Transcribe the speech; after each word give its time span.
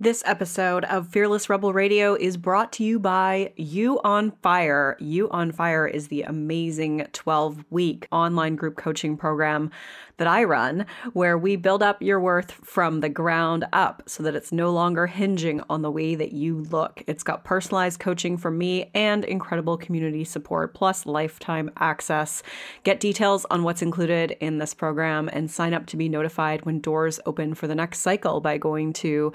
This 0.00 0.22
episode 0.24 0.84
of 0.84 1.08
Fearless 1.08 1.50
Rebel 1.50 1.72
Radio 1.72 2.14
is 2.14 2.36
brought 2.36 2.72
to 2.74 2.84
you 2.84 3.00
by 3.00 3.52
You 3.56 4.00
on 4.04 4.30
Fire. 4.30 4.96
You 5.00 5.28
on 5.30 5.50
Fire 5.50 5.88
is 5.88 6.06
the 6.06 6.22
amazing 6.22 7.08
12 7.12 7.64
week 7.70 8.06
online 8.12 8.54
group 8.54 8.76
coaching 8.76 9.16
program 9.16 9.72
that 10.18 10.28
I 10.28 10.44
run, 10.44 10.86
where 11.14 11.38
we 11.38 11.56
build 11.56 11.82
up 11.82 12.02
your 12.02 12.20
worth 12.20 12.52
from 12.52 13.00
the 13.00 13.08
ground 13.08 13.64
up 13.72 14.02
so 14.06 14.22
that 14.22 14.34
it's 14.36 14.52
no 14.52 14.70
longer 14.70 15.06
hinging 15.08 15.62
on 15.68 15.82
the 15.82 15.90
way 15.90 16.14
that 16.14 16.32
you 16.32 16.58
look. 16.58 17.02
It's 17.06 17.22
got 17.24 17.44
personalized 17.44 17.98
coaching 17.98 18.36
from 18.36 18.58
me 18.58 18.90
and 18.94 19.24
incredible 19.24 19.76
community 19.76 20.24
support, 20.24 20.74
plus 20.74 21.06
lifetime 21.06 21.70
access. 21.76 22.42
Get 22.84 23.00
details 23.00 23.46
on 23.50 23.62
what's 23.64 23.82
included 23.82 24.36
in 24.40 24.58
this 24.58 24.74
program 24.74 25.28
and 25.32 25.50
sign 25.50 25.74
up 25.74 25.86
to 25.86 25.96
be 25.96 26.08
notified 26.08 26.64
when 26.64 26.80
doors 26.80 27.18
open 27.26 27.54
for 27.54 27.66
the 27.66 27.74
next 27.74 28.00
cycle 28.00 28.40
by 28.40 28.58
going 28.58 28.92
to 28.94 29.32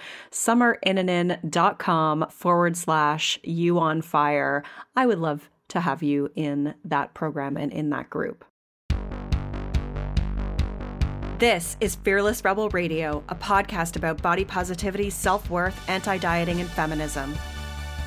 summerinnanen.com 0.53 2.27
forward 2.29 2.77
slash 2.77 3.39
you 3.43 3.79
on 3.79 4.01
fire. 4.01 4.63
I 4.95 5.05
would 5.05 5.19
love 5.19 5.49
to 5.69 5.79
have 5.79 6.03
you 6.03 6.29
in 6.35 6.75
that 6.85 7.13
program 7.13 7.57
and 7.57 7.71
in 7.71 7.89
that 7.89 8.09
group. 8.09 8.45
This 11.39 11.75
is 11.81 11.95
Fearless 11.95 12.45
Rebel 12.45 12.69
Radio, 12.69 13.23
a 13.27 13.35
podcast 13.35 13.95
about 13.95 14.21
body 14.21 14.45
positivity, 14.45 15.09
self 15.09 15.49
worth, 15.49 15.77
anti 15.89 16.17
dieting, 16.17 16.61
and 16.61 16.69
feminism. 16.69 17.33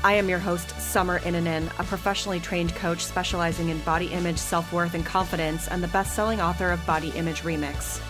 I 0.03 0.13
am 0.13 0.29
your 0.29 0.39
host, 0.39 0.69
Summer 0.79 1.19
Innanen, 1.19 1.67
a 1.79 1.83
professionally 1.83 2.39
trained 2.39 2.73
coach 2.75 3.03
specializing 3.03 3.69
in 3.69 3.79
body 3.81 4.07
image, 4.07 4.37
self 4.37 4.71
worth, 4.71 4.93
and 4.93 5.05
confidence, 5.05 5.67
and 5.67 5.83
the 5.83 5.89
best 5.89 6.15
selling 6.15 6.41
author 6.41 6.71
of 6.71 6.83
Body 6.85 7.09
Image 7.09 7.41
Remix. 7.41 8.01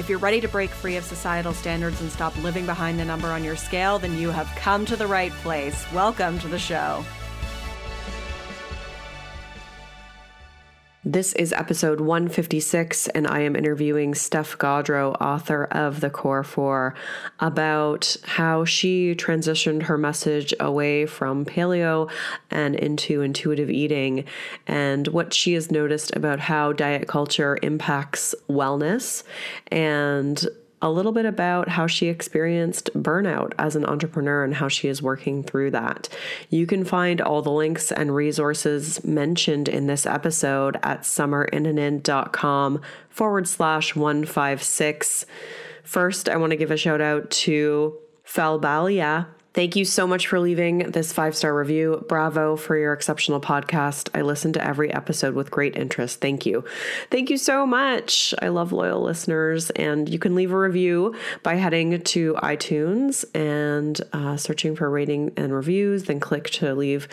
If 0.00 0.08
you're 0.08 0.18
ready 0.18 0.40
to 0.40 0.48
break 0.48 0.70
free 0.70 0.96
of 0.96 1.04
societal 1.04 1.52
standards 1.52 2.00
and 2.00 2.10
stop 2.10 2.34
living 2.42 2.64
behind 2.64 2.98
the 2.98 3.04
number 3.04 3.28
on 3.28 3.44
your 3.44 3.54
scale, 3.54 3.98
then 3.98 4.16
you 4.16 4.30
have 4.30 4.46
come 4.56 4.86
to 4.86 4.96
the 4.96 5.06
right 5.06 5.30
place. 5.42 5.84
Welcome 5.92 6.38
to 6.38 6.48
the 6.48 6.58
show. 6.58 7.04
This 11.04 11.32
is 11.32 11.54
episode 11.54 11.98
156, 11.98 13.08
and 13.08 13.26
I 13.26 13.40
am 13.40 13.56
interviewing 13.56 14.14
Steph 14.14 14.58
Gaudreau, 14.58 15.16
author 15.18 15.64
of 15.70 16.00
The 16.00 16.10
Core 16.10 16.44
Four, 16.44 16.94
about 17.38 18.18
how 18.22 18.66
she 18.66 19.14
transitioned 19.14 19.84
her 19.84 19.96
message 19.96 20.52
away 20.60 21.06
from 21.06 21.46
paleo 21.46 22.10
and 22.50 22.74
into 22.74 23.22
intuitive 23.22 23.70
eating, 23.70 24.26
and 24.66 25.08
what 25.08 25.32
she 25.32 25.54
has 25.54 25.70
noticed 25.70 26.14
about 26.14 26.38
how 26.38 26.74
diet 26.74 27.08
culture 27.08 27.58
impacts 27.62 28.34
wellness 28.46 29.22
and 29.68 30.46
a 30.82 30.90
little 30.90 31.12
bit 31.12 31.26
about 31.26 31.68
how 31.68 31.86
she 31.86 32.06
experienced 32.06 32.90
burnout 32.94 33.52
as 33.58 33.76
an 33.76 33.84
entrepreneur 33.84 34.44
and 34.44 34.54
how 34.54 34.68
she 34.68 34.88
is 34.88 35.02
working 35.02 35.42
through 35.42 35.70
that. 35.72 36.08
You 36.48 36.66
can 36.66 36.84
find 36.84 37.20
all 37.20 37.42
the 37.42 37.50
links 37.50 37.92
and 37.92 38.14
resources 38.14 39.04
mentioned 39.04 39.68
in 39.68 39.86
this 39.86 40.06
episode 40.06 40.78
at 40.82 41.02
summerinnanen.com 41.02 42.80
forward 43.08 43.48
slash 43.48 43.94
156. 43.94 45.26
First, 45.82 46.28
I 46.28 46.36
want 46.36 46.52
to 46.52 46.56
give 46.56 46.70
a 46.70 46.76
shout 46.76 47.00
out 47.00 47.30
to 47.30 47.98
Falbalia 48.24 49.26
Thank 49.52 49.74
you 49.74 49.84
so 49.84 50.06
much 50.06 50.28
for 50.28 50.38
leaving 50.38 50.78
this 50.92 51.12
five 51.12 51.36
star 51.36 51.54
review. 51.56 52.04
Bravo 52.08 52.54
for 52.54 52.76
your 52.76 52.92
exceptional 52.92 53.40
podcast. 53.40 54.08
I 54.16 54.22
listen 54.22 54.52
to 54.52 54.64
every 54.64 54.92
episode 54.92 55.34
with 55.34 55.50
great 55.50 55.76
interest. 55.76 56.20
Thank 56.20 56.46
you. 56.46 56.64
Thank 57.10 57.30
you 57.30 57.36
so 57.36 57.66
much. 57.66 58.32
I 58.40 58.48
love 58.48 58.70
loyal 58.70 59.02
listeners. 59.02 59.70
And 59.70 60.08
you 60.08 60.20
can 60.20 60.36
leave 60.36 60.52
a 60.52 60.58
review 60.58 61.16
by 61.42 61.56
heading 61.56 62.00
to 62.00 62.34
iTunes 62.34 63.24
and 63.34 64.00
uh, 64.12 64.36
searching 64.36 64.76
for 64.76 64.88
rating 64.88 65.32
and 65.36 65.52
reviews, 65.52 66.04
then 66.04 66.20
click 66.20 66.50
to 66.50 66.72
leave 66.74 67.08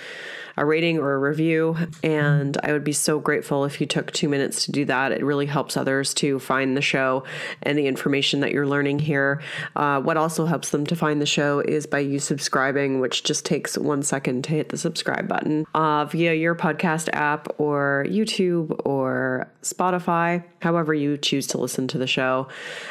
a 0.58 0.66
rating 0.66 0.98
or 0.98 1.14
a 1.14 1.20
review. 1.20 1.78
And 2.04 2.58
I 2.64 2.74
would 2.74 2.84
be 2.84 2.94
so 2.94 3.20
grateful 3.20 3.64
if 3.66 3.80
you 3.80 3.88
took 3.88 4.12
two 4.12 4.28
minutes 4.28 4.66
to 4.66 4.72
do 4.72 4.86
that. 4.86 5.12
It 5.12 5.24
really 5.24 5.46
helps 5.46 5.78
others 5.78 6.14
to 6.16 6.40
find 6.40 6.76
the 6.76 6.82
show 6.82 7.24
and 7.62 7.78
the 7.78 7.88
information 7.88 8.40
that 8.40 8.52
you're 8.52 8.68
learning 8.68 9.00
here. 9.00 9.42
Uh, 9.76 10.02
what 10.02 10.18
also 10.18 10.46
helps 10.46 10.70
them 10.70 10.86
to 10.88 10.96
find 10.96 11.22
the 11.22 11.26
show 11.26 11.60
is 11.60 11.86
by 11.86 12.00
you 12.00 12.20
subscribing, 12.20 13.00
which 13.00 13.24
just 13.24 13.46
takes 13.46 13.78
one 13.78 14.02
second 14.02 14.44
to 14.46 14.52
hit 14.52 14.70
the 14.70 14.78
subscribe 14.78 15.28
button 15.28 15.66
uh, 15.76 16.06
via 16.06 16.34
your 16.34 16.56
podcast 16.56 17.10
app 17.14 17.48
or 17.60 18.06
YouTube 18.10 18.82
or 18.86 19.52
Spotify, 19.62 20.44
however 20.62 20.94
you 20.94 21.18
choose 21.18 21.46
to 21.48 21.58
listen 21.58 21.88
to 21.90 21.98
the 21.98 22.08
show. 22.08 22.48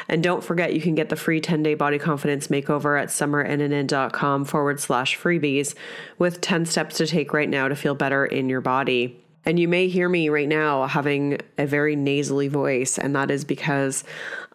And 0.07 0.23
don't 0.23 0.43
forget, 0.43 0.73
you 0.73 0.81
can 0.81 0.95
get 0.95 1.09
the 1.09 1.15
free 1.15 1.41
10 1.41 1.63
day 1.63 1.73
body 1.73 1.99
confidence 1.99 2.47
makeover 2.47 3.01
at 3.01 3.09
summerinnanen.com 3.09 4.45
forward 4.45 4.79
slash 4.79 5.17
freebies 5.17 5.75
with 6.17 6.39
10 6.39 6.65
steps 6.65 6.97
to 6.97 7.07
take 7.07 7.33
right 7.33 7.49
now 7.49 7.56
now 7.57 7.67
to 7.67 7.75
feel 7.75 7.95
better 7.95 8.23
in 8.23 8.49
your 8.49 8.61
body. 8.61 9.19
And 9.43 9.59
you 9.59 9.67
may 9.67 9.87
hear 9.87 10.07
me 10.07 10.29
right 10.29 10.47
now 10.47 10.85
having 10.85 11.39
a 11.57 11.65
very 11.65 11.95
nasally 11.95 12.49
voice, 12.49 12.99
and 12.99 13.15
that 13.15 13.31
is 13.31 13.43
because 13.45 14.03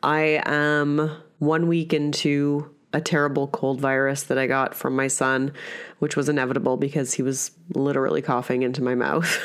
I 0.03 0.41
am 0.47 1.11
one 1.39 1.67
week 1.67 1.93
into 1.93 2.71
a 2.93 3.01
terrible 3.01 3.49
cold 3.49 3.81
virus 3.81 4.25
that 4.25 4.39
I 4.39 4.47
got 4.47 4.75
from 4.75 4.95
my 4.95 5.09
son, 5.09 5.53
which 6.03 6.17
was 6.17 6.29
inevitable 6.29 6.77
because 6.77 7.13
he 7.13 7.23
was 7.23 7.53
literally 7.75 8.21
coughing 8.21 8.63
into 8.63 8.83
my 8.83 8.93
mouth, 8.93 9.37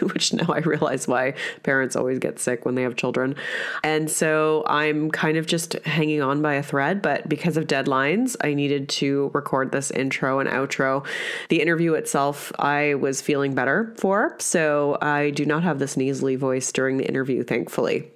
which 0.00 0.32
now 0.32 0.46
I 0.50 0.60
realize 0.60 1.06
why 1.06 1.34
parents 1.62 1.94
always 1.94 2.18
get 2.18 2.38
sick 2.38 2.64
when 2.64 2.74
they 2.74 2.80
have 2.80 2.96
children. 2.96 3.36
And 3.84 4.10
so 4.10 4.64
I'm 4.66 5.10
kind 5.10 5.36
of 5.36 5.46
just 5.46 5.74
hanging 5.84 6.22
on 6.22 6.40
by 6.40 6.54
a 6.54 6.62
thread, 6.62 7.02
but 7.02 7.28
because 7.28 7.58
of 7.58 7.66
deadlines, 7.66 8.34
I 8.40 8.54
needed 8.54 8.88
to 8.88 9.30
record 9.34 9.72
this 9.72 9.90
intro 9.90 10.38
and 10.38 10.48
outro. 10.48 11.06
The 11.50 11.60
interview 11.60 11.92
itself, 11.92 12.50
I 12.58 12.94
was 12.94 13.20
feeling 13.20 13.54
better 13.54 13.94
for, 13.98 14.36
so 14.38 14.96
I 15.02 15.28
do 15.28 15.44
not 15.44 15.64
have 15.64 15.80
this 15.80 15.98
nasally 15.98 16.36
voice 16.36 16.72
during 16.72 16.96
the 16.96 17.06
interview, 17.06 17.42
thankfully. 17.42 18.10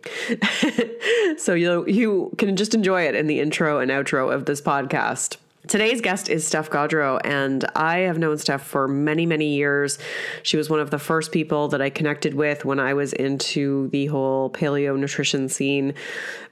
so 1.37 1.53
you 1.53 1.85
you 1.87 2.33
can 2.39 2.57
just 2.57 2.75
enjoy 2.75 3.03
it 3.03 3.15
in 3.15 3.27
the 3.27 3.41
intro 3.41 3.79
and 3.79 3.91
outro 3.91 4.33
of 4.33 4.47
this 4.47 4.63
podcast. 4.63 5.37
Today's 5.69 6.01
guest 6.01 6.31
is 6.31 6.47
Steph 6.47 6.71
Gaudreau, 6.71 7.21
and 7.23 7.67
I 7.77 7.99
have 7.99 8.19
known 8.19 8.39
Steph 8.39 8.63
for 8.63 8.89
many, 8.89 9.27
many 9.27 9.55
years. 9.55 9.99
She 10.43 10.57
was 10.57 10.71
one 10.71 10.81
of 10.81 10.91
the 10.91 10.99
first 10.99 11.33
people 11.33 11.69
that 11.69 11.83
I 11.83 11.91
connected 11.91 12.33
with 12.33 12.65
when 12.65 12.81
I 12.81 12.95
was 12.95 13.13
into 13.13 13.89
the 13.89 14.07
whole 14.07 14.49
paleo 14.49 14.99
nutrition 14.99 15.51
scene 15.51 15.93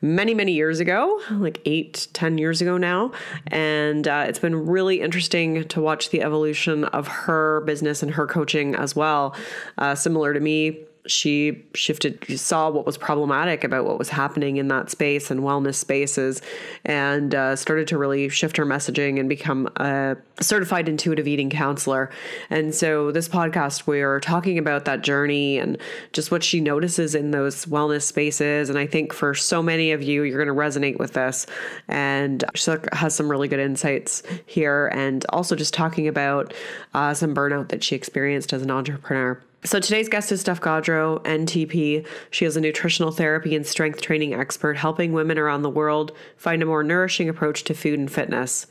many, 0.03 0.35
many 0.35 0.53
years 0.53 0.79
ago, 0.79 1.21
like 1.31 1.63
eight, 1.65 2.09
ten 2.13 2.37
years 2.37 2.61
ago 2.61 2.77
now. 2.77 3.13
And 3.47 4.07
uh, 4.07 4.27
it's 4.29 4.39
been 4.39 4.67
really 4.67 5.01
interesting 5.01 5.65
to 5.69 5.81
watch 5.81 6.11
the 6.11 6.23
evolution 6.23 6.85
of 6.85 7.09
her 7.09 7.63
business 7.63 8.03
and 8.03 8.13
her 8.13 8.27
coaching 8.27 8.75
as 8.75 8.95
well. 8.95 9.35
Uh, 9.79 9.95
similar 9.95 10.35
to 10.35 10.41
me, 10.41 10.85
she 11.07 11.65
shifted, 11.75 12.25
saw 12.39 12.71
what 12.71 12.85
was 12.85 12.99
problematic 12.99 13.65
about 13.65 13.85
what 13.85 13.99
was 13.99 14.09
happening 14.09 14.57
in 14.57 14.69
that 14.69 14.91
space 14.91 15.31
and 15.31 15.41
wellness 15.41 15.77
spaces, 15.77 16.43
and 16.85 17.35
uh, 17.35 17.57
started 17.57 17.89
to 17.89 17.99
really 17.99 18.29
shift 18.29 18.57
her 18.57 18.67
messaging 18.67 19.19
and 19.19 19.29
become 19.29 19.69
a 19.77 20.17
certified 20.41 20.89
intuitive 20.89 21.27
eating 21.27 21.51
counselor. 21.51 22.11
And 22.51 22.75
so, 22.75 23.11
this 23.13 23.29
podcast, 23.29 23.87
we're 23.87 24.21
talking 24.21 24.59
about 24.59 24.85
that 24.85 25.03
journey 25.03 25.59
and 25.59 25.79
just 26.13 26.31
what 26.31 26.43
she 26.45 26.61
notices 26.61 27.15
in 27.15 27.31
those 27.31 27.67
wellness 27.67 28.03
spaces. 28.03 28.69
And 28.69 28.79
I 28.79 28.87
think 28.87 29.13
for 29.13 29.35
so 29.35 29.63
many 29.63 29.93
of 29.93 30.03
you, 30.03 30.23
you're 30.23 30.45
going 30.45 30.55
to 30.55 30.79
resonate 30.79 30.99
with 30.99 31.15
this. 31.15 31.47
And 31.89 32.45
she 32.55 32.73
has 32.93 33.15
some 33.15 33.31
really 33.31 33.49
good 33.49 33.61
insights 33.61 34.23
here, 34.47 34.89
and 34.89 35.25
also 35.31 35.57
just 35.57 35.75
talking 35.75 36.09
about 36.09 36.53
uh, 36.95 37.15
some 37.15 37.35
burnout 37.35 37.69
that 37.69 37.83
she 37.83 37.95
experienced 37.95 38.53
as 38.53 38.63
an 38.63 38.71
entrepreneur. 38.71 39.41
So 39.65 39.81
today's 39.81 40.09
guest 40.09 40.31
is 40.31 40.41
Steph 40.41 40.61
Gaudreau, 40.61 41.21
NTP. 41.25 42.07
She 42.31 42.45
is 42.45 42.57
a 42.57 42.61
nutritional 42.61 43.11
therapy 43.11 43.57
and 43.57 43.67
strength 43.67 44.01
training 44.01 44.33
expert 44.33 44.77
helping 44.77 45.13
women 45.13 45.37
around 45.37 45.63
the 45.63 45.69
world 45.69 46.13
find 46.37 46.63
a 46.63 46.67
more 46.67 46.85
nourishing 46.85 47.29
approach 47.29 47.65
to 47.65 47.75
food 47.75 47.99
and 47.99 48.11
fitness. 48.11 48.69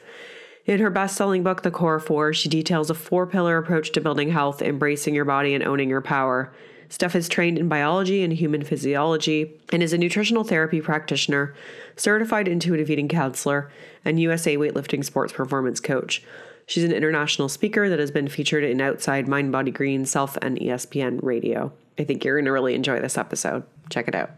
In 0.65 0.79
her 0.79 0.89
best 0.89 1.17
selling 1.17 1.43
book, 1.43 1.63
The 1.63 1.71
Core 1.71 1.99
Four, 1.99 2.33
she 2.33 2.47
details 2.47 2.89
a 2.89 2.93
four 2.93 3.27
pillar 3.27 3.57
approach 3.57 3.91
to 3.91 4.01
building 4.01 4.31
health, 4.31 4.61
embracing 4.61 5.13
your 5.13 5.25
body, 5.25 5.53
and 5.53 5.63
owning 5.63 5.89
your 5.89 6.01
power. 6.01 6.53
Steph 6.87 7.15
is 7.15 7.27
trained 7.27 7.57
in 7.57 7.67
biology 7.67 8.23
and 8.23 8.31
human 8.31 8.63
physiology 8.63 9.59
and 9.73 9.83
is 9.83 9.91
a 9.91 9.97
nutritional 9.97 10.45
therapy 10.45 10.79
practitioner, 10.79 11.53
certified 11.97 12.47
intuitive 12.47 12.89
eating 12.89 13.09
counselor, 13.09 13.69
and 14.05 14.21
USA 14.21 14.55
weightlifting 14.55 15.03
sports 15.03 15.33
performance 15.33 15.81
coach. 15.81 16.23
She's 16.67 16.83
an 16.83 16.91
international 16.91 17.47
speaker 17.47 17.87
that 17.87 17.97
has 17.97 18.11
been 18.11 18.27
featured 18.27 18.65
in 18.65 18.81
Outside 18.81 19.25
Mind 19.25 19.53
Body 19.53 19.71
Green, 19.71 20.05
Self, 20.05 20.37
and 20.41 20.59
ESPN 20.59 21.23
Radio. 21.23 21.71
I 21.97 22.03
think 22.03 22.25
you're 22.25 22.35
going 22.35 22.43
to 22.43 22.51
really 22.51 22.75
enjoy 22.75 22.99
this 22.99 23.17
episode. 23.17 23.63
Check 23.89 24.09
it 24.09 24.15
out. 24.15 24.31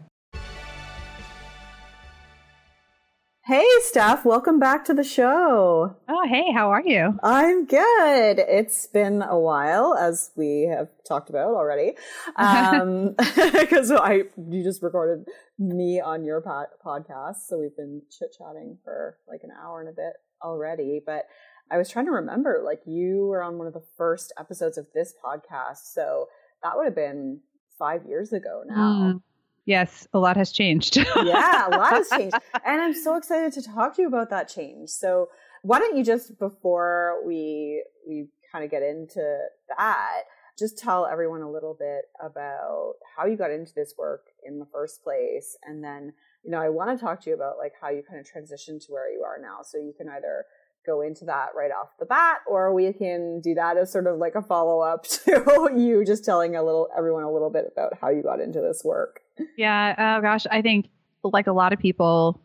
Hey, 3.46 3.66
Steph, 3.80 4.24
welcome 4.24 4.60
back 4.60 4.84
to 4.84 4.94
the 4.94 5.02
show. 5.02 5.96
Oh, 6.08 6.28
hey, 6.28 6.52
how 6.52 6.70
are 6.70 6.84
you? 6.86 7.18
I'm 7.20 7.66
good. 7.66 8.38
It's 8.38 8.86
been 8.86 9.22
a 9.22 9.36
while, 9.36 9.96
as 9.96 10.30
we 10.36 10.68
have 10.72 10.86
talked 11.08 11.30
about 11.30 11.54
already. 11.54 11.94
Um, 12.36 13.16
because 13.58 13.90
I, 13.90 14.22
you 14.48 14.62
just 14.62 14.84
recorded 14.84 15.26
me 15.58 16.00
on 16.00 16.24
your 16.24 16.40
pod- 16.40 16.68
podcast. 16.86 17.48
So 17.48 17.58
we've 17.58 17.76
been 17.76 18.02
chit 18.08 18.36
chatting 18.38 18.78
for 18.84 19.16
like 19.28 19.40
an 19.42 19.50
hour 19.60 19.80
and 19.80 19.88
a 19.88 19.92
bit 19.92 20.12
already, 20.44 21.00
but 21.04 21.24
I 21.70 21.78
was 21.78 21.88
trying 21.88 22.06
to 22.06 22.12
remember, 22.12 22.62
like 22.64 22.80
you 22.86 23.26
were 23.26 23.42
on 23.42 23.58
one 23.58 23.66
of 23.66 23.72
the 23.72 23.84
first 23.96 24.32
episodes 24.38 24.78
of 24.78 24.86
this 24.94 25.14
podcast. 25.24 25.92
So 25.92 26.28
that 26.62 26.76
would 26.76 26.86
have 26.86 26.94
been 26.94 27.40
five 27.78 28.04
years 28.06 28.32
ago 28.32 28.62
now. 28.66 29.14
Mm. 29.14 29.22
Yes, 29.66 30.08
a 30.12 30.18
lot 30.18 30.36
has 30.36 30.52
changed. 30.52 30.96
yeah, 31.24 31.68
a 31.68 31.70
lot 31.70 31.92
has 31.92 32.08
changed. 32.08 32.36
And 32.64 32.80
I'm 32.80 32.94
so 32.94 33.16
excited 33.16 33.52
to 33.52 33.62
talk 33.62 33.94
to 33.96 34.02
you 34.02 34.08
about 34.08 34.30
that 34.30 34.48
change. 34.48 34.88
So 34.88 35.28
why 35.62 35.78
don't 35.78 35.96
you 35.96 36.02
just 36.02 36.38
before 36.38 37.18
we 37.24 37.84
we 38.08 38.28
kind 38.50 38.64
of 38.64 38.70
get 38.70 38.82
into 38.82 39.38
that, 39.76 40.22
just 40.60 40.78
tell 40.78 41.06
everyone 41.06 41.40
a 41.40 41.50
little 41.50 41.74
bit 41.74 42.06
about 42.20 42.94
how 43.16 43.24
you 43.24 43.36
got 43.36 43.50
into 43.50 43.72
this 43.74 43.94
work 43.96 44.26
in 44.46 44.58
the 44.58 44.66
first 44.66 45.02
place 45.02 45.56
and 45.62 45.82
then 45.82 46.12
you 46.44 46.50
know 46.50 46.60
i 46.60 46.68
want 46.68 46.90
to 46.90 47.02
talk 47.02 47.20
to 47.20 47.30
you 47.30 47.34
about 47.34 47.56
like 47.56 47.72
how 47.80 47.88
you 47.88 48.02
kind 48.02 48.20
of 48.20 48.26
transitioned 48.26 48.84
to 48.84 48.92
where 48.92 49.10
you 49.10 49.22
are 49.22 49.38
now 49.40 49.58
so 49.62 49.78
you 49.78 49.94
can 49.96 50.08
either 50.10 50.44
go 50.86 51.02
into 51.02 51.24
that 51.26 51.48
right 51.56 51.70
off 51.70 51.88
the 51.98 52.06
bat 52.06 52.38
or 52.46 52.72
we 52.72 52.92
can 52.92 53.40
do 53.40 53.54
that 53.54 53.76
as 53.76 53.92
sort 53.92 54.06
of 54.06 54.18
like 54.18 54.34
a 54.34 54.42
follow-up 54.42 55.02
to 55.06 55.70
you 55.76 56.04
just 56.04 56.24
telling 56.24 56.56
a 56.56 56.62
little 56.62 56.88
everyone 56.96 57.22
a 57.22 57.32
little 57.32 57.50
bit 57.50 57.66
about 57.70 57.92
how 58.00 58.08
you 58.08 58.22
got 58.22 58.40
into 58.40 58.60
this 58.60 58.82
work. 58.84 59.20
Yeah 59.56 59.94
oh 59.98 60.22
gosh 60.22 60.46
i 60.50 60.62
think 60.62 60.88
like 61.22 61.46
a 61.46 61.52
lot 61.52 61.72
of 61.72 61.78
people 61.78 62.40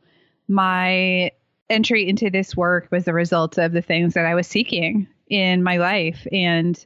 my 0.47 1.31
entry 1.69 2.07
into 2.07 2.29
this 2.29 2.55
work 2.55 2.87
was 2.91 3.05
the 3.05 3.13
result 3.13 3.57
of 3.57 3.71
the 3.71 3.81
things 3.81 4.13
that 4.13 4.25
i 4.25 4.35
was 4.35 4.47
seeking 4.47 5.07
in 5.29 5.63
my 5.63 5.77
life. 5.77 6.27
And 6.31 6.83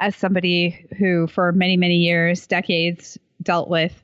as 0.00 0.16
somebody 0.16 0.86
who 0.98 1.26
for 1.26 1.52
many 1.52 1.76
many 1.76 1.96
years 1.96 2.46
decades 2.46 3.18
dealt 3.42 3.68
with 3.68 4.02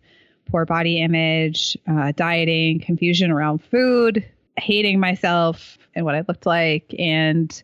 poor 0.50 0.64
body 0.64 1.00
image 1.00 1.78
uh, 1.88 2.12
dieting 2.16 2.80
confusion 2.80 3.30
around 3.30 3.62
food 3.62 4.28
hating 4.56 5.00
myself 5.00 5.78
and 5.94 6.04
what 6.04 6.14
I 6.14 6.24
looked 6.26 6.46
like 6.46 6.94
and 6.98 7.62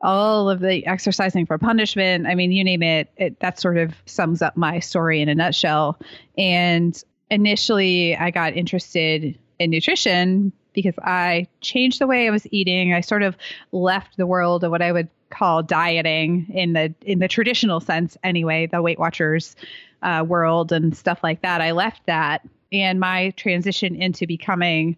all 0.00 0.50
of 0.50 0.60
the 0.60 0.86
exercising 0.86 1.46
for 1.46 1.56
punishment. 1.58 2.26
I 2.26 2.34
mean, 2.34 2.52
you 2.52 2.62
name 2.62 2.82
it, 2.82 3.10
it 3.16 3.40
that 3.40 3.58
sort 3.58 3.78
of 3.78 3.94
sums 4.06 4.42
up 4.42 4.56
my 4.56 4.78
story 4.78 5.20
in 5.20 5.28
a 5.28 5.34
nutshell. 5.34 5.98
And 6.36 7.02
initially, 7.30 8.16
I 8.16 8.30
got 8.30 8.54
interested 8.54 9.38
in 9.58 9.70
nutrition 9.70 10.52
because 10.74 10.94
I 11.02 11.46
changed 11.60 12.00
the 12.00 12.06
way 12.06 12.26
I 12.26 12.30
was 12.30 12.46
eating. 12.50 12.92
I 12.92 13.00
sort 13.00 13.22
of 13.22 13.36
left 13.72 14.16
the 14.16 14.26
world 14.26 14.64
of 14.64 14.70
what 14.70 14.82
I 14.82 14.92
would 14.92 15.08
call 15.30 15.62
dieting 15.62 16.46
in 16.52 16.74
the 16.74 16.94
in 17.02 17.18
the 17.18 17.28
traditional 17.28 17.80
sense, 17.80 18.16
anyway, 18.22 18.66
the 18.66 18.82
Weight 18.82 18.98
Watchers 18.98 19.56
uh, 20.02 20.24
world 20.26 20.70
and 20.70 20.96
stuff 20.96 21.20
like 21.22 21.42
that. 21.42 21.60
I 21.60 21.70
left 21.70 22.06
that, 22.06 22.46
and 22.72 23.00
my 23.00 23.30
transition 23.30 23.94
into 23.96 24.26
becoming 24.26 24.96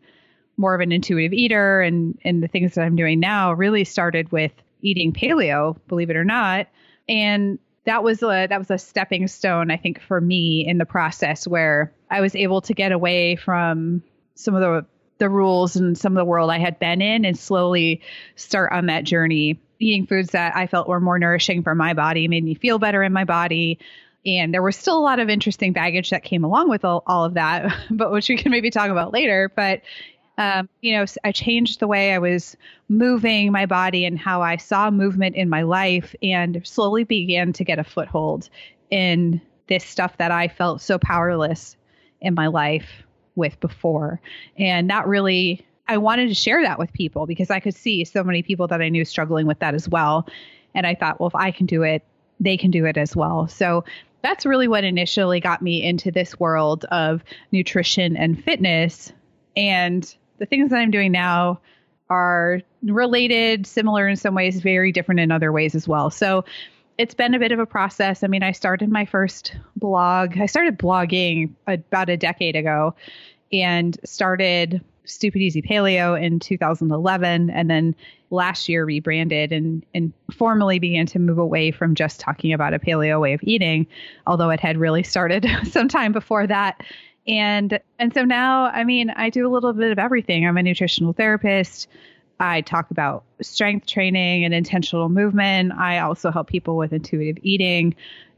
more 0.56 0.74
of 0.74 0.80
an 0.80 0.92
intuitive 0.92 1.32
eater 1.32 1.80
and 1.80 2.18
and 2.24 2.42
the 2.42 2.48
things 2.48 2.74
that 2.74 2.82
I'm 2.82 2.96
doing 2.96 3.20
now 3.20 3.52
really 3.52 3.84
started 3.84 4.32
with 4.32 4.52
eating 4.82 5.12
paleo, 5.12 5.76
believe 5.88 6.10
it 6.10 6.16
or 6.16 6.24
not. 6.24 6.68
And 7.08 7.58
that 7.84 8.02
was 8.02 8.22
a 8.22 8.46
that 8.48 8.58
was 8.58 8.70
a 8.70 8.78
stepping 8.78 9.28
stone 9.28 9.70
I 9.70 9.76
think 9.76 10.00
for 10.00 10.20
me 10.20 10.66
in 10.66 10.78
the 10.78 10.86
process 10.86 11.46
where 11.46 11.92
I 12.10 12.20
was 12.20 12.34
able 12.34 12.60
to 12.62 12.74
get 12.74 12.92
away 12.92 13.36
from 13.36 14.02
some 14.34 14.54
of 14.54 14.60
the 14.60 14.86
the 15.18 15.28
rules 15.30 15.76
and 15.76 15.96
some 15.96 16.12
of 16.12 16.20
the 16.20 16.24
world 16.24 16.50
I 16.50 16.58
had 16.58 16.78
been 16.78 17.00
in 17.00 17.24
and 17.24 17.38
slowly 17.38 18.02
start 18.34 18.72
on 18.72 18.86
that 18.86 19.04
journey 19.04 19.60
eating 19.78 20.06
foods 20.06 20.30
that 20.30 20.56
I 20.56 20.66
felt 20.66 20.88
were 20.88 21.00
more 21.00 21.18
nourishing 21.18 21.62
for 21.62 21.74
my 21.74 21.94
body, 21.94 22.28
made 22.28 22.44
me 22.44 22.54
feel 22.54 22.78
better 22.78 23.02
in 23.02 23.12
my 23.12 23.24
body. 23.24 23.78
And 24.24 24.52
there 24.52 24.62
was 24.62 24.76
still 24.76 24.98
a 24.98 25.00
lot 25.00 25.20
of 25.20 25.28
interesting 25.28 25.72
baggage 25.72 26.10
that 26.10 26.24
came 26.24 26.44
along 26.44 26.68
with 26.68 26.84
all, 26.84 27.02
all 27.06 27.24
of 27.24 27.34
that, 27.34 27.72
but 27.90 28.10
which 28.10 28.28
we 28.28 28.36
can 28.36 28.50
maybe 28.50 28.70
talk 28.70 28.90
about 28.90 29.12
later. 29.12 29.50
But 29.54 29.82
um, 30.38 30.68
you 30.82 30.96
know, 30.96 31.04
I 31.24 31.32
changed 31.32 31.80
the 31.80 31.86
way 31.86 32.12
I 32.12 32.18
was 32.18 32.56
moving 32.88 33.52
my 33.52 33.66
body 33.66 34.04
and 34.04 34.18
how 34.18 34.42
I 34.42 34.56
saw 34.56 34.90
movement 34.90 35.36
in 35.36 35.48
my 35.48 35.62
life, 35.62 36.14
and 36.22 36.60
slowly 36.64 37.04
began 37.04 37.52
to 37.54 37.64
get 37.64 37.78
a 37.78 37.84
foothold 37.84 38.48
in 38.90 39.40
this 39.68 39.84
stuff 39.84 40.16
that 40.18 40.30
I 40.30 40.48
felt 40.48 40.80
so 40.80 40.98
powerless 40.98 41.76
in 42.20 42.34
my 42.34 42.46
life 42.46 43.02
with 43.34 43.58
before. 43.60 44.20
And 44.58 44.90
that 44.90 45.06
really, 45.06 45.64
I 45.88 45.98
wanted 45.98 46.28
to 46.28 46.34
share 46.34 46.62
that 46.62 46.78
with 46.78 46.92
people 46.92 47.26
because 47.26 47.50
I 47.50 47.60
could 47.60 47.74
see 47.74 48.04
so 48.04 48.22
many 48.22 48.42
people 48.42 48.66
that 48.68 48.82
I 48.82 48.88
knew 48.88 49.04
struggling 49.04 49.46
with 49.46 49.58
that 49.60 49.74
as 49.74 49.88
well. 49.88 50.26
And 50.74 50.86
I 50.86 50.94
thought, 50.94 51.20
well, 51.20 51.28
if 51.28 51.34
I 51.34 51.50
can 51.50 51.66
do 51.66 51.82
it, 51.82 52.04
they 52.40 52.56
can 52.56 52.70
do 52.70 52.84
it 52.84 52.96
as 52.96 53.16
well. 53.16 53.48
So 53.48 53.84
that's 54.22 54.44
really 54.44 54.68
what 54.68 54.84
initially 54.84 55.40
got 55.40 55.62
me 55.62 55.82
into 55.82 56.10
this 56.10 56.38
world 56.38 56.84
of 56.86 57.22
nutrition 57.52 58.16
and 58.16 58.42
fitness. 58.42 59.12
And 59.56 60.14
the 60.38 60.46
things 60.46 60.70
that 60.70 60.76
I'm 60.76 60.90
doing 60.90 61.12
now 61.12 61.60
are 62.08 62.60
related, 62.82 63.66
similar 63.66 64.08
in 64.08 64.16
some 64.16 64.34
ways, 64.34 64.60
very 64.60 64.92
different 64.92 65.20
in 65.20 65.32
other 65.32 65.52
ways 65.52 65.74
as 65.74 65.88
well. 65.88 66.10
So 66.10 66.44
it's 66.98 67.14
been 67.14 67.34
a 67.34 67.38
bit 67.38 67.52
of 67.52 67.58
a 67.58 67.66
process. 67.66 68.22
I 68.22 68.26
mean, 68.26 68.42
I 68.42 68.52
started 68.52 68.90
my 68.90 69.04
first 69.04 69.54
blog. 69.76 70.38
I 70.38 70.46
started 70.46 70.78
blogging 70.78 71.52
about 71.66 72.08
a 72.08 72.16
decade 72.16 72.56
ago 72.56 72.94
and 73.52 73.98
started 74.04 74.82
Stupid 75.04 75.40
Easy 75.40 75.62
Paleo 75.62 76.20
in 76.20 76.40
2011 76.40 77.50
and 77.50 77.70
then 77.70 77.94
last 78.30 78.68
year 78.68 78.84
rebranded 78.84 79.52
and 79.52 79.86
and 79.94 80.12
formally 80.32 80.80
began 80.80 81.06
to 81.06 81.20
move 81.20 81.38
away 81.38 81.70
from 81.70 81.94
just 81.94 82.18
talking 82.18 82.52
about 82.52 82.74
a 82.74 82.78
paleo 82.78 83.20
way 83.20 83.32
of 83.32 83.40
eating, 83.44 83.86
although 84.26 84.50
it 84.50 84.58
had 84.58 84.76
really 84.76 85.04
started 85.04 85.46
sometime 85.70 86.12
before 86.12 86.46
that 86.46 86.82
and 87.28 87.78
and 87.98 88.14
so 88.14 88.24
now 88.24 88.64
i 88.66 88.84
mean 88.84 89.10
i 89.10 89.30
do 89.30 89.46
a 89.46 89.50
little 89.50 89.72
bit 89.72 89.92
of 89.92 89.98
everything. 89.98 90.46
I'm 90.46 90.56
a 90.56 90.62
nutritional 90.62 91.12
therapist. 91.12 91.88
I 92.38 92.60
talk 92.60 92.90
about 92.90 93.24
strength 93.40 93.86
training 93.86 94.44
and 94.44 94.52
intentional 94.52 95.08
movement. 95.08 95.72
I 95.72 96.00
also 96.00 96.30
help 96.30 96.48
people 96.48 96.76
with 96.76 96.92
intuitive 96.92 97.38
eating. 97.42 97.94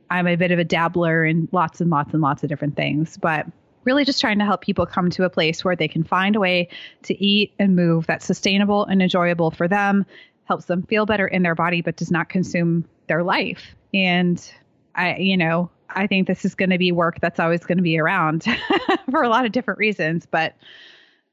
I'm 0.09 0.29
a 0.29 0.37
bit 0.37 0.53
of 0.53 0.59
a 0.59 0.65
dabbler 0.65 1.25
in 1.25 1.49
lots 1.51 1.81
and 1.81 1.91
lots 1.91 2.13
and 2.13 2.23
lots 2.23 2.43
of 2.43 2.49
different 2.49 2.77
things 2.77 3.17
but 3.17 3.47
really 3.85 4.05
just 4.05 4.21
trying 4.21 4.39
to 4.39 4.45
help 4.45 4.61
people 4.61 4.87
come 4.87 5.09
to 5.11 5.25
a 5.25 5.31
place 5.31 5.65
where 5.65 5.77
they 5.77 5.89
can 5.89 6.05
find 6.05 6.37
a 6.37 6.41
way 6.41 6.69
to 7.03 7.25
eat 7.25 7.55
and 7.59 7.75
move 7.75 8.07
that's 8.07 8.27
sustainable 8.27 8.85
and 8.85 9.03
enjoyable 9.03 9.51
for 9.51 9.67
them 9.69 10.05
helps 10.45 10.67
them 10.67 10.83
feel 10.83 11.07
better 11.07 11.27
in 11.27 11.43
their 11.43 11.55
body 11.55 11.83
but 11.83 11.97
does 11.97 12.11
not 12.11 12.29
consume 12.29 12.85
their 13.07 13.23
life. 13.23 13.75
And 13.93 14.39
i 14.95 15.17
you 15.17 15.37
know 15.37 15.71
I 15.91 16.07
think 16.07 16.27
this 16.27 16.45
is 16.45 16.55
going 16.55 16.71
to 16.71 16.79
be 16.79 16.93
work 16.93 17.21
that's 17.21 17.41
always 17.41 17.65
going 17.65 17.79
to 17.79 17.83
be 17.83 17.99
around 17.99 18.45
for 19.11 19.23
a 19.23 19.29
lot 19.29 19.45
of 19.45 19.53
different 19.53 19.79
reasons. 19.79 20.27
But 20.27 20.55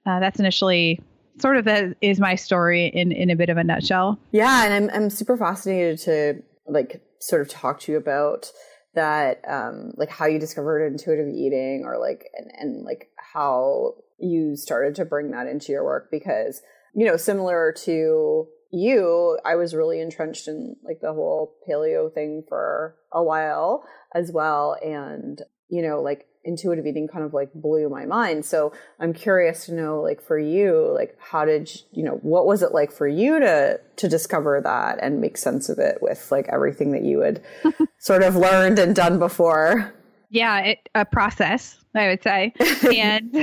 uh, 0.05 0.19
that's 0.19 0.39
initially 0.39 1.01
sort 1.39 1.57
of 1.57 1.67
a, 1.67 1.93
is 2.01 2.19
my 2.19 2.35
story 2.35 2.87
in 2.87 3.11
in 3.11 3.29
a 3.29 3.35
bit 3.35 3.49
of 3.49 3.57
a 3.57 3.63
nutshell. 3.63 4.19
Yeah, 4.31 4.65
and 4.65 4.73
I'm 4.73 4.95
I'm 4.95 5.09
super 5.09 5.37
fascinated 5.37 5.99
to 5.99 6.43
like 6.67 7.01
sort 7.19 7.41
of 7.41 7.49
talk 7.49 7.79
to 7.81 7.91
you 7.91 7.97
about 7.97 8.51
that, 8.93 9.41
um, 9.47 9.91
like 9.97 10.09
how 10.09 10.25
you 10.25 10.39
discovered 10.39 10.85
intuitive 10.85 11.27
eating, 11.27 11.83
or 11.85 11.97
like 11.99 12.29
and 12.35 12.51
and 12.57 12.85
like 12.85 13.09
how 13.17 13.95
you 14.17 14.55
started 14.55 14.95
to 14.95 15.05
bring 15.05 15.31
that 15.31 15.47
into 15.47 15.71
your 15.71 15.83
work 15.83 16.09
because 16.09 16.61
you 16.93 17.05
know 17.05 17.17
similar 17.17 17.73
to 17.73 18.47
you, 18.75 19.39
I 19.45 19.55
was 19.55 19.73
really 19.73 19.99
entrenched 20.01 20.47
in 20.47 20.75
like 20.83 20.99
the 21.01 21.13
whole 21.13 21.55
paleo 21.67 22.13
thing 22.13 22.43
for 22.47 22.95
a 23.11 23.23
while 23.23 23.85
as 24.13 24.31
well. 24.31 24.77
And, 24.83 25.41
you 25.69 25.81
know, 25.81 26.01
like 26.01 26.27
intuitive 26.43 26.85
eating 26.85 27.07
kind 27.07 27.25
of 27.25 27.33
like 27.33 27.51
blew 27.53 27.89
my 27.89 28.05
mind. 28.05 28.45
So 28.45 28.71
I'm 28.99 29.13
curious 29.13 29.65
to 29.65 29.73
know, 29.73 30.01
like 30.01 30.21
for 30.21 30.37
you, 30.37 30.91
like 30.93 31.17
how 31.19 31.45
did 31.45 31.73
you, 31.73 31.81
you 31.91 32.03
know, 32.03 32.19
what 32.21 32.45
was 32.45 32.61
it 32.61 32.71
like 32.71 32.91
for 32.91 33.07
you 33.07 33.39
to, 33.39 33.79
to 33.95 34.07
discover 34.07 34.61
that 34.61 34.99
and 35.01 35.19
make 35.19 35.37
sense 35.37 35.69
of 35.69 35.79
it 35.79 35.97
with 36.01 36.31
like 36.31 36.47
everything 36.51 36.91
that 36.91 37.03
you 37.03 37.21
had 37.21 37.41
sort 37.97 38.23
of 38.23 38.35
learned 38.35 38.77
and 38.77 38.95
done 38.95 39.17
before? 39.19 39.93
Yeah, 40.29 40.59
it, 40.59 40.89
a 40.93 41.05
process, 41.05 41.77
I 41.95 42.09
would 42.09 42.23
say. 42.23 42.53
and 42.95 43.35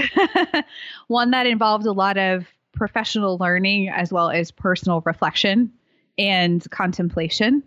one 1.09 1.31
that 1.33 1.47
involved 1.47 1.87
a 1.87 1.93
lot 1.93 2.19
of 2.19 2.47
professional 2.73 3.39
learning 3.39 3.89
as 3.89 4.13
well 4.13 4.31
as 4.31 4.51
personal 4.51 5.03
reflection 5.05 5.73
and 6.19 6.69
contemplation. 6.71 7.63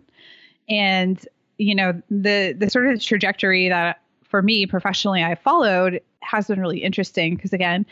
And 0.68 1.24
you 1.58 1.74
know, 1.74 2.00
the 2.10 2.54
the 2.58 2.68
sort 2.68 2.86
of 2.88 3.00
trajectory 3.00 3.68
that 3.68 4.00
for 4.24 4.42
me 4.42 4.66
professionally 4.66 5.22
I 5.22 5.34
followed 5.34 6.00
has 6.20 6.48
been 6.48 6.60
really 6.60 6.82
interesting 6.82 7.36
because 7.36 7.52
again, 7.52 7.86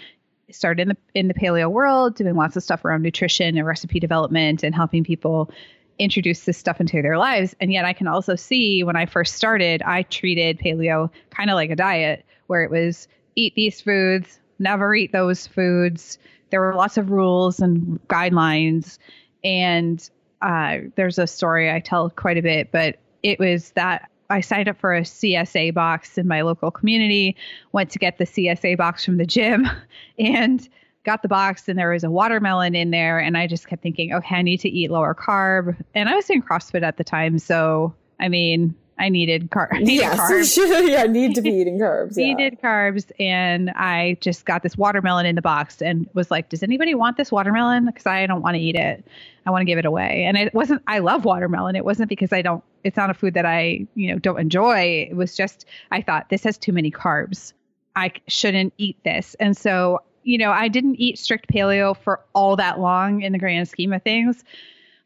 started 0.51 0.83
in 0.83 0.89
the 0.89 0.97
in 1.15 1.29
the 1.29 1.35
paleo 1.35 1.71
world, 1.71 2.17
doing 2.17 2.35
lots 2.35 2.57
of 2.57 2.63
stuff 2.63 2.85
around 2.85 3.03
nutrition 3.03 3.57
and 3.57 3.67
recipe 3.67 3.99
development 3.99 4.63
and 4.63 4.75
helping 4.75 5.05
people 5.05 5.51
introduce 5.99 6.45
this 6.45 6.59
stuff 6.59 6.81
into 6.81 7.01
their 7.03 7.19
lives. 7.19 7.55
And 7.61 7.73
yet 7.73 7.85
I 7.85 7.93
can 7.93 8.09
also 8.09 8.35
see 8.35 8.83
when 8.83 8.97
I 8.97 9.07
first 9.07 9.35
started, 9.35 9.83
I 9.83 10.03
treated 10.03 10.59
paleo 10.59 11.11
kind 11.31 11.51
of 11.51 11.55
like 11.55 11.71
a 11.71 11.77
diet 11.77 12.25
where 12.49 12.63
it 12.65 12.71
was 12.71 13.09
eat 13.37 13.55
these 13.55 13.81
foods, 13.81 14.41
never 14.59 14.95
eat 14.95 15.13
those 15.13 15.47
foods, 15.47 16.19
there 16.55 16.61
were 16.61 16.77
lots 16.77 16.97
of 16.97 17.11
rules 17.11 17.59
and 17.59 17.99
guidelines. 18.07 18.99
And 19.43 20.09
uh, 20.41 20.77
there's 20.95 21.19
a 21.19 21.27
story 21.27 21.69
I 21.69 21.81
tell 21.81 22.11
quite 22.11 22.39
a 22.39 22.43
bit, 22.43 22.71
but 22.71 22.97
it 23.25 23.41
was 23.41 23.73
that 23.73 24.09
I 24.31 24.41
signed 24.41 24.69
up 24.69 24.79
for 24.79 24.95
a 24.95 25.01
CSA 25.01 25.75
box 25.75 26.17
in 26.17 26.29
my 26.29 26.43
local 26.43 26.71
community, 26.71 27.35
went 27.73 27.91
to 27.91 27.99
get 27.99 28.19
the 28.19 28.25
CSA 28.25 28.77
box 28.77 29.05
from 29.05 29.17
the 29.17 29.27
gym, 29.27 29.67
and 30.21 30.69
got 31.03 31.23
the 31.23 31.29
box 31.29 31.69
and 31.69 31.77
there 31.77 31.91
was 31.91 32.05
a 32.05 32.11
watermelon 32.11 32.77
in 32.77 32.93
there 32.93 33.19
and 33.19 33.37
I 33.37 33.49
just 33.49 33.67
kept 33.67 33.83
thinking, 33.83 34.15
okay, 34.15 34.37
I 34.37 34.43
need 34.43 34.61
to 34.61 34.69
eat 34.69 34.93
lower 34.93 35.13
carb. 35.13 35.77
And 35.93 36.09
I 36.09 36.15
was 36.15 36.27
doing 36.27 36.41
CrossFit 36.41 36.85
at 36.85 36.99
the 36.99 37.05
time, 37.05 37.41
so 37.41 37.93
I 38.21 38.29
mean, 38.29 38.77
I 38.99 39.09
needed, 39.09 39.51
carbs. 39.51 39.81
yes. 39.83 40.19
carbs. 40.59 40.89
yeah, 40.89 41.05
need 41.05 41.35
to 41.35 41.43
be 41.43 41.51
eating 41.51 41.79
carbs. 41.79 42.17
Yeah. 42.17 42.35
needed 42.35 42.61
carbs 42.61 43.11
and 43.19 43.71
I 43.71 44.17
just 44.21 44.45
got 44.45 44.63
this 44.63 44.77
watermelon 44.77 45.27
in 45.27 45.35
the 45.35 45.43
box 45.43 45.83
and 45.83 46.09
was 46.15 46.31
like, 46.31 46.49
does 46.49 46.63
anybody 46.63 46.95
want 46.95 47.17
this 47.17 47.33
watermelon? 47.33 47.87
Because 47.87 48.07
I 48.07 48.27
don't 48.27 48.43
want 48.43 48.55
to 48.55 48.61
eat 48.61 48.77
it. 48.77 49.05
I 49.47 49.51
want 49.51 49.61
to 49.63 49.67
give 49.67 49.79
it 49.79 49.85
away. 49.85 50.25
And 50.27 50.37
it 50.37 50.55
wasn't 50.55 50.83
I 50.87 51.01
love 51.01 51.25
watermelon. 51.25 51.77
It 51.77 51.85
wasn't 51.85 52.09
because 52.09 52.33
I 52.33 52.43
don't 52.43 52.63
it's 52.83 52.97
not 52.97 53.11
a 53.11 53.15
food 53.15 53.35
that 53.35 53.47
I, 53.47 53.87
you 53.95 54.13
know, 54.13 54.19
don't 54.19 54.39
enjoy. 54.39 55.09
It 55.11 55.17
was 55.17 55.37
just 55.37 55.67
I 55.91 56.03
thought 56.03 56.29
this 56.29 56.45
has 56.45 56.57
too 56.57 56.73
many 56.73 56.91
carbs. 56.91 57.53
I 57.97 58.13
shouldn't 58.27 58.73
eat 58.79 58.97
this. 59.05 59.35
And 59.39 59.57
so, 59.57 60.03
you 60.25 60.39
know, 60.39 60.51
I 60.51 60.69
didn't 60.69 60.97
eat 60.97 61.19
strict 61.19 61.53
paleo 61.53 61.97
for 61.97 62.21
all 62.35 62.57
that 62.57 62.81
long 62.81 63.23
in 63.23 63.33
the 63.33 63.39
grand 63.39 63.69
scheme 63.69 63.93
of 63.93 64.03
things, 64.03 64.43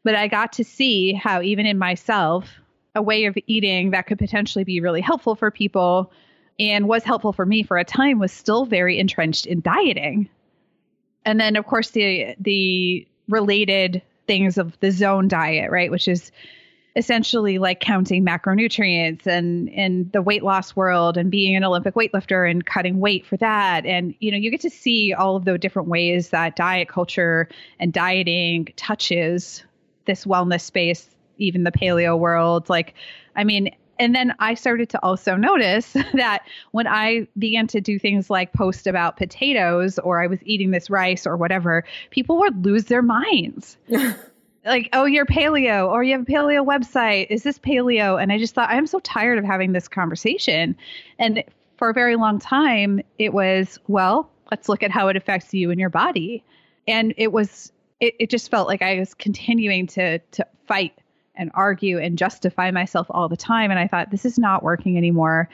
but 0.03 0.15
I 0.15 0.27
got 0.27 0.53
to 0.53 0.63
see 0.63 1.13
how 1.13 1.41
even 1.41 1.65
in 1.65 1.77
myself 1.77 2.49
a 2.99 3.01
way 3.01 3.25
of 3.25 3.37
eating 3.47 3.91
that 3.91 4.05
could 4.05 4.19
potentially 4.19 4.65
be 4.65 4.81
really 4.81 5.01
helpful 5.01 5.33
for 5.33 5.49
people 5.49 6.11
and 6.59 6.87
was 6.87 7.03
helpful 7.03 7.31
for 7.31 7.45
me 7.45 7.63
for 7.63 7.77
a 7.77 7.85
time 7.85 8.19
was 8.19 8.33
still 8.33 8.65
very 8.65 8.99
entrenched 8.99 9.45
in 9.45 9.61
dieting. 9.61 10.29
And 11.25 11.39
then 11.39 11.55
of 11.55 11.65
course 11.65 11.91
the 11.91 12.35
the 12.39 13.07
related 13.29 14.01
things 14.27 14.57
of 14.57 14.77
the 14.81 14.91
zone 14.91 15.29
diet, 15.29 15.71
right, 15.71 15.89
which 15.89 16.07
is 16.07 16.31
essentially 16.95 17.57
like 17.57 17.79
counting 17.79 18.25
macronutrients 18.25 19.25
and 19.25 19.69
in 19.69 20.09
the 20.11 20.21
weight 20.21 20.43
loss 20.43 20.75
world 20.75 21.17
and 21.17 21.31
being 21.31 21.55
an 21.55 21.63
Olympic 21.63 21.95
weightlifter 21.95 22.49
and 22.49 22.65
cutting 22.65 22.99
weight 22.99 23.25
for 23.25 23.37
that. 23.37 23.85
And 23.85 24.13
you 24.19 24.29
know, 24.29 24.37
you 24.37 24.51
get 24.51 24.61
to 24.61 24.69
see 24.69 25.13
all 25.13 25.37
of 25.37 25.45
the 25.45 25.57
different 25.57 25.87
ways 25.87 26.31
that 26.31 26.57
diet 26.57 26.89
culture 26.89 27.47
and 27.79 27.93
dieting 27.93 28.73
touches 28.75 29.63
this 30.05 30.25
wellness 30.25 30.61
space 30.61 31.07
even 31.39 31.63
the 31.63 31.71
paleo 31.71 32.17
world. 32.17 32.69
Like, 32.69 32.93
I 33.35 33.43
mean, 33.43 33.71
and 33.99 34.15
then 34.15 34.33
I 34.39 34.53
started 34.53 34.89
to 34.89 35.03
also 35.03 35.35
notice 35.35 35.93
that 36.13 36.43
when 36.71 36.87
I 36.87 37.27
began 37.37 37.67
to 37.67 37.81
do 37.81 37.99
things 37.99 38.29
like 38.29 38.53
post 38.53 38.87
about 38.87 39.17
potatoes 39.17 39.99
or 39.99 40.21
I 40.21 40.27
was 40.27 40.39
eating 40.43 40.71
this 40.71 40.89
rice 40.89 41.27
or 41.27 41.35
whatever, 41.35 41.83
people 42.09 42.39
would 42.39 42.65
lose 42.65 42.85
their 42.85 43.01
minds. 43.01 43.77
like, 44.65 44.89
oh, 44.93 45.05
you're 45.05 45.25
paleo 45.25 45.89
or 45.89 46.03
you 46.03 46.13
have 46.13 46.21
a 46.21 46.25
paleo 46.25 46.65
website. 46.65 47.27
Is 47.29 47.43
this 47.43 47.59
paleo? 47.59 48.21
And 48.21 48.31
I 48.31 48.37
just 48.37 48.55
thought, 48.55 48.69
I'm 48.69 48.87
so 48.87 48.99
tired 48.99 49.37
of 49.37 49.43
having 49.43 49.73
this 49.73 49.87
conversation. 49.87 50.75
And 51.17 51.43
for 51.77 51.89
a 51.89 51.93
very 51.93 52.15
long 52.15 52.39
time, 52.39 53.01
it 53.17 53.33
was, 53.33 53.79
well, 53.87 54.29
let's 54.51 54.69
look 54.69 54.83
at 54.83 54.91
how 54.91 55.09
it 55.09 55.17
affects 55.17 55.53
you 55.53 55.71
and 55.71 55.79
your 55.79 55.89
body. 55.89 56.43
And 56.87 57.13
it 57.17 57.31
was, 57.31 57.71
it, 57.99 58.15
it 58.19 58.29
just 58.29 58.49
felt 58.49 58.67
like 58.67 58.81
I 58.81 58.99
was 58.99 59.13
continuing 59.13 59.87
to 59.87 60.19
to 60.19 60.47
fight 60.67 60.93
and 61.39 61.49
argue 61.55 61.97
and 61.97 62.17
justify 62.17 62.69
myself 62.69 63.07
all 63.09 63.27
the 63.27 63.37
time. 63.37 63.71
And 63.71 63.79
I 63.79 63.87
thought, 63.87 64.11
this 64.11 64.25
is 64.25 64.37
not 64.37 64.61
working 64.61 64.97
anymore. 64.97 65.49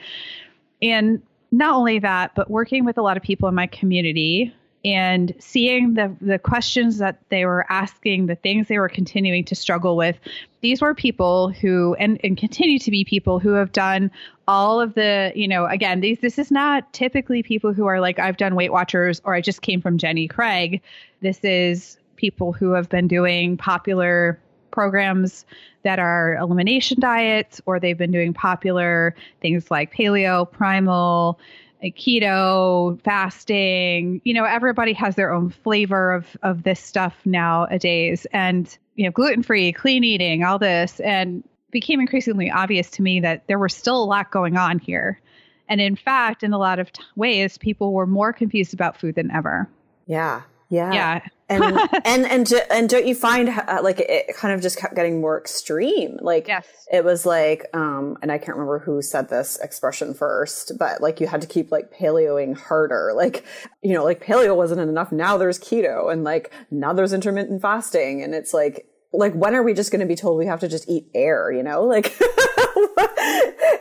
And 0.82 1.22
not 1.50 1.74
only 1.74 1.98
that, 2.00 2.34
but 2.34 2.50
working 2.50 2.84
with 2.84 2.98
a 2.98 3.02
lot 3.02 3.16
of 3.16 3.22
people 3.22 3.48
in 3.48 3.54
my 3.54 3.66
community 3.68 4.52
and 4.84 5.34
seeing 5.40 5.94
the 5.94 6.14
the 6.20 6.38
questions 6.38 6.98
that 6.98 7.18
they 7.28 7.44
were 7.44 7.66
asking, 7.68 8.26
the 8.26 8.36
things 8.36 8.68
they 8.68 8.78
were 8.78 8.88
continuing 8.88 9.44
to 9.44 9.54
struggle 9.54 9.96
with. 9.96 10.16
These 10.60 10.80
were 10.80 10.94
people 10.94 11.48
who 11.48 11.94
and, 11.98 12.20
and 12.22 12.36
continue 12.36 12.78
to 12.78 12.90
be 12.90 13.04
people 13.04 13.40
who 13.40 13.50
have 13.54 13.72
done 13.72 14.10
all 14.46 14.80
of 14.80 14.94
the, 14.94 15.32
you 15.34 15.48
know, 15.48 15.66
again, 15.66 16.00
these 16.00 16.20
this 16.20 16.38
is 16.38 16.52
not 16.52 16.92
typically 16.92 17.42
people 17.42 17.72
who 17.72 17.86
are 17.86 18.00
like, 18.00 18.18
I've 18.18 18.36
done 18.36 18.54
Weight 18.54 18.72
Watchers 18.72 19.20
or 19.24 19.34
I 19.34 19.40
just 19.40 19.62
came 19.62 19.80
from 19.80 19.98
Jenny 19.98 20.28
Craig. 20.28 20.80
This 21.20 21.42
is 21.42 21.98
people 22.14 22.52
who 22.52 22.70
have 22.72 22.88
been 22.88 23.08
doing 23.08 23.56
popular 23.56 24.38
programs 24.70 25.44
that 25.82 25.98
are 25.98 26.36
elimination 26.36 27.00
diets, 27.00 27.60
or 27.66 27.78
they've 27.78 27.98
been 27.98 28.10
doing 28.10 28.34
popular 28.34 29.14
things 29.40 29.70
like 29.70 29.94
paleo, 29.94 30.50
primal, 30.50 31.38
eh, 31.82 31.90
keto, 31.90 33.00
fasting. 33.02 34.20
You 34.24 34.34
know, 34.34 34.44
everybody 34.44 34.92
has 34.94 35.14
their 35.14 35.32
own 35.32 35.50
flavor 35.50 36.12
of 36.12 36.36
of 36.42 36.62
this 36.62 36.80
stuff 36.80 37.14
nowadays, 37.24 38.26
and 38.32 38.76
you 38.96 39.04
know, 39.04 39.10
gluten 39.10 39.42
free, 39.42 39.72
clean 39.72 40.04
eating, 40.04 40.44
all 40.44 40.58
this, 40.58 41.00
and 41.00 41.44
became 41.70 42.00
increasingly 42.00 42.50
obvious 42.50 42.90
to 42.92 43.02
me 43.02 43.20
that 43.20 43.46
there 43.48 43.58
was 43.58 43.74
still 43.74 44.02
a 44.02 44.06
lot 44.06 44.30
going 44.30 44.56
on 44.56 44.78
here. 44.78 45.20
And 45.68 45.80
in 45.80 45.96
fact, 45.96 46.42
in 46.42 46.52
a 46.52 46.58
lot 46.58 46.78
of 46.78 46.92
t- 46.92 47.02
ways, 47.16 47.58
people 47.58 47.92
were 47.92 48.06
more 48.06 48.32
confused 48.32 48.72
about 48.72 48.98
food 48.98 49.14
than 49.16 49.30
ever. 49.30 49.68
Yeah. 50.06 50.42
Yeah. 50.68 50.92
Yeah. 50.92 51.20
and 51.48 51.78
and 52.04 52.26
and 52.26 52.52
and 52.70 52.88
don't 52.88 53.06
you 53.06 53.14
find 53.14 53.48
uh, 53.48 53.78
like 53.80 54.00
it 54.00 54.34
kind 54.36 54.52
of 54.52 54.60
just 54.60 54.78
kept 54.78 54.96
getting 54.96 55.20
more 55.20 55.38
extreme? 55.38 56.18
Like 56.20 56.48
yes. 56.48 56.66
it 56.92 57.04
was 57.04 57.24
like 57.24 57.66
um 57.72 58.18
and 58.20 58.32
i 58.32 58.38
can't 58.38 58.56
remember 58.56 58.80
who 58.80 59.00
said 59.00 59.28
this 59.28 59.56
expression 59.60 60.12
first 60.12 60.72
but 60.76 61.00
like 61.00 61.20
you 61.20 61.28
had 61.28 61.40
to 61.42 61.46
keep 61.46 61.70
like 61.70 61.92
paleoing 61.92 62.56
harder. 62.56 63.12
Like 63.14 63.44
you 63.80 63.94
know 63.94 64.02
like 64.02 64.24
paleo 64.24 64.56
wasn't 64.56 64.80
enough. 64.80 65.12
Now 65.12 65.36
there's 65.36 65.58
keto 65.58 66.12
and 66.12 66.24
like 66.24 66.52
now 66.70 66.92
there's 66.92 67.12
intermittent 67.12 67.62
fasting. 67.62 68.24
And 68.24 68.34
it's 68.34 68.52
like 68.52 68.88
like 69.12 69.32
when 69.34 69.54
are 69.54 69.62
we 69.62 69.72
just 69.72 69.92
going 69.92 70.00
to 70.00 70.06
be 70.06 70.16
told 70.16 70.38
we 70.38 70.46
have 70.46 70.60
to 70.60 70.68
just 70.68 70.88
eat 70.88 71.06
air 71.14 71.52
you 71.52 71.62
know? 71.62 71.84
Like 71.84 72.12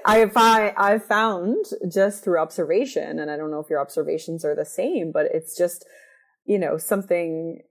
I 0.06 0.30
find 0.32 0.74
I've 0.78 1.04
found 1.04 1.66
just 1.92 2.24
through 2.24 2.40
observation, 2.40 3.18
and 3.20 3.32
I 3.32 3.38
don't 3.38 3.50
know 3.50 3.60
if 3.60 3.70
your 3.70 3.82
observations 3.82 4.46
are 4.46 4.56
the 4.56 4.66
same, 4.66 5.12
but 5.12 5.26
it's 5.34 5.58
just 5.58 5.86
you 6.46 6.60
know 6.60 6.78
something 6.78 7.62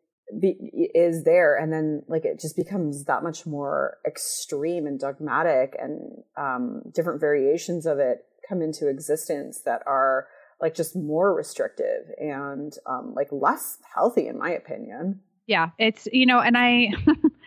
be, 0.40 0.56
is 0.94 1.24
there 1.24 1.56
and 1.56 1.72
then 1.72 2.02
like 2.08 2.24
it 2.24 2.40
just 2.40 2.56
becomes 2.56 3.04
that 3.04 3.22
much 3.22 3.46
more 3.46 3.98
extreme 4.06 4.86
and 4.86 4.98
dogmatic 4.98 5.76
and 5.80 6.22
um, 6.36 6.82
different 6.94 7.20
variations 7.20 7.86
of 7.86 7.98
it 7.98 8.24
come 8.48 8.62
into 8.62 8.88
existence 8.88 9.60
that 9.64 9.82
are 9.86 10.26
like 10.60 10.74
just 10.74 10.96
more 10.96 11.34
restrictive 11.34 12.10
and 12.18 12.74
um, 12.86 13.12
like 13.14 13.28
less 13.30 13.78
healthy 13.94 14.26
in 14.26 14.38
my 14.38 14.50
opinion. 14.50 15.20
Yeah 15.46 15.70
it's 15.78 16.08
you 16.12 16.26
know 16.26 16.40
and 16.40 16.56
i 16.56 16.88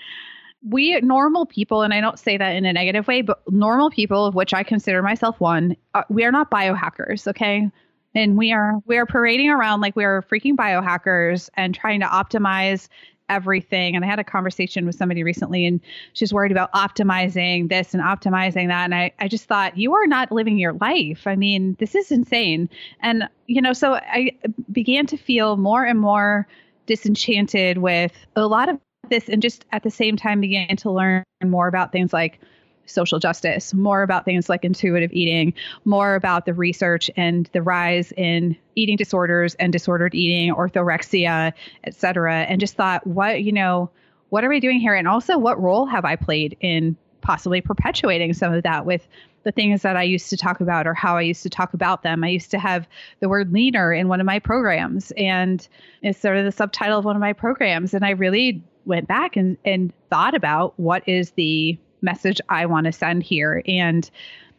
we 0.70 1.00
normal 1.02 1.46
people 1.46 1.82
and 1.82 1.94
i 1.94 2.02
don't 2.02 2.20
say 2.20 2.38
that 2.38 2.56
in 2.56 2.66
a 2.66 2.74
negative 2.74 3.08
way 3.08 3.22
but 3.22 3.42
normal 3.50 3.90
people 3.90 4.26
of 4.26 4.36
which 4.36 4.54
i 4.54 4.64
consider 4.64 5.02
myself 5.02 5.40
one 5.40 5.76
uh, 5.94 6.04
we 6.10 6.24
are 6.24 6.32
not 6.32 6.52
biohackers 6.52 7.28
okay 7.28 7.70
and 8.16 8.38
we 8.38 8.52
are 8.52 8.80
we 8.86 8.98
are 8.98 9.06
parading 9.06 9.50
around 9.50 9.82
like 9.82 9.96
we 9.96 10.04
are 10.04 10.22
freaking 10.24 10.56
biohackers 10.56 11.50
and 11.56 11.76
trying 11.76 12.00
to 12.00 12.06
optimize 12.06 12.88
everything. 13.30 13.96
And 13.96 14.06
i 14.06 14.08
had 14.08 14.20
a 14.20 14.24
conversation 14.24 14.86
with 14.86 14.96
somebody 14.96 15.24
recently 15.24 15.66
and 15.66 15.82
she's 16.14 16.34
worried 16.34 16.52
about 16.52 16.72
optimizing 16.74 17.70
this 17.70 17.94
and 17.94 18.02
optimizing 18.02 18.68
that. 18.68 18.86
And 18.86 18.96
i, 18.96 19.12
I 19.20 19.28
just 19.28 19.46
thought 19.46 19.78
you 19.78 19.94
are 19.94 20.08
not 20.08 20.32
living 20.32 20.58
your 20.58 20.74
life. 20.74 21.28
I 21.28 21.36
mean 21.36 21.76
this 21.80 21.96
is 21.96 22.12
insane. 22.12 22.70
And 23.02 23.28
you 23.48 23.62
know 23.62 23.74
so 23.74 23.96
i 23.96 24.32
began 24.72 25.06
to 25.08 25.18
feel 25.18 25.58
more 25.58 25.84
and 25.86 26.00
more 26.00 26.48
disenchanted 26.86 27.80
with 27.80 28.14
a 28.36 28.48
lot 28.48 28.70
of 28.70 28.80
this 29.10 29.30
and 29.30 29.42
just 29.42 29.66
at 29.72 29.84
the 29.84 29.92
same 29.92 30.18
time 30.18 30.42
began 30.42 30.76
to 30.76 30.92
learn 30.92 31.24
more 31.44 31.68
about 31.68 31.92
things 31.92 32.12
like 32.12 32.40
social 32.88 33.20
justice, 33.20 33.74
more 33.74 34.02
about 34.02 34.26
things 34.26 34.50
like 34.50 34.66
intuitive 34.66 35.14
eating, 35.14 35.54
more 35.86 36.16
about 36.16 36.46
the 36.46 36.54
research 36.54 37.12
and 37.16 37.50
the 37.54 37.62
rise 37.62 38.12
in 38.14 38.58
eating 38.76 38.98
disorders 38.98 39.56
and 39.56 39.72
disordered 39.72 40.16
eating, 40.16 40.54
orthorexia, 40.54 41.54
et 41.84 41.94
cetera, 41.94 42.42
and 42.44 42.60
just 42.60 42.76
thought, 42.76 43.06
what, 43.06 43.44
you 43.44 43.52
know, 43.52 43.90
what 44.30 44.44
are 44.44 44.50
we 44.50 44.60
doing 44.60 44.80
here? 44.80 44.96
And 44.96 45.08
also, 45.08 45.38
what 45.38 45.62
role 45.62 45.86
have 45.86 46.04
I 46.04 46.16
played 46.16 46.58
in 46.60 46.98
possibly 47.22 47.62
perpetuating 47.62 48.34
some 48.34 48.54
of 48.54 48.64
that 48.64 48.86
with 48.86 49.08
the 49.44 49.52
things 49.52 49.82
that 49.82 49.96
I 49.96 50.04
used 50.04 50.30
to 50.30 50.38
talk 50.38 50.60
about 50.60 50.88
or 50.88 50.94
how 50.94 51.18
I 51.18 51.22
used 51.22 51.44
to 51.44 51.50
talk 51.50 51.74
about 51.74 52.04
them. 52.04 52.24
I 52.24 52.30
used 52.30 52.52
to 52.52 52.60
have 52.60 52.88
the 53.22 53.30
word 53.30 53.54
leaner 53.54 53.94
in 53.94 54.10
one 54.10 54.20
of 54.20 54.26
my 54.26 54.40
programs, 54.40 55.12
and 55.16 55.66
it's 56.02 56.20
sort 56.20 56.38
of 56.38 56.44
the 56.46 56.52
subtitle 56.52 57.00
of 57.00 57.06
one 57.06 57.16
of 57.16 57.22
my 57.22 57.34
programs. 57.34 57.94
And 57.94 58.06
I 58.06 58.12
really 58.12 58.62
went 58.86 59.08
back 59.08 59.36
and, 59.36 59.58
and 59.64 59.94
thought 60.10 60.36
about 60.36 60.78
what 60.78 61.08
is 61.08 61.32
the 61.32 61.78
message 62.02 62.40
I 62.50 62.66
want 62.66 62.86
to 62.86 62.92
send 62.92 63.24
here. 63.24 63.62
And 63.68 64.10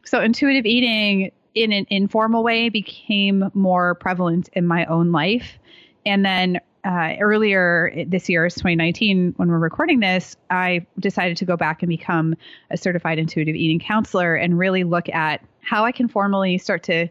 so 0.04 0.20
intuitive 0.20 0.66
eating 0.66 1.30
in 1.54 1.72
an 1.72 1.86
informal 1.90 2.42
way 2.42 2.68
became 2.68 3.50
more 3.54 3.94
prevalent 3.94 4.48
in 4.52 4.66
my 4.66 4.84
own 4.86 5.12
life. 5.12 5.58
And 6.06 6.24
then 6.24 6.60
uh, 6.84 7.14
earlier 7.20 8.04
this 8.06 8.28
year, 8.28 8.44
2019, 8.44 9.34
when 9.36 9.48
we're 9.48 9.58
recording 9.58 10.00
this, 10.00 10.36
I 10.50 10.86
decided 10.98 11.36
to 11.38 11.44
go 11.44 11.56
back 11.56 11.82
and 11.82 11.88
become 11.88 12.34
a 12.70 12.76
certified 12.76 13.18
intuitive 13.18 13.56
eating 13.56 13.80
counselor 13.80 14.34
and 14.34 14.58
really 14.58 14.84
look 14.84 15.08
at 15.08 15.44
how 15.60 15.84
I 15.84 15.92
can 15.92 16.08
formally 16.08 16.56
start 16.56 16.82
to 16.84 17.08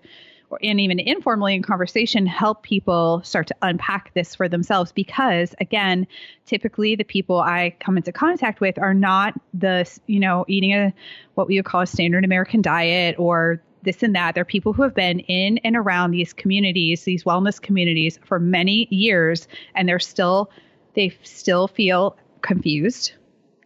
and 0.62 0.80
even 0.80 1.00
informally 1.00 1.56
in 1.56 1.62
conversation 1.62 2.26
help 2.26 2.64
people 2.64 3.22
start 3.24 3.48
to 3.48 3.56
unpack 3.62 4.14
this 4.14 4.34
for 4.34 4.48
themselves 4.48 4.92
because 4.92 5.54
again 5.60 6.08
typically 6.46 6.96
the 6.96 7.04
people 7.04 7.40
i 7.40 7.76
come 7.80 7.98
into 7.98 8.12
contact 8.12 8.62
with 8.62 8.80
are 8.80 8.94
not 8.94 9.34
the 9.54 9.86
you 10.08 10.20
know 10.20 10.46
eating 10.48 10.74
a 10.74 10.94
what 11.36 11.48
we 11.48 11.58
would 11.58 11.66
call 11.66 11.82
a 11.82 11.88
standard 11.88 12.24
american 12.24 12.62
diet 12.62 13.16
or 13.20 13.62
this 13.88 14.04
and 14.04 14.14
that. 14.16 14.36
They're 14.36 14.46
people 14.46 14.74
who 14.74 14.84
have 14.84 14.94
been 14.94 15.22
in 15.22 15.60
and 15.60 15.76
around 15.76 16.12
these 16.12 16.34
communities, 16.34 17.04
these 17.04 17.24
wellness 17.24 17.62
communities 17.62 18.20
for 18.26 18.38
many 18.40 18.88
years, 18.92 19.48
and 19.76 19.88
they're 19.88 19.98
still, 19.98 20.52
they 20.94 21.16
still 21.24 21.68
feel 21.68 22.18
confused, 22.42 23.14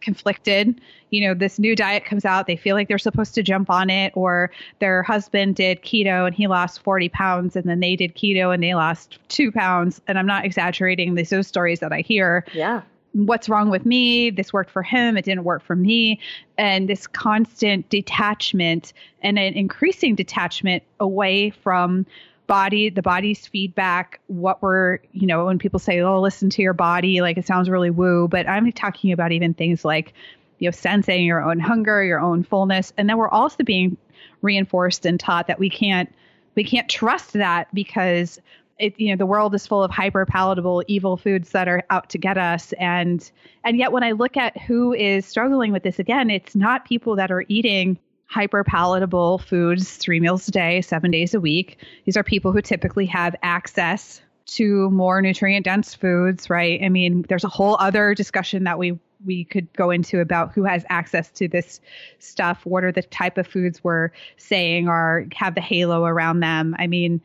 conflicted. 0.02 0.80
You 1.10 1.26
know, 1.26 1.34
this 1.34 1.58
new 1.58 1.74
diet 1.74 2.04
comes 2.04 2.24
out, 2.24 2.46
they 2.46 2.56
feel 2.56 2.76
like 2.76 2.88
they're 2.88 2.98
supposed 2.98 3.34
to 3.34 3.42
jump 3.42 3.70
on 3.70 3.90
it, 3.90 4.12
or 4.16 4.50
their 4.78 5.02
husband 5.02 5.56
did 5.56 5.82
keto 5.82 6.26
and 6.26 6.34
he 6.34 6.46
lost 6.46 6.82
40 6.82 7.08
pounds, 7.08 7.56
and 7.56 7.64
then 7.64 7.80
they 7.80 7.96
did 7.96 8.14
keto 8.14 8.52
and 8.52 8.62
they 8.62 8.74
lost 8.74 9.18
two 9.28 9.50
pounds. 9.52 10.00
And 10.06 10.18
I'm 10.18 10.26
not 10.26 10.44
exaggerating, 10.44 11.14
these 11.14 11.30
those 11.30 11.46
stories 11.46 11.80
that 11.80 11.92
I 11.92 12.00
hear. 12.00 12.44
Yeah 12.52 12.82
what's 13.14 13.48
wrong 13.48 13.68
with 13.68 13.84
me 13.84 14.30
this 14.30 14.52
worked 14.52 14.70
for 14.70 14.82
him 14.82 15.16
it 15.16 15.24
didn't 15.24 15.44
work 15.44 15.62
for 15.62 15.76
me 15.76 16.18
and 16.56 16.88
this 16.88 17.06
constant 17.06 17.88
detachment 17.90 18.92
and 19.22 19.38
an 19.38 19.52
increasing 19.54 20.14
detachment 20.14 20.82
away 20.98 21.50
from 21.50 22.06
body 22.52 22.90
the 22.90 23.00
body's 23.00 23.46
feedback 23.46 24.20
what 24.26 24.60
we're 24.60 24.98
you 25.12 25.26
know 25.26 25.46
when 25.46 25.58
people 25.58 25.78
say 25.78 26.02
oh 26.02 26.20
listen 26.20 26.50
to 26.50 26.60
your 26.60 26.74
body 26.74 27.22
like 27.22 27.38
it 27.38 27.46
sounds 27.46 27.70
really 27.70 27.88
woo 27.88 28.28
but 28.28 28.46
i'm 28.46 28.70
talking 28.72 29.10
about 29.10 29.32
even 29.32 29.54
things 29.54 29.86
like 29.86 30.12
you 30.58 30.66
know 30.66 30.70
sensing 30.70 31.24
your 31.24 31.42
own 31.42 31.58
hunger 31.58 32.04
your 32.04 32.20
own 32.20 32.42
fullness 32.42 32.92
and 32.98 33.08
then 33.08 33.16
we're 33.16 33.30
also 33.30 33.64
being 33.64 33.96
reinforced 34.42 35.06
and 35.06 35.18
taught 35.18 35.46
that 35.46 35.58
we 35.58 35.70
can't 35.70 36.14
we 36.54 36.62
can't 36.62 36.90
trust 36.90 37.32
that 37.32 37.74
because 37.74 38.38
it, 38.78 39.00
you 39.00 39.08
know 39.08 39.16
the 39.16 39.24
world 39.24 39.54
is 39.54 39.66
full 39.66 39.82
of 39.82 39.90
hyper 39.90 40.26
palatable 40.26 40.84
evil 40.88 41.16
foods 41.16 41.52
that 41.52 41.68
are 41.68 41.82
out 41.88 42.10
to 42.10 42.18
get 42.18 42.36
us 42.36 42.74
and 42.74 43.32
and 43.64 43.78
yet 43.78 43.92
when 43.92 44.02
i 44.02 44.12
look 44.12 44.36
at 44.36 44.60
who 44.60 44.92
is 44.92 45.24
struggling 45.24 45.72
with 45.72 45.84
this 45.84 45.98
again 45.98 46.28
it's 46.28 46.54
not 46.54 46.84
people 46.84 47.16
that 47.16 47.30
are 47.32 47.46
eating 47.48 47.98
hyper 48.32 48.64
palatable 48.64 49.38
foods 49.38 49.96
three 49.96 50.18
meals 50.18 50.48
a 50.48 50.50
day 50.50 50.80
seven 50.80 51.10
days 51.10 51.34
a 51.34 51.40
week. 51.40 51.78
These 52.04 52.16
are 52.16 52.24
people 52.24 52.52
who 52.52 52.62
typically 52.62 53.06
have 53.06 53.36
access 53.42 54.22
to 54.44 54.90
more 54.90 55.20
nutrient 55.20 55.64
dense 55.64 55.94
foods 55.94 56.48
right? 56.48 56.80
I 56.82 56.88
mean 56.88 57.24
there's 57.28 57.44
a 57.44 57.48
whole 57.48 57.76
other 57.78 58.14
discussion 58.14 58.64
that 58.64 58.78
we 58.78 58.98
we 59.24 59.44
could 59.44 59.72
go 59.74 59.90
into 59.90 60.20
about 60.20 60.52
who 60.52 60.64
has 60.64 60.84
access 60.88 61.30
to 61.30 61.46
this 61.46 61.80
stuff 62.18 62.64
what 62.64 62.82
are 62.82 62.90
the 62.90 63.02
type 63.02 63.38
of 63.38 63.46
foods 63.46 63.84
we're 63.84 64.10
saying 64.36 64.88
are 64.88 65.26
have 65.34 65.54
the 65.54 65.60
halo 65.60 66.04
around 66.04 66.40
them. 66.40 66.74
I 66.78 66.86
mean 66.86 67.20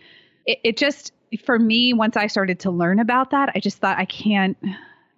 it, 0.46 0.60
it 0.64 0.78
just 0.78 1.14
for 1.44 1.60
me, 1.60 1.94
once 1.94 2.16
I 2.16 2.28
started 2.28 2.60
to 2.62 2.72
learn 2.72 3.00
about 3.00 3.32
that, 3.32 3.52
I 3.54 3.60
just 3.60 3.80
thought 3.80 3.98
I 3.98 4.06
can't 4.06 4.58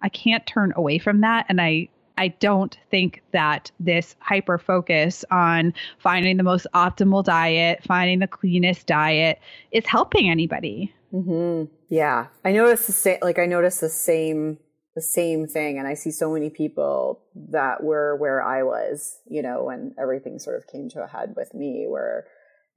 I 0.02 0.08
can't 0.08 0.46
turn 0.46 0.72
away 0.76 0.98
from 0.98 1.20
that. 1.20 1.46
And 1.48 1.60
I 1.60 1.88
I 2.20 2.28
don't 2.28 2.76
think 2.90 3.22
that 3.32 3.70
this 3.80 4.14
hyper 4.20 4.58
focus 4.58 5.24
on 5.30 5.72
finding 5.98 6.36
the 6.36 6.42
most 6.42 6.66
optimal 6.74 7.24
diet, 7.24 7.82
finding 7.82 8.18
the 8.18 8.26
cleanest 8.26 8.86
diet 8.86 9.40
is 9.72 9.86
helping 9.86 10.28
anybody. 10.28 10.92
Mm-hmm. 11.14 11.72
Yeah, 11.88 12.26
I 12.44 12.52
notice 12.52 12.86
the 12.86 12.92
same. 12.92 13.18
Like 13.22 13.38
I 13.38 13.46
notice 13.46 13.80
the 13.80 13.88
same 13.88 14.58
the 14.94 15.00
same 15.00 15.46
thing, 15.46 15.78
and 15.78 15.88
I 15.88 15.94
see 15.94 16.10
so 16.10 16.30
many 16.30 16.50
people 16.50 17.22
that 17.48 17.82
were 17.82 18.16
where 18.16 18.42
I 18.42 18.64
was, 18.64 19.18
you 19.26 19.40
know, 19.40 19.64
when 19.64 19.94
everything 19.98 20.38
sort 20.38 20.58
of 20.58 20.66
came 20.66 20.90
to 20.90 21.02
a 21.02 21.06
head 21.06 21.32
with 21.36 21.54
me, 21.54 21.86
where 21.88 22.26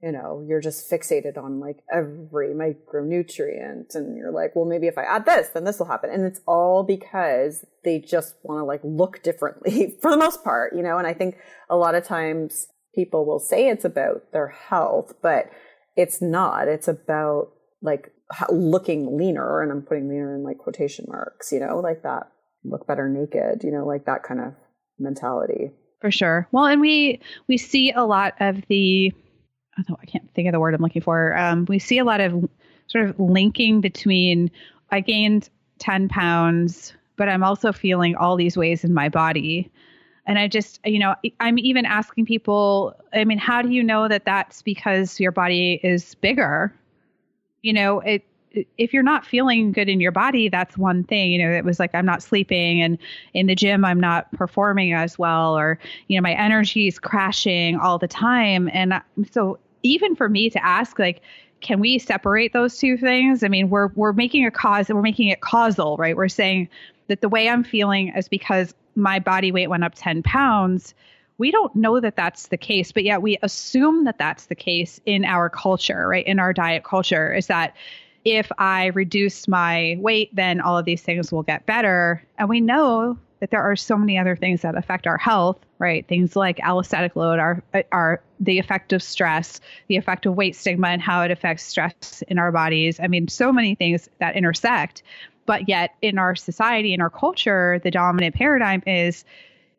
you 0.04 0.12
know, 0.12 0.44
you're 0.46 0.60
just 0.60 0.90
fixated 0.90 1.38
on 1.38 1.60
like 1.60 1.78
every 1.90 2.48
micronutrient 2.48 3.94
and 3.94 4.18
you're 4.18 4.32
like, 4.32 4.54
well, 4.54 4.66
maybe 4.66 4.86
if 4.86 4.98
I 4.98 5.04
add 5.04 5.24
this, 5.24 5.48
then 5.48 5.64
this 5.64 5.78
will 5.78 5.86
happen. 5.86 6.10
And 6.10 6.26
it's 6.26 6.42
all 6.46 6.82
because 6.82 7.64
they 7.84 8.00
just 8.00 8.34
want 8.42 8.60
to 8.60 8.64
like 8.64 8.82
look 8.84 9.22
differently 9.22 9.96
for 10.02 10.10
the 10.10 10.18
most 10.18 10.44
part, 10.44 10.76
you 10.76 10.82
know, 10.82 10.98
and 10.98 11.06
I 11.06 11.14
think 11.14 11.38
a 11.70 11.76
lot 11.76 11.94
of 11.94 12.04
times 12.04 12.66
people 12.94 13.24
will 13.24 13.38
say 13.38 13.68
it's 13.70 13.86
about 13.86 14.30
their 14.32 14.48
health, 14.48 15.14
but 15.22 15.48
it's 15.96 16.20
not. 16.20 16.68
It's 16.68 16.86
about 16.86 17.52
like 17.80 18.12
looking 18.50 19.16
leaner 19.16 19.62
and 19.62 19.72
I'm 19.72 19.80
putting 19.80 20.10
leaner 20.10 20.34
in 20.34 20.42
like 20.42 20.58
quotation 20.58 21.06
marks, 21.08 21.50
you 21.50 21.60
know, 21.60 21.78
like 21.78 22.02
that 22.02 22.30
look 22.62 22.86
better 22.86 23.08
naked, 23.08 23.64
you 23.64 23.70
know, 23.70 23.86
like 23.86 24.04
that 24.04 24.22
kind 24.22 24.40
of 24.40 24.52
mentality. 24.98 25.70
For 26.02 26.10
sure. 26.10 26.46
Well, 26.52 26.66
and 26.66 26.82
we 26.82 27.22
we 27.48 27.56
see 27.56 27.90
a 27.90 28.04
lot 28.04 28.34
of 28.38 28.60
the 28.68 29.14
I 29.78 30.06
can't 30.06 30.32
think 30.34 30.48
of 30.48 30.52
the 30.52 30.60
word 30.60 30.74
I'm 30.74 30.82
looking 30.82 31.02
for. 31.02 31.36
Um, 31.36 31.64
we 31.68 31.78
see 31.78 31.98
a 31.98 32.04
lot 32.04 32.20
of 32.20 32.48
sort 32.86 33.08
of 33.08 33.18
linking 33.18 33.80
between 33.80 34.50
I 34.90 35.00
gained 35.00 35.48
10 35.78 36.08
pounds, 36.08 36.94
but 37.16 37.28
I'm 37.28 37.42
also 37.42 37.72
feeling 37.72 38.16
all 38.16 38.36
these 38.36 38.56
ways 38.56 38.84
in 38.84 38.94
my 38.94 39.08
body. 39.08 39.70
And 40.26 40.38
I 40.38 40.48
just, 40.48 40.80
you 40.84 40.98
know, 40.98 41.14
I'm 41.40 41.58
even 41.58 41.84
asking 41.84 42.26
people, 42.26 42.94
I 43.12 43.24
mean, 43.24 43.38
how 43.38 43.60
do 43.60 43.68
you 43.68 43.82
know 43.82 44.08
that 44.08 44.24
that's 44.24 44.62
because 44.62 45.20
your 45.20 45.32
body 45.32 45.80
is 45.82 46.14
bigger? 46.14 46.74
You 47.62 47.72
know, 47.74 48.00
it, 48.00 48.24
if 48.78 48.92
you're 48.92 49.02
not 49.02 49.26
feeling 49.26 49.72
good 49.72 49.88
in 49.88 50.00
your 50.00 50.12
body, 50.12 50.48
that's 50.48 50.78
one 50.78 51.04
thing. 51.04 51.32
You 51.32 51.38
know, 51.44 51.50
it 51.50 51.64
was 51.64 51.78
like 51.78 51.94
I'm 51.94 52.06
not 52.06 52.22
sleeping 52.22 52.80
and 52.80 52.98
in 53.34 53.46
the 53.46 53.54
gym 53.54 53.84
I'm 53.84 54.00
not 54.00 54.30
performing 54.32 54.92
as 54.92 55.18
well 55.18 55.58
or 55.58 55.78
you 56.08 56.16
know, 56.16 56.22
my 56.22 56.34
energy 56.34 56.86
is 56.86 56.98
crashing 56.98 57.76
all 57.76 57.98
the 57.98 58.08
time 58.08 58.70
and 58.72 59.00
so 59.30 59.58
even 59.84 60.16
for 60.16 60.28
me 60.28 60.50
to 60.50 60.64
ask 60.64 60.98
like 60.98 61.22
can 61.60 61.80
we 61.80 61.98
separate 61.98 62.52
those 62.52 62.76
two 62.76 62.96
things? 62.96 63.44
I 63.44 63.48
mean 63.48 63.70
we're 63.70 63.88
we're 63.94 64.12
making 64.12 64.44
a 64.44 64.50
cause 64.50 64.90
and 64.90 64.96
we're 64.96 65.02
making 65.02 65.28
it 65.28 65.40
causal 65.40 65.96
right? 65.96 66.16
We're 66.16 66.28
saying 66.28 66.68
that 67.06 67.20
the 67.20 67.28
way 67.28 67.48
i'm 67.48 67.62
feeling 67.62 68.08
is 68.16 68.28
because 68.28 68.74
my 68.96 69.18
body 69.20 69.52
weight 69.52 69.68
went 69.68 69.84
up 69.84 69.92
10 69.94 70.22
pounds. 70.22 70.94
We 71.36 71.50
don't 71.50 71.74
know 71.74 72.00
that 72.00 72.16
that's 72.16 72.48
the 72.48 72.56
case 72.56 72.90
but 72.90 73.04
yet 73.04 73.22
we 73.22 73.38
assume 73.42 74.04
that 74.04 74.18
that's 74.18 74.46
the 74.46 74.54
case 74.54 75.00
in 75.06 75.24
our 75.24 75.48
culture 75.48 76.08
right? 76.08 76.26
In 76.26 76.40
our 76.40 76.52
diet 76.52 76.82
culture 76.84 77.32
is 77.32 77.46
that 77.46 77.76
if 78.24 78.50
i 78.56 78.86
reduce 78.86 79.46
my 79.46 79.96
weight 80.00 80.34
then 80.34 80.60
all 80.60 80.78
of 80.78 80.86
these 80.86 81.02
things 81.02 81.30
will 81.30 81.42
get 81.42 81.66
better. 81.66 82.22
And 82.38 82.48
we 82.48 82.60
know 82.60 83.18
that 83.40 83.50
there 83.50 83.62
are 83.62 83.76
so 83.76 83.98
many 83.98 84.18
other 84.18 84.36
things 84.36 84.62
that 84.62 84.74
affect 84.74 85.06
our 85.06 85.18
health, 85.18 85.58
right? 85.84 86.08
Things 86.08 86.34
like 86.34 86.56
allostatic 86.58 87.14
load 87.14 87.38
are 87.38 87.62
are 87.92 88.22
the 88.40 88.58
effect 88.58 88.94
of 88.94 89.02
stress, 89.02 89.60
the 89.88 89.96
effect 89.96 90.24
of 90.24 90.34
weight 90.34 90.56
stigma 90.56 90.88
and 90.88 91.02
how 91.02 91.20
it 91.22 91.30
affects 91.30 91.62
stress 91.62 92.22
in 92.26 92.38
our 92.38 92.50
bodies. 92.50 92.98
I 92.98 93.06
mean, 93.06 93.28
so 93.28 93.52
many 93.52 93.74
things 93.74 94.08
that 94.18 94.34
intersect. 94.34 95.02
But 95.44 95.68
yet 95.68 95.94
in 96.00 96.18
our 96.18 96.34
society, 96.34 96.94
in 96.94 97.02
our 97.02 97.10
culture, 97.10 97.78
the 97.84 97.90
dominant 97.90 98.34
paradigm 98.34 98.82
is 98.86 99.26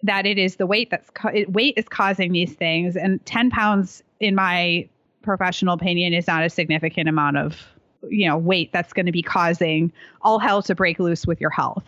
that 0.04 0.28
it 0.28 0.38
is 0.38 0.58
the 0.58 0.68
weight 0.68 0.92
that's 0.92 1.10
weight 1.48 1.74
is 1.76 1.90
causing 1.90 2.34
these 2.34 2.54
things 2.54 2.96
and 2.96 3.26
10 3.26 3.50
pounds 3.50 4.04
in 4.20 4.36
my 4.36 4.88
professional 5.24 5.74
opinion 5.74 6.14
is 6.14 6.28
not 6.28 6.44
a 6.44 6.50
significant 6.52 7.10
amount 7.10 7.38
of 7.38 7.58
you 8.08 8.28
know 8.28 8.38
weight 8.38 8.72
that's 8.72 8.94
going 8.94 9.08
to 9.08 9.12
be 9.12 9.24
causing 9.24 9.92
all 10.22 10.38
hell 10.38 10.62
to 10.62 10.76
break 10.76 11.00
loose 11.00 11.26
with 11.26 11.42
your 11.42 11.50
health 11.50 11.84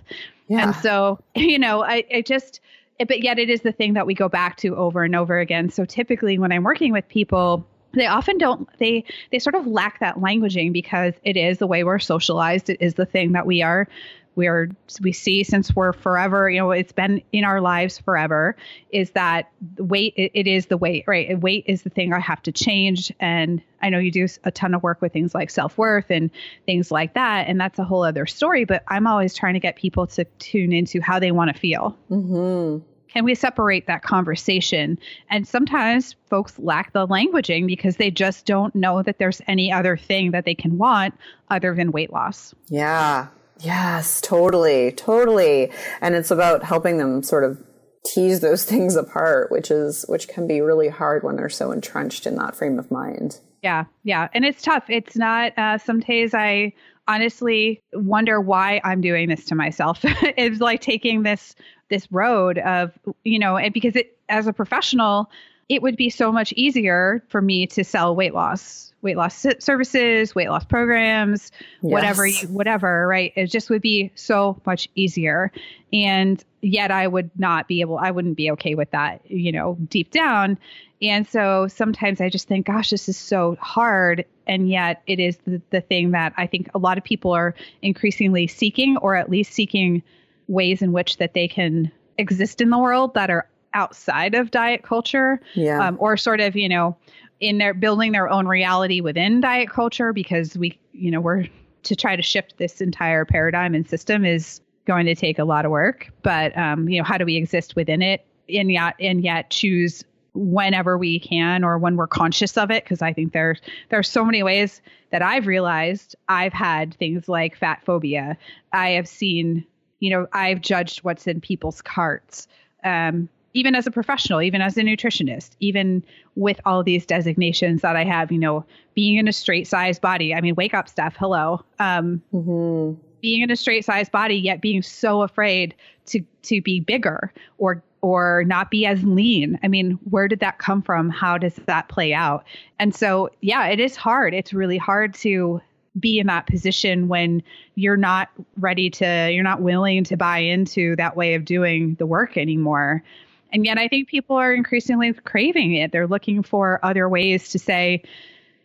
yeah. 0.48 0.64
and 0.64 0.76
so 0.78 1.20
you 1.36 1.60
know 1.60 1.84
i, 1.84 2.04
I 2.12 2.22
just 2.22 2.60
but 3.00 3.24
yet 3.24 3.40
it 3.40 3.50
is 3.50 3.62
the 3.62 3.72
thing 3.72 3.94
that 3.94 4.06
we 4.06 4.14
go 4.14 4.30
back 4.30 4.58
to 4.58 4.76
over 4.76 5.04
and 5.04 5.16
over 5.16 5.40
again. 5.40 5.70
So 5.70 5.86
typically 5.86 6.38
when 6.38 6.52
i'm 6.52 6.64
working 6.64 6.92
with 6.92 7.08
people 7.08 7.66
they 7.94 8.06
often 8.06 8.38
don't 8.38 8.68
they 8.80 9.04
they 9.32 9.40
sort 9.40 9.56
of 9.56 9.66
lack 9.66 10.00
that 10.00 10.16
languaging 10.16 10.72
because 10.72 11.14
it 11.24 11.38
is 11.38 11.58
the 11.58 11.68
way 11.68 11.84
we're 11.84 12.00
socialized. 12.00 12.70
It 12.70 12.78
is 12.80 12.96
the 12.96 13.06
thing 13.06 13.32
that 13.32 13.46
we 13.46 13.62
are 13.62 13.88
we 14.38 14.47
are 14.47 14.69
we 15.02 15.12
see 15.12 15.43
since 15.43 15.76
we're 15.76 15.91
forever 15.91 16.50
you 16.50 16.60
know 16.60 16.71
it's 16.71 16.93
been 16.93 17.21
in 17.34 17.43
our 17.43 17.60
lives 17.60 17.97
forever 17.97 18.56
is 18.91 19.12
that 19.12 19.52
weight 19.78 20.13
it, 20.15 20.32
it 20.34 20.47
is 20.47 20.67
the 20.67 20.78
weight 20.78 21.04
right 21.08 21.38
weight 21.41 21.65
is 21.67 21.82
the 21.82 21.89
thing 21.89 22.13
i 22.13 22.19
have 22.19 22.41
to 22.41 22.52
change 22.52 23.12
and 23.19 23.62
i 23.82 23.89
know 23.89 24.00
you 24.00 24.12
do 24.12 24.28
a 24.45 24.52
ton 24.52 24.73
of 24.73 24.84
work 24.84 25.02
with 25.02 25.12
things 25.12 25.36
like 25.36 25.50
self-worth 25.50 26.10
and 26.10 26.30
things 26.65 26.91
like 26.91 27.13
that 27.15 27.47
and 27.47 27.60
that's 27.60 27.80
a 27.80 27.84
whole 27.84 28.04
other 28.04 28.26
story 28.26 28.63
but 28.63 28.84
i'm 28.88 29.08
always 29.08 29.34
trying 29.34 29.56
to 29.56 29.60
get 29.60 29.76
people 29.76 30.08
to 30.08 30.23
tune 30.39 30.71
into 30.71 31.02
how 31.02 31.19
they 31.19 31.32
want 31.32 31.54
to 31.54 31.60
feel 31.60 31.97
mm-hmm. 32.10 32.82
Can 33.08 33.23
we 33.23 33.36
separate 33.36 33.88
that 33.88 34.04
conversation? 34.04 35.00
And 35.30 35.47
sometimes 35.47 36.15
folks 36.30 36.60
lack 36.60 36.93
the 36.93 37.08
languaging 37.08 37.65
because 37.65 37.95
they 37.95 38.12
just 38.12 38.45
don't 38.45 38.76
know 38.76 39.02
that 39.02 39.17
there's 39.17 39.41
any 39.47 39.71
other 39.71 39.97
thing 39.97 40.32
that 40.32 40.45
they 40.45 40.54
can 40.54 40.78
want 40.78 41.15
other 41.50 41.73
than 41.73 41.91
weight 41.91 42.12
loss. 42.12 42.54
Yeah. 42.67 43.28
Yes, 43.60 44.22
totally, 44.22 44.91
totally. 44.91 45.72
And 46.02 46.15
it's 46.15 46.32
about 46.32 46.63
helping 46.63 46.98
them 46.98 47.24
sort 47.24 47.43
of 47.43 47.62
tease 48.06 48.39
those 48.39 48.63
things 48.70 48.96
apart, 48.96 49.52
which 49.52 49.72
is 49.72 50.06
which 50.08 50.28
can 50.28 50.48
be 50.48 50.62
really 50.62 50.89
hard 50.89 51.24
when 51.24 51.36
they're 51.36 51.50
so 51.50 51.72
entrenched 51.72 52.26
in 52.26 52.36
that 52.36 52.56
frame 52.56 52.80
of 52.80 52.91
mind. 52.91 53.39
Yeah, 53.63 53.86
yeah, 54.04 54.28
and 54.34 54.46
it's 54.46 54.62
tough. 54.62 54.86
It's 54.89 55.15
not. 55.15 55.58
Uh, 55.58 55.78
some 55.78 56.00
days 56.00 56.34
I 56.34 56.74
honestly 57.08 57.82
wonder 57.93 58.39
why 58.39 58.82
I'm 58.84 59.02
doing 59.02 59.30
this 59.30 59.46
to 59.46 59.56
myself. 59.56 60.00
it's 60.04 60.60
like 60.60 60.82
taking 60.82 61.24
this 61.24 61.56
this 61.89 62.12
road 62.12 62.60
of 62.60 62.91
you 63.24 63.39
know, 63.39 63.58
and 63.58 63.74
because 63.74 63.96
it 63.96 64.17
as 64.30 64.48
a 64.48 64.54
professional, 64.54 65.32
it 65.70 65.82
would 65.82 65.98
be 65.98 66.10
so 66.10 66.32
much 66.32 66.54
easier 66.54 67.24
for 67.30 67.41
me 67.41 67.67
to 67.67 67.84
sell 67.84 68.15
weight 68.15 68.34
loss, 68.34 68.87
weight 69.02 69.18
loss 69.18 69.46
services, 69.60 70.34
weight 70.34 70.50
loss 70.50 70.66
programs, 70.66 71.52
yes. 71.82 71.92
whatever, 71.92 72.26
you, 72.26 72.48
whatever, 72.48 73.08
right? 73.08 73.32
It 73.36 73.48
just 73.48 73.70
would 73.70 73.82
be 73.82 74.12
so 74.16 74.60
much 74.66 74.90
easier. 74.96 75.52
And 75.94 76.44
yet 76.62 76.92
I 76.92 77.08
would 77.08 77.30
not 77.38 77.68
be 77.68 77.82
able, 77.82 77.98
I 77.98 78.12
wouldn't 78.12 78.38
be 78.38 78.52
okay 78.52 78.76
with 78.76 78.92
that, 78.92 79.22
you 79.30 79.52
know, 79.52 79.78
deep 79.88 80.12
down. 80.12 80.58
And 81.02 81.28
so 81.28 81.68
sometimes 81.68 82.20
I 82.22 82.30
just 82.30 82.48
think, 82.48 82.66
gosh, 82.66 82.90
this 82.90 83.08
is 83.08 83.18
so 83.18 83.56
hard. 83.62 84.26
And 84.48 84.70
yet 84.70 85.04
it 85.06 85.20
is 85.20 85.38
the, 85.46 85.62
the 85.70 85.82
thing 85.82 86.12
that 86.12 86.34
I 86.38 86.48
think 86.48 86.70
a 86.74 86.80
lot 86.80 86.98
of 86.98 87.04
people 87.04 87.32
are 87.32 87.54
increasingly 87.82 88.48
seeking, 88.48 88.98
or 88.98 89.16
at 89.16 89.30
least 89.30 89.54
seeking 89.54 90.02
ways 90.48 90.82
in 90.82 90.92
which 90.92 91.18
that 91.18 91.34
they 91.34 91.48
can 91.48 91.92
exist 92.18 92.62
in 92.62 92.72
the 92.72 92.80
world 92.80 93.14
that 93.14 93.30
are 93.30 93.48
outside 93.78 94.34
of 94.34 94.50
diet 94.50 94.82
culture 94.82 95.40
yeah. 95.54 95.88
Um, 95.88 95.98
or 96.00 96.18
sort 96.18 96.40
of 96.40 96.56
you 96.56 96.68
know 96.68 96.98
in 97.40 97.60
their 97.60 97.74
building 97.74 98.12
their 98.12 98.30
own 98.30 98.48
reality 98.48 99.00
within 99.02 99.40
diet 99.40 99.70
culture 99.70 100.12
because 100.12 100.58
we 100.58 100.80
you 100.94 101.12
know 101.12 101.22
we're 101.22 101.46
to 101.84 101.96
try 101.96 102.16
to 102.16 102.22
shift 102.22 102.56
this 102.58 102.82
entire 102.82 103.24
paradigm 103.24 103.74
and 103.74 103.88
system 103.88 104.26
is 104.26 104.60
going 104.86 105.06
to 105.06 105.16
take 105.16 105.38
a 105.38 105.44
lot 105.44 105.66
of 105.66 105.72
work. 105.72 106.12
But 106.24 106.58
um, 106.58 106.90
you 106.90 106.98
know 107.00 107.04
how 107.04 107.18
do 107.18 107.26
we 107.26 107.36
exist 107.36 107.76
within 107.76 108.02
it 108.02 108.26
and 108.50 108.72
yet 108.72 108.96
and 109.00 109.24
yet 109.24 109.50
choose 109.50 110.04
whenever 110.34 110.98
we 110.98 111.20
can 111.20 111.63
or 111.63 111.78
when 111.78 111.96
we're 111.96 112.08
conscious 112.08 112.58
of 112.58 112.72
it? 112.72 112.84
Because 112.84 113.02
i 113.02 113.13
think 113.13 113.34
there's 113.34 113.62
there's 113.90 114.10
so 114.10 114.26
many 114.26 114.44
ways 114.44 114.82
that 115.12 115.22
i've 115.22 115.48
realized 115.48 116.16
i've 116.30 116.54
had 116.54 116.96
things 116.96 117.30
like 117.30 117.56
fat 117.56 117.82
phobia. 117.86 118.38
I 118.74 118.90
have 118.92 119.08
seen 119.08 119.66
you 120.00 120.10
know 120.10 120.28
i've 120.34 120.62
judged 120.62 121.04
what's 121.04 121.28
in 121.28 121.42
people's 121.42 121.82
carts. 121.82 122.48
Um, 122.84 123.30
even 123.58 123.74
as 123.74 123.88
a 123.88 123.91
professional, 123.91 124.39
even 124.39 124.62
as 124.62 124.78
a 124.78 124.82
nutritionist, 124.82 125.56
even 125.60 126.04
with 126.36 126.62
all 126.63 126.84
these 126.84 127.08
designations 127.08 127.82
that 127.82 127.96
I 127.96 128.04
have, 128.04 128.32
you 128.32 128.38
know, 128.38 128.63
being 128.93 129.17
in 129.17 129.28
a 129.28 129.34
straight 129.34 129.65
size 129.67 129.98
body. 129.98 130.36
I 130.36 130.41
mean, 130.41 130.54
wake 130.54 130.76
up, 130.76 130.88
Steph. 130.88 131.15
Hello. 131.17 131.62
Um, 131.80 132.22
mm-hmm. 132.32 133.02
Being 133.20 133.41
in 133.41 133.50
a 133.50 133.56
straight 133.56 133.84
size 133.84 134.10
body, 134.10 134.36
yet 134.36 134.62
being 134.62 134.84
so 134.84 135.24
afraid 135.24 135.74
to 136.06 136.22
to 136.43 136.62
be 136.62 136.80
bigger 136.80 137.34
or 137.58 137.82
or 138.02 138.43
not 138.46 138.70
be 138.70 138.86
as 138.86 139.04
lean. 139.04 139.58
I 139.63 139.70
mean, 139.70 139.98
where 140.08 140.28
did 140.28 140.39
that 140.41 140.60
come 140.60 140.84
from? 140.84 141.10
How 141.10 141.39
does 141.39 141.56
that 141.65 141.89
play 141.89 142.13
out? 142.13 142.46
And 142.78 142.93
so, 142.93 143.32
yeah, 143.41 143.65
it 143.70 143.80
is 143.80 143.96
hard. 143.96 144.36
It's 144.36 144.54
really 144.54 144.78
hard 144.78 145.15
to 145.15 145.62
be 146.00 146.20
in 146.20 146.28
that 146.28 146.46
position 146.46 147.08
when 147.08 147.41
you're 147.74 147.98
not 147.98 148.30
ready 148.58 148.91
to, 148.91 149.32
you're 149.32 149.43
not 149.43 149.63
willing 149.63 150.04
to 150.04 150.15
buy 150.15 150.38
into 150.38 150.96
that 150.98 151.15
way 151.15 151.34
of 151.34 151.43
doing 151.43 151.96
the 151.96 152.06
work 152.06 152.38
anymore. 152.38 153.04
And 153.52 153.66
yet, 153.66 153.78
I 153.78 153.88
think 153.88 154.08
people 154.10 154.36
are 154.36 154.54
increasingly 154.54 155.14
craving 155.14 155.74
it. 155.74 155.92
They're 155.92 156.08
looking 156.08 156.44
for 156.44 156.80
other 156.84 157.08
ways 157.08 157.50
to 157.50 157.60
say, 157.60 158.04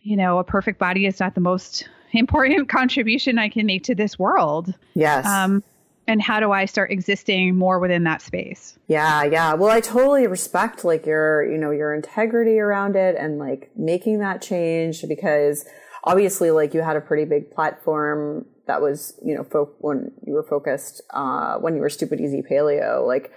you 0.01 0.17
know, 0.17 0.37
a 0.37 0.43
perfect 0.43 0.79
body 0.79 1.05
is 1.05 1.19
not 1.19 1.35
the 1.35 1.41
most 1.41 1.87
important 2.11 2.69
contribution 2.69 3.39
I 3.39 3.49
can 3.49 3.65
make 3.65 3.83
to 3.83 3.95
this 3.95 4.19
world. 4.19 4.73
Yes. 4.93 5.25
Um, 5.25 5.63
and 6.07 6.21
how 6.21 6.39
do 6.39 6.51
I 6.51 6.65
start 6.65 6.91
existing 6.91 7.57
more 7.57 7.79
within 7.79 8.03
that 8.03 8.21
space? 8.21 8.77
Yeah, 8.87 9.23
yeah. 9.23 9.53
Well, 9.53 9.71
I 9.71 9.79
totally 9.79 10.27
respect 10.27 10.83
like 10.83 11.05
your, 11.05 11.49
you 11.49 11.57
know, 11.57 11.71
your 11.71 11.93
integrity 11.93 12.59
around 12.59 12.95
it 12.95 13.15
and 13.17 13.39
like 13.39 13.71
making 13.75 14.19
that 14.19 14.41
change 14.41 15.07
because 15.07 15.65
obviously 16.03 16.51
like 16.51 16.73
you 16.73 16.81
had 16.81 16.97
a 16.97 17.01
pretty 17.01 17.23
big 17.23 17.51
platform 17.51 18.45
that 18.67 18.81
was, 18.81 19.13
you 19.23 19.33
know, 19.33 19.43
fo- 19.43 19.71
when 19.79 20.11
you 20.25 20.33
were 20.33 20.43
focused 20.43 21.01
uh 21.11 21.57
when 21.57 21.75
you 21.75 21.81
were 21.81 21.89
stupid 21.89 22.19
easy 22.19 22.41
paleo, 22.41 23.07
like 23.07 23.31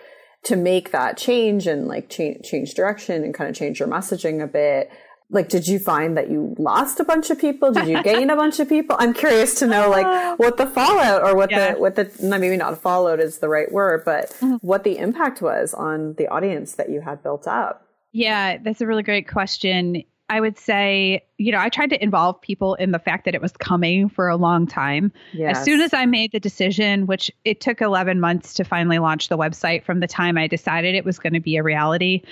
to 0.46 0.54
make 0.54 0.92
that 0.92 1.16
change 1.16 1.66
and 1.66 1.88
like 1.88 2.08
change 2.08 2.44
change 2.44 2.74
direction 2.74 3.24
and 3.24 3.34
kind 3.34 3.50
of 3.50 3.56
change 3.56 3.80
your 3.80 3.88
messaging 3.88 4.42
a 4.42 4.46
bit. 4.46 4.90
Like 5.28 5.48
did 5.48 5.66
you 5.66 5.80
find 5.80 6.16
that 6.16 6.30
you 6.30 6.54
lost 6.56 7.00
a 7.00 7.04
bunch 7.04 7.30
of 7.30 7.40
people? 7.40 7.72
Did 7.72 7.88
you 7.88 8.00
gain 8.04 8.30
a 8.30 8.36
bunch 8.42 8.60
of 8.60 8.68
people? 8.68 8.94
I'm 9.00 9.12
curious 9.12 9.56
to 9.56 9.66
know 9.66 9.90
like 9.90 10.38
what 10.38 10.56
the 10.56 10.66
fallout 10.68 11.22
or 11.22 11.34
what 11.34 11.50
yeah. 11.50 11.74
the 11.74 11.80
what 11.80 11.96
the 11.96 12.08
maybe 12.38 12.56
not 12.56 12.80
fallout 12.80 13.18
is 13.18 13.38
the 13.38 13.48
right 13.48 13.70
word 13.72 14.04
but 14.04 14.30
mm-hmm. 14.34 14.54
what 14.56 14.84
the 14.84 14.98
impact 14.98 15.42
was 15.42 15.74
on 15.74 16.14
the 16.14 16.28
audience 16.28 16.74
that 16.74 16.90
you 16.90 17.00
had 17.00 17.24
built 17.24 17.48
up. 17.48 17.84
Yeah 18.12 18.58
that's 18.58 18.80
a 18.80 18.86
really 18.86 19.02
great 19.02 19.26
question 19.26 20.04
I 20.28 20.40
would 20.40 20.58
say, 20.58 21.24
you 21.38 21.52
know, 21.52 21.58
I 21.58 21.68
tried 21.68 21.90
to 21.90 22.02
involve 22.02 22.40
people 22.40 22.74
in 22.74 22.90
the 22.90 22.98
fact 22.98 23.24
that 23.26 23.34
it 23.34 23.40
was 23.40 23.52
coming 23.52 24.08
for 24.08 24.28
a 24.28 24.36
long 24.36 24.66
time. 24.66 25.12
Yes. 25.32 25.58
As 25.58 25.64
soon 25.64 25.80
as 25.80 25.94
I 25.94 26.04
made 26.06 26.32
the 26.32 26.40
decision, 26.40 27.06
which 27.06 27.30
it 27.44 27.60
took 27.60 27.80
11 27.80 28.18
months 28.18 28.54
to 28.54 28.64
finally 28.64 28.98
launch 28.98 29.28
the 29.28 29.38
website 29.38 29.84
from 29.84 30.00
the 30.00 30.08
time 30.08 30.36
I 30.36 30.48
decided 30.48 30.94
it 30.94 31.04
was 31.04 31.18
going 31.20 31.34
to 31.34 31.40
be 31.40 31.56
a 31.56 31.62
reality. 31.62 32.22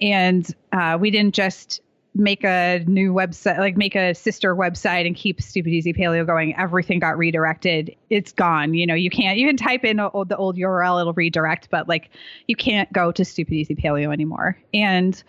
And 0.00 0.48
uh, 0.72 0.96
we 1.00 1.10
didn't 1.10 1.34
just 1.34 1.80
make 2.14 2.44
a 2.44 2.84
new 2.86 3.12
website, 3.12 3.58
like 3.58 3.76
make 3.76 3.96
a 3.96 4.14
sister 4.14 4.54
website 4.54 5.06
and 5.06 5.14
keep 5.16 5.42
Stupid 5.42 5.70
Easy 5.70 5.92
Paleo 5.92 6.24
going. 6.24 6.56
Everything 6.56 7.00
got 7.00 7.18
redirected. 7.18 7.94
It's 8.10 8.32
gone. 8.32 8.74
You 8.74 8.86
know, 8.86 8.94
you 8.94 9.10
can't, 9.10 9.38
you 9.38 9.46
can 9.46 9.56
type 9.56 9.84
in 9.84 9.98
a, 9.98 10.10
the 10.24 10.36
old 10.36 10.56
URL, 10.56 11.00
it'll 11.00 11.12
redirect, 11.12 11.68
but 11.70 11.88
like 11.88 12.10
you 12.46 12.56
can't 12.56 12.92
go 12.92 13.10
to 13.10 13.24
Stupid 13.24 13.54
Easy 13.54 13.74
Paleo 13.74 14.12
anymore. 14.12 14.56
And 14.72 15.22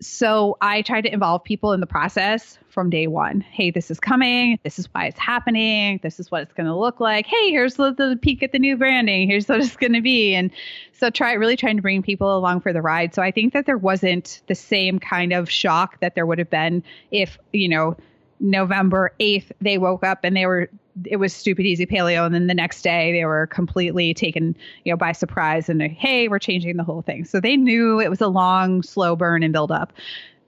so 0.00 0.56
I 0.62 0.80
tried 0.82 1.02
to 1.02 1.12
involve 1.12 1.44
people 1.44 1.72
in 1.72 1.80
the 1.80 1.86
process 1.86 2.58
from 2.70 2.88
day 2.88 3.06
one. 3.06 3.40
Hey, 3.42 3.70
this 3.70 3.90
is 3.90 4.00
coming. 4.00 4.58
This 4.62 4.78
is 4.78 4.86
why 4.92 5.06
it's 5.06 5.18
happening. 5.18 6.00
This 6.02 6.18
is 6.18 6.30
what 6.30 6.42
it's 6.42 6.54
going 6.54 6.66
to 6.66 6.74
look 6.74 7.00
like. 7.00 7.26
Hey, 7.26 7.50
here's 7.50 7.74
the, 7.74 7.92
the 7.92 8.18
peek 8.20 8.42
at 8.42 8.52
the 8.52 8.58
new 8.58 8.76
branding. 8.76 9.28
Here's 9.28 9.48
what 9.48 9.60
it's 9.60 9.76
going 9.76 9.92
to 9.92 10.00
be. 10.00 10.34
And 10.34 10.50
so 10.92 11.10
try 11.10 11.32
really 11.34 11.56
trying 11.56 11.76
to 11.76 11.82
bring 11.82 12.02
people 12.02 12.36
along 12.36 12.60
for 12.60 12.72
the 12.72 12.80
ride. 12.80 13.14
So 13.14 13.22
I 13.22 13.30
think 13.30 13.52
that 13.52 13.66
there 13.66 13.78
wasn't 13.78 14.40
the 14.46 14.54
same 14.54 14.98
kind 14.98 15.32
of 15.32 15.50
shock 15.50 16.00
that 16.00 16.14
there 16.14 16.24
would 16.24 16.38
have 16.38 16.50
been 16.50 16.82
if, 17.10 17.38
you 17.52 17.68
know, 17.68 17.96
November 18.40 19.12
8th, 19.20 19.52
they 19.60 19.76
woke 19.76 20.02
up 20.02 20.20
and 20.24 20.34
they 20.34 20.46
were 20.46 20.70
it 21.04 21.16
was 21.16 21.32
stupid 21.32 21.66
easy 21.66 21.86
paleo 21.86 22.26
and 22.26 22.34
then 22.34 22.46
the 22.46 22.54
next 22.54 22.82
day 22.82 23.12
they 23.12 23.24
were 23.24 23.46
completely 23.46 24.12
taken 24.12 24.56
you 24.84 24.92
know 24.92 24.96
by 24.96 25.12
surprise 25.12 25.68
and 25.68 25.82
hey 25.82 26.28
we're 26.28 26.38
changing 26.38 26.76
the 26.76 26.84
whole 26.84 27.02
thing. 27.02 27.24
So 27.24 27.40
they 27.40 27.56
knew 27.56 28.00
it 28.00 28.10
was 28.10 28.20
a 28.20 28.28
long 28.28 28.82
slow 28.82 29.16
burn 29.16 29.42
and 29.42 29.52
build 29.52 29.70
up. 29.72 29.92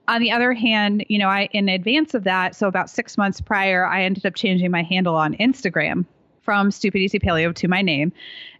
On 0.07 0.19
the 0.19 0.31
other 0.31 0.53
hand 0.53 1.05
you 1.07 1.17
know 1.17 1.29
i 1.29 1.49
in 1.53 1.69
advance 1.69 2.13
of 2.13 2.23
that 2.25 2.55
so 2.55 2.67
about 2.67 2.89
six 2.89 3.17
months 3.17 3.39
prior 3.39 3.85
i 3.85 4.03
ended 4.03 4.25
up 4.25 4.35
changing 4.35 4.69
my 4.69 4.83
handle 4.83 5.15
on 5.15 5.33
instagram 5.35 6.05
from 6.43 6.71
stupid 6.71 6.99
easy 6.99 7.19
paleo 7.19 7.55
to 7.55 7.67
my 7.67 7.81
name. 7.81 8.11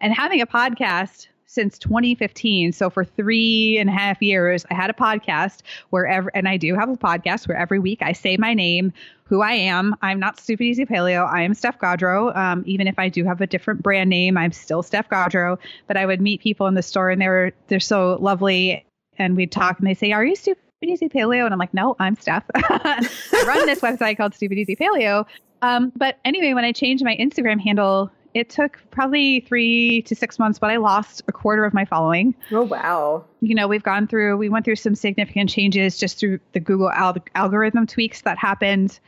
And 0.01 0.13
having 0.13 0.41
a 0.41 0.47
podcast 0.47 1.27
since 1.53 1.77
2015. 1.77 2.71
So 2.71 2.89
for 2.89 3.05
three 3.05 3.77
and 3.77 3.89
a 3.89 3.93
half 3.93 4.21
years, 4.21 4.65
I 4.71 4.73
had 4.73 4.89
a 4.89 4.93
podcast 4.93 5.61
wherever, 5.91 6.29
and 6.35 6.47
I 6.47 6.57
do 6.57 6.73
have 6.73 6.89
a 6.89 6.97
podcast 6.97 7.47
where 7.47 7.57
every 7.57 7.77
week 7.77 8.01
I 8.01 8.11
say 8.11 8.37
my 8.37 8.55
name, 8.55 8.91
who 9.25 9.41
I 9.41 9.51
am. 9.51 9.95
I'm 10.01 10.19
not 10.19 10.39
Stupid 10.39 10.63
Easy 10.63 10.85
Paleo. 10.85 11.31
I 11.31 11.43
am 11.43 11.53
Steph 11.53 11.77
Gaudreau. 11.77 12.35
Um, 12.35 12.63
even 12.65 12.87
if 12.87 12.97
I 12.97 13.07
do 13.07 13.23
have 13.23 13.39
a 13.39 13.47
different 13.47 13.83
brand 13.83 14.09
name, 14.09 14.37
I'm 14.37 14.51
still 14.51 14.81
Steph 14.81 15.09
Gaudreau. 15.09 15.59
But 15.87 15.95
I 15.95 16.05
would 16.05 16.21
meet 16.21 16.41
people 16.41 16.65
in 16.67 16.73
the 16.73 16.81
store, 16.81 17.09
and 17.09 17.21
they 17.21 17.27
were 17.27 17.51
they're 17.67 17.79
so 17.79 18.17
lovely, 18.19 18.83
and 19.17 19.35
we'd 19.35 19.51
talk, 19.51 19.77
and 19.77 19.87
they 19.87 19.93
say, 19.93 20.11
"Are 20.11 20.25
you 20.25 20.35
Stupid 20.35 20.61
Easy 20.83 21.07
Paleo?" 21.07 21.45
And 21.45 21.53
I'm 21.53 21.59
like, 21.59 21.73
"No, 21.73 21.95
I'm 21.99 22.15
Steph. 22.15 22.43
I 22.55 23.43
run 23.47 23.65
this 23.67 23.79
website 23.79 24.17
called 24.17 24.33
Stupid 24.33 24.57
Easy 24.57 24.75
Paleo." 24.75 25.25
Um, 25.61 25.93
but 25.95 26.19
anyway, 26.25 26.53
when 26.53 26.65
I 26.65 26.71
changed 26.71 27.03
my 27.03 27.15
Instagram 27.15 27.59
handle 27.59 28.11
it 28.33 28.49
took 28.49 28.79
probably 28.91 29.41
three 29.41 30.01
to 30.03 30.15
six 30.15 30.39
months, 30.39 30.59
but 30.59 30.69
I 30.69 30.77
lost 30.77 31.21
a 31.27 31.31
quarter 31.31 31.65
of 31.65 31.73
my 31.73 31.85
following. 31.85 32.33
Oh, 32.51 32.63
wow. 32.63 33.25
You 33.41 33.55
know, 33.55 33.67
we've 33.67 33.83
gone 33.83 34.07
through, 34.07 34.37
we 34.37 34.49
went 34.49 34.65
through 34.65 34.77
some 34.77 34.95
significant 34.95 35.49
changes 35.49 35.97
just 35.97 36.19
through 36.19 36.39
the 36.53 36.59
Google 36.59 36.89
al- 36.91 37.23
algorithm 37.35 37.85
tweaks 37.85 38.21
that 38.21 38.37
happened 38.37 38.99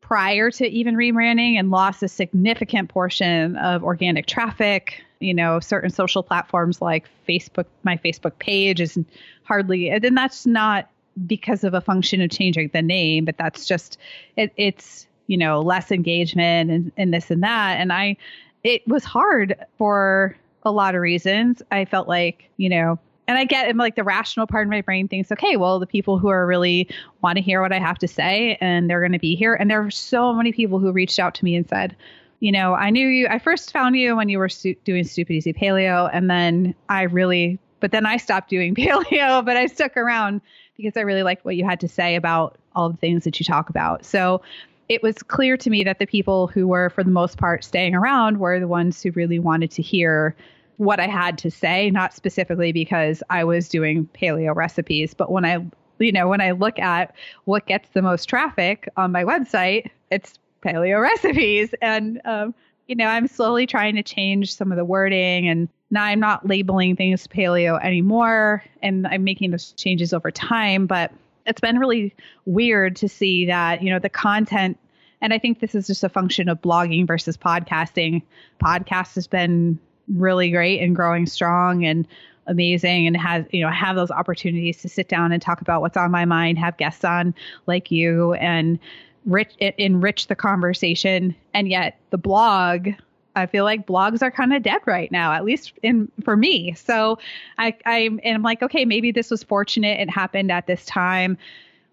prior 0.00 0.50
to 0.50 0.66
even 0.66 0.96
rebranding 0.96 1.54
and 1.54 1.70
lost 1.70 2.02
a 2.02 2.08
significant 2.08 2.88
portion 2.88 3.56
of 3.56 3.84
organic 3.84 4.26
traffic. 4.26 5.02
You 5.20 5.34
know, 5.34 5.60
certain 5.60 5.90
social 5.90 6.22
platforms 6.22 6.80
like 6.80 7.06
Facebook, 7.28 7.66
my 7.82 7.96
Facebook 7.98 8.38
page 8.38 8.80
is 8.80 8.98
hardly, 9.42 9.90
and 9.90 10.16
that's 10.16 10.46
not 10.46 10.88
because 11.26 11.62
of 11.62 11.74
a 11.74 11.80
function 11.80 12.22
of 12.22 12.30
changing 12.30 12.70
the 12.72 12.80
name, 12.80 13.26
but 13.26 13.36
that's 13.36 13.66
just, 13.66 13.98
it, 14.36 14.52
it's, 14.56 15.06
you 15.26 15.36
know, 15.36 15.60
less 15.60 15.92
engagement 15.92 16.70
and, 16.70 16.92
and 16.96 17.12
this 17.12 17.30
and 17.30 17.42
that. 17.42 17.78
And 17.78 17.92
I, 17.92 18.16
it 18.64 18.86
was 18.86 19.04
hard 19.04 19.56
for 19.78 20.36
a 20.62 20.70
lot 20.70 20.94
of 20.94 21.00
reasons. 21.00 21.62
I 21.70 21.84
felt 21.84 22.08
like, 22.08 22.50
you 22.56 22.68
know, 22.68 22.98
and 23.30 23.38
I 23.38 23.44
get 23.44 23.74
like 23.76 23.94
the 23.94 24.02
rational 24.02 24.46
part 24.46 24.66
of 24.66 24.70
my 24.70 24.80
brain 24.80 25.06
thinks, 25.06 25.30
okay, 25.30 25.56
well, 25.56 25.78
the 25.78 25.86
people 25.86 26.18
who 26.18 26.28
are 26.28 26.46
really 26.46 26.88
want 27.22 27.36
to 27.36 27.42
hear 27.42 27.62
what 27.62 27.72
I 27.72 27.78
have 27.78 27.98
to 27.98 28.08
say 28.08 28.58
and 28.60 28.90
they're 28.90 29.00
going 29.00 29.12
to 29.12 29.20
be 29.20 29.36
here. 29.36 29.54
And 29.54 29.70
there 29.70 29.82
were 29.82 29.90
so 29.90 30.32
many 30.32 30.52
people 30.52 30.80
who 30.80 30.90
reached 30.90 31.18
out 31.18 31.34
to 31.36 31.44
me 31.44 31.54
and 31.54 31.68
said, 31.68 31.94
you 32.40 32.50
know, 32.50 32.74
I 32.74 32.90
knew 32.90 33.06
you, 33.06 33.28
I 33.28 33.38
first 33.38 33.72
found 33.72 33.96
you 33.96 34.16
when 34.16 34.28
you 34.28 34.38
were 34.38 34.48
doing 34.84 35.04
Stupid 35.04 35.32
Easy 35.32 35.52
Paleo. 35.52 36.10
And 36.12 36.28
then 36.28 36.74
I 36.88 37.02
really, 37.02 37.60
but 37.78 37.92
then 37.92 38.04
I 38.04 38.16
stopped 38.16 38.50
doing 38.50 38.74
paleo, 38.76 39.44
but 39.44 39.56
I 39.56 39.66
stuck 39.66 39.96
around 39.96 40.40
because 40.76 40.96
I 40.96 41.02
really 41.02 41.22
liked 41.22 41.44
what 41.44 41.56
you 41.56 41.64
had 41.64 41.78
to 41.80 41.88
say 41.88 42.16
about 42.16 42.58
all 42.74 42.90
the 42.90 42.96
things 42.96 43.24
that 43.24 43.38
you 43.38 43.44
talk 43.44 43.70
about. 43.70 44.04
So 44.04 44.42
it 44.90 45.04
was 45.04 45.22
clear 45.22 45.56
to 45.56 45.70
me 45.70 45.84
that 45.84 46.00
the 46.00 46.06
people 46.06 46.48
who 46.48 46.66
were, 46.66 46.90
for 46.90 47.04
the 47.04 47.12
most 47.12 47.38
part, 47.38 47.62
staying 47.62 47.94
around 47.94 48.40
were 48.40 48.58
the 48.58 48.66
ones 48.66 49.00
who 49.00 49.12
really 49.12 49.38
wanted 49.38 49.70
to 49.70 49.82
hear 49.82 50.34
what 50.78 50.98
I 50.98 51.06
had 51.06 51.38
to 51.38 51.50
say, 51.50 51.90
not 51.90 52.12
specifically 52.12 52.72
because 52.72 53.22
I 53.30 53.44
was 53.44 53.68
doing 53.68 54.08
paleo 54.20 54.52
recipes, 54.52 55.14
but 55.14 55.30
when 55.30 55.44
I 55.44 55.64
you 56.00 56.10
know, 56.10 56.28
when 56.28 56.40
I 56.40 56.52
look 56.52 56.78
at 56.78 57.14
what 57.44 57.66
gets 57.66 57.90
the 57.90 58.02
most 58.02 58.24
traffic 58.24 58.88
on 58.96 59.12
my 59.12 59.22
website, 59.22 59.90
it's 60.10 60.38
paleo 60.64 61.00
recipes. 61.10 61.72
And, 61.82 62.20
um, 62.24 62.54
you 62.88 62.96
know, 62.96 63.06
I'm 63.06 63.28
slowly 63.28 63.66
trying 63.66 63.94
to 63.96 64.02
change 64.02 64.54
some 64.54 64.72
of 64.72 64.78
the 64.78 64.84
wording 64.84 65.46
and 65.46 65.68
now 65.90 66.04
I'm 66.04 66.18
not 66.18 66.48
labeling 66.48 66.96
things 66.96 67.26
paleo 67.26 67.80
anymore 67.84 68.64
and 68.82 69.06
I'm 69.06 69.22
making 69.22 69.50
those 69.50 69.72
changes 69.72 70.12
over 70.14 70.30
time, 70.30 70.86
but 70.86 71.12
it's 71.50 71.60
been 71.60 71.78
really 71.78 72.14
weird 72.46 72.96
to 72.96 73.08
see 73.08 73.44
that, 73.46 73.82
you 73.82 73.90
know, 73.90 73.98
the 73.98 74.08
content 74.08 74.78
and 75.20 75.34
I 75.34 75.38
think 75.38 75.60
this 75.60 75.74
is 75.74 75.86
just 75.86 76.02
a 76.02 76.08
function 76.08 76.48
of 76.48 76.62
blogging 76.62 77.06
versus 77.06 77.36
podcasting. 77.36 78.22
Podcast 78.62 79.14
has 79.16 79.26
been 79.26 79.78
really 80.08 80.50
great 80.50 80.80
and 80.80 80.96
growing 80.96 81.26
strong 81.26 81.84
and 81.84 82.06
amazing 82.46 83.06
and 83.06 83.16
has 83.16 83.44
you 83.50 83.60
know 83.60 83.70
have 83.70 83.94
those 83.96 84.10
opportunities 84.10 84.80
to 84.82 84.88
sit 84.88 85.08
down 85.08 85.30
and 85.30 85.40
talk 85.40 85.60
about 85.60 85.82
what's 85.82 85.96
on 85.96 86.10
my 86.10 86.24
mind 86.24 86.58
have 86.58 86.76
guests 86.78 87.04
on 87.04 87.32
like 87.66 87.90
you 87.92 88.32
and 88.34 88.78
rich 89.26 89.54
enrich 89.78 90.26
the 90.26 90.34
conversation 90.34 91.34
and 91.54 91.68
yet 91.68 92.00
the 92.10 92.18
blog 92.18 92.88
I 93.36 93.46
feel 93.46 93.64
like 93.64 93.86
blogs 93.86 94.22
are 94.22 94.30
kind 94.30 94.52
of 94.52 94.62
dead 94.62 94.80
right 94.86 95.10
now, 95.10 95.32
at 95.32 95.44
least 95.44 95.72
in 95.82 96.10
for 96.24 96.36
me. 96.36 96.74
So 96.74 97.18
I 97.58 97.74
I'm 97.86 98.20
and 98.24 98.34
I'm 98.34 98.42
like, 98.42 98.62
okay, 98.62 98.84
maybe 98.84 99.12
this 99.12 99.30
was 99.30 99.42
fortunate. 99.42 100.00
It 100.00 100.10
happened 100.10 100.50
at 100.50 100.66
this 100.66 100.84
time, 100.84 101.38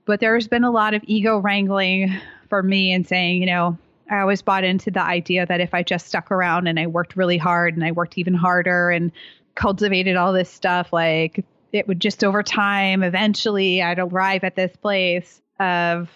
but 0.06 0.20
there's 0.20 0.48
been 0.48 0.64
a 0.64 0.72
lot 0.72 0.94
of 0.94 1.04
ego 1.06 1.38
wrangling 1.38 2.14
for 2.50 2.64
me 2.64 2.92
and 2.92 3.08
saying, 3.08 3.42
you 3.42 3.46
know, 3.48 3.78
I 4.10 4.20
always 4.20 4.42
bought 4.42 4.64
into 4.64 4.90
the 4.90 5.02
idea 5.02 5.46
that 5.46 5.60
if 5.60 5.74
I 5.74 5.84
just 5.84 6.08
stuck 6.08 6.32
around 6.32 6.68
and 6.68 6.80
I 6.80 6.88
worked 6.88 7.16
really 7.16 7.38
hard 7.38 7.76
and 7.76 7.84
I 7.84 7.92
worked 7.92 8.18
even 8.18 8.34
harder 8.34 8.90
and 8.90 9.12
cultivated 9.56 10.16
all 10.16 10.34
this 10.34 10.50
stuff, 10.50 10.94
like 10.94 11.44
it 11.74 11.88
would 11.88 12.00
just 12.00 12.24
over 12.24 12.42
time, 12.42 13.04
eventually 13.04 13.82
I'd 13.82 14.00
arrive 14.00 14.44
at 14.44 14.56
this 14.56 14.76
place 14.78 15.42
of 15.60 16.10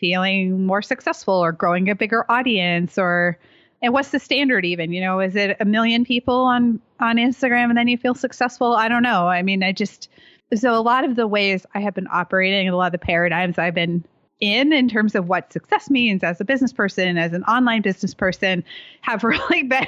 feeling 0.00 0.66
more 0.66 0.82
successful 0.82 1.34
or 1.34 1.52
growing 1.52 1.90
a 1.90 1.94
bigger 1.94 2.24
audience 2.30 2.98
or 2.98 3.38
and 3.84 3.92
what's 3.92 4.10
the 4.10 4.18
standard 4.18 4.64
even 4.64 4.92
you 4.92 5.00
know 5.00 5.20
is 5.20 5.36
it 5.36 5.56
a 5.60 5.64
million 5.64 6.04
people 6.04 6.44
on 6.44 6.80
on 7.00 7.16
instagram 7.16 7.68
and 7.68 7.78
then 7.78 7.88
you 7.88 7.96
feel 7.96 8.14
successful 8.14 8.74
i 8.74 8.88
don't 8.88 9.02
know 9.02 9.28
i 9.28 9.42
mean 9.42 9.62
i 9.62 9.70
just 9.72 10.08
so 10.54 10.74
a 10.74 10.80
lot 10.80 11.04
of 11.04 11.16
the 11.16 11.26
ways 11.26 11.64
i 11.74 11.80
have 11.80 11.94
been 11.94 12.08
operating 12.10 12.66
and 12.66 12.74
a 12.74 12.76
lot 12.76 12.86
of 12.86 12.92
the 12.92 13.06
paradigms 13.06 13.58
i've 13.58 13.74
been 13.74 14.04
in 14.40 14.72
in 14.72 14.88
terms 14.88 15.14
of 15.14 15.28
what 15.28 15.52
success 15.52 15.88
means 15.88 16.24
as 16.24 16.40
a 16.40 16.44
business 16.44 16.72
person 16.72 17.16
as 17.16 17.32
an 17.32 17.44
online 17.44 17.82
business 17.82 18.14
person 18.14 18.64
have 19.02 19.22
really 19.24 19.62
been 19.62 19.86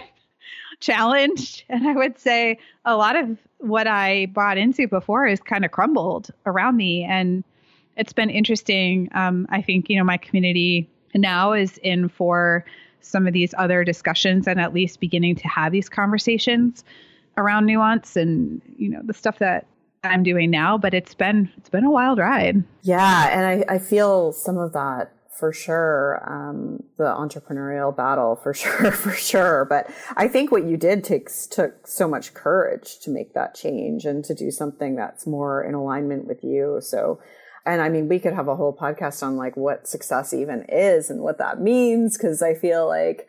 challenged. 0.80 1.64
And 1.68 1.86
I 1.86 1.92
would 1.92 2.18
say 2.18 2.58
a 2.84 2.96
lot 2.96 3.16
of 3.16 3.38
what 3.58 3.86
I 3.86 4.26
bought 4.26 4.58
into 4.58 4.88
before 4.88 5.26
is 5.26 5.40
kind 5.40 5.64
of 5.64 5.70
crumbled 5.70 6.30
around 6.44 6.76
me. 6.76 7.04
And 7.04 7.44
it's 7.96 8.12
been 8.12 8.30
interesting. 8.30 9.08
Um, 9.14 9.46
I 9.50 9.62
think, 9.62 9.88
you 9.88 9.96
know, 9.96 10.04
my 10.04 10.18
community 10.18 10.90
now 11.14 11.52
is 11.52 11.78
in 11.78 12.08
for 12.08 12.64
some 13.06 13.26
of 13.26 13.32
these 13.32 13.54
other 13.58 13.84
discussions 13.84 14.46
and 14.46 14.60
at 14.60 14.74
least 14.74 15.00
beginning 15.00 15.36
to 15.36 15.48
have 15.48 15.72
these 15.72 15.88
conversations 15.88 16.84
around 17.36 17.66
nuance 17.66 18.16
and, 18.16 18.60
you 18.76 18.88
know, 18.88 19.00
the 19.04 19.14
stuff 19.14 19.38
that 19.38 19.66
I'm 20.04 20.22
doing 20.22 20.50
now, 20.50 20.78
but 20.78 20.94
it's 20.94 21.14
been 21.14 21.50
it's 21.56 21.68
been 21.68 21.84
a 21.84 21.90
wild 21.90 22.18
ride. 22.18 22.62
Yeah, 22.82 23.28
and 23.30 23.64
I, 23.64 23.74
I 23.74 23.78
feel 23.78 24.32
some 24.32 24.58
of 24.58 24.72
that 24.72 25.12
for 25.38 25.52
sure. 25.52 26.22
Um, 26.26 26.82
the 26.96 27.04
entrepreneurial 27.04 27.94
battle 27.94 28.36
for 28.36 28.54
sure, 28.54 28.90
for 28.92 29.12
sure. 29.12 29.64
But 29.64 29.90
I 30.16 30.28
think 30.28 30.50
what 30.50 30.64
you 30.64 30.76
did 30.76 31.04
takes 31.04 31.46
took 31.46 31.86
so 31.86 32.08
much 32.08 32.34
courage 32.34 32.98
to 33.00 33.10
make 33.10 33.34
that 33.34 33.54
change 33.54 34.04
and 34.04 34.24
to 34.24 34.34
do 34.34 34.50
something 34.50 34.96
that's 34.96 35.26
more 35.26 35.62
in 35.62 35.74
alignment 35.74 36.26
with 36.26 36.42
you. 36.42 36.78
So, 36.80 37.20
and 37.66 37.82
I 37.82 37.88
mean, 37.88 38.08
we 38.08 38.20
could 38.20 38.32
have 38.32 38.48
a 38.48 38.56
whole 38.56 38.74
podcast 38.74 39.22
on 39.22 39.36
like 39.36 39.56
what 39.56 39.88
success 39.88 40.32
even 40.32 40.64
is 40.68 41.10
and 41.10 41.20
what 41.20 41.38
that 41.38 41.60
means. 41.60 42.16
Cause 42.16 42.40
I 42.40 42.54
feel 42.54 42.86
like, 42.86 43.26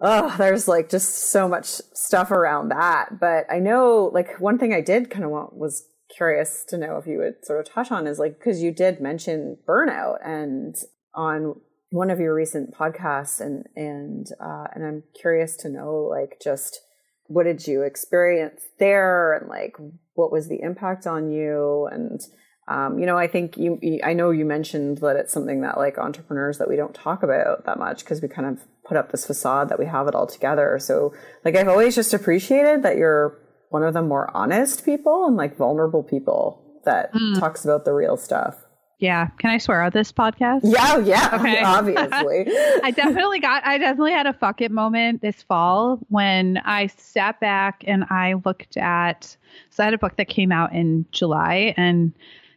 oh, 0.00 0.34
there's 0.38 0.68
like 0.68 0.90
just 0.90 1.30
so 1.30 1.48
much 1.48 1.66
stuff 1.66 2.30
around 2.30 2.68
that. 2.68 3.18
But 3.18 3.46
I 3.50 3.58
know 3.58 4.10
like 4.12 4.38
one 4.38 4.58
thing 4.58 4.74
I 4.74 4.82
did 4.82 5.10
kind 5.10 5.24
of 5.24 5.30
want 5.30 5.56
was 5.56 5.86
curious 6.14 6.64
to 6.68 6.76
know 6.76 6.98
if 6.98 7.06
you 7.06 7.18
would 7.18 7.44
sort 7.44 7.60
of 7.60 7.72
touch 7.72 7.90
on 7.90 8.06
is 8.06 8.18
like 8.18 8.38
because 8.38 8.62
you 8.62 8.70
did 8.70 9.00
mention 9.00 9.56
burnout 9.66 10.16
and 10.22 10.76
on 11.14 11.54
one 11.90 12.10
of 12.10 12.20
your 12.20 12.34
recent 12.34 12.74
podcasts 12.74 13.40
and 13.40 13.66
and 13.76 14.26
uh, 14.40 14.66
and 14.74 14.84
I'm 14.84 15.02
curious 15.18 15.56
to 15.58 15.70
know 15.70 16.08
like 16.10 16.38
just 16.42 16.80
what 17.26 17.44
did 17.44 17.66
you 17.66 17.82
experience 17.82 18.62
there 18.78 19.34
and 19.34 19.48
like 19.48 19.76
what 20.14 20.30
was 20.32 20.48
the 20.48 20.60
impact 20.60 21.06
on 21.06 21.30
you 21.30 21.88
and 21.90 22.20
um, 22.68 22.98
you 22.98 23.06
know 23.06 23.16
I 23.18 23.26
think 23.26 23.56
you 23.56 23.78
I 24.04 24.12
know 24.12 24.30
you 24.30 24.44
mentioned 24.44 24.98
that 24.98 25.16
it's 25.16 25.32
something 25.32 25.62
that 25.62 25.78
like 25.78 25.98
entrepreneurs 25.98 26.58
that 26.58 26.68
we 26.68 26.76
don't 26.76 26.94
talk 26.94 27.22
about 27.22 27.64
that 27.64 27.78
much 27.78 28.04
because 28.04 28.22
we 28.22 28.28
kind 28.28 28.46
of 28.46 28.64
put 28.84 28.96
up 28.96 29.10
this 29.10 29.26
facade 29.26 29.68
that 29.68 29.78
we 29.78 29.86
have 29.86 30.08
it 30.08 30.14
all 30.14 30.26
together 30.26 30.78
so 30.80 31.12
like 31.44 31.56
I've 31.56 31.68
always 31.68 31.94
just 31.94 32.14
appreciated 32.14 32.82
that 32.82 32.96
you're 32.96 33.38
one 33.70 33.82
of 33.82 33.94
the 33.94 34.02
more 34.02 34.30
honest 34.36 34.84
people 34.84 35.26
and 35.26 35.36
like 35.36 35.56
vulnerable 35.56 36.02
people 36.02 36.62
that 36.84 37.12
mm. 37.12 37.38
talks 37.38 37.64
about 37.64 37.84
the 37.84 37.92
real 37.92 38.16
stuff 38.16 38.56
yeah. 39.02 39.30
Can 39.40 39.50
I 39.50 39.58
swear 39.58 39.82
on 39.82 39.90
this 39.92 40.12
podcast? 40.12 40.60
Yeah, 40.62 40.98
yeah. 40.98 41.30
Okay. 41.42 41.60
Obviously. 41.60 42.46
I 42.84 42.92
definitely 42.94 43.40
got 43.40 43.66
I 43.66 43.76
definitely 43.76 44.12
had 44.12 44.28
a 44.28 44.32
fuck 44.32 44.60
it 44.60 44.70
moment 44.70 45.22
this 45.22 45.42
fall 45.42 45.98
when 46.08 46.58
I 46.64 46.86
sat 46.86 47.40
back 47.40 47.82
and 47.84 48.04
I 48.10 48.34
looked 48.44 48.76
at 48.76 49.36
so 49.70 49.82
I 49.82 49.86
had 49.86 49.94
a 49.94 49.98
book 49.98 50.16
that 50.18 50.28
came 50.28 50.52
out 50.52 50.72
in 50.72 51.04
July 51.10 51.74
and 51.76 52.12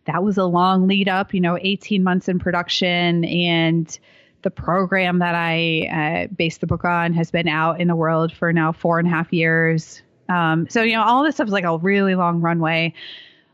that 0.06 0.24
was 0.24 0.38
a 0.38 0.46
long 0.46 0.88
lead 0.88 1.10
up, 1.10 1.34
you 1.34 1.42
know, 1.42 1.58
18 1.62 2.04
months 2.04 2.28
in 2.28 2.40
production 2.40 3.26
and 3.26 3.98
the 4.44 4.52
program 4.52 5.20
that 5.20 5.34
I 5.34 6.28
uh, 6.30 6.34
based 6.36 6.62
the 6.62 6.68
book 6.68 6.86
on 6.86 7.14
has 7.14 7.32
been 7.32 7.48
out 7.48 7.82
in 7.82 7.88
the 7.88 7.96
world 7.96 8.32
for 8.32 8.54
now 8.54 8.72
four 8.72 9.00
and 9.00 9.08
a 9.08 9.12
half 9.12 9.34
years. 9.34 10.04
Um, 10.30 10.68
so, 10.70 10.84
you 10.84 10.94
know, 10.94 11.04
all 11.04 11.24
this 11.24 11.36
stuff 11.36 11.48
is 11.48 11.54
like 11.54 11.64
a 11.64 11.78
really 11.78 12.16
long 12.16 12.42
runway. 12.42 12.94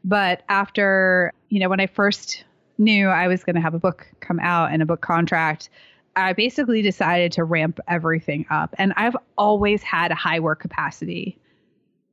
But 0.04 0.44
after, 0.50 1.34
you 1.50 1.60
know, 1.60 1.70
when 1.70 1.80
I 1.80 1.88
first 1.88 2.44
knew 2.78 3.08
I 3.08 3.28
was 3.28 3.44
going 3.44 3.56
to 3.56 3.62
have 3.62 3.74
a 3.74 3.80
book 3.80 4.06
come 4.20 4.40
out 4.40 4.74
and 4.74 4.82
a 4.82 4.86
book 4.86 5.02
contract, 5.02 5.70
I 6.18 6.34
basically 6.34 6.82
decided 6.82 7.32
to 7.34 7.46
ramp 7.46 7.80
everything 7.88 8.46
up. 8.50 8.76
And 8.78 8.92
I've 8.98 9.16
always 9.38 9.82
had 9.84 10.12
a 10.12 10.16
high 10.16 10.42
work 10.42 10.60
capacity 10.60 11.38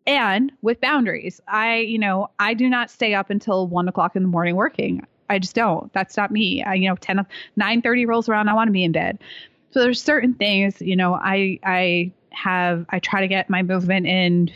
and 0.09 0.51
with 0.63 0.81
boundaries. 0.81 1.41
I, 1.47 1.77
you 1.77 1.99
know, 1.99 2.31
I 2.39 2.55
do 2.55 2.69
not 2.69 2.91
stay 2.91 3.15
up 3.15 3.29
until 3.29 3.69
one 3.69 3.87
o'clock 3.89 4.17
in 4.17 4.23
the 4.23 4.29
morning 4.29 4.57
working. 4.57 5.07
I 5.29 5.39
just 5.39 5.55
don't. 5.55 5.93
That's 5.93 6.17
not 6.17 6.31
me. 6.31 6.65
I, 6.65 6.75
you 6.75 6.89
know, 6.89 6.97
10, 6.97 7.27
9 7.57 7.83
30 7.83 8.07
rolls 8.07 8.29
around, 8.29 8.49
I 8.49 8.55
want 8.55 8.69
to 8.69 8.73
be 8.73 8.83
in 8.83 8.93
bed. 8.93 9.19
So 9.71 9.81
there's 9.81 10.03
certain 10.03 10.33
things, 10.33 10.81
you 10.81 10.97
know, 10.97 11.13
I, 11.13 11.61
I 11.63 12.13
have, 12.31 12.87
I 12.89 13.01
try 13.01 13.21
to 13.21 13.29
get 13.29 13.51
my 13.51 13.63
movement 13.63 14.07
in 14.07 14.51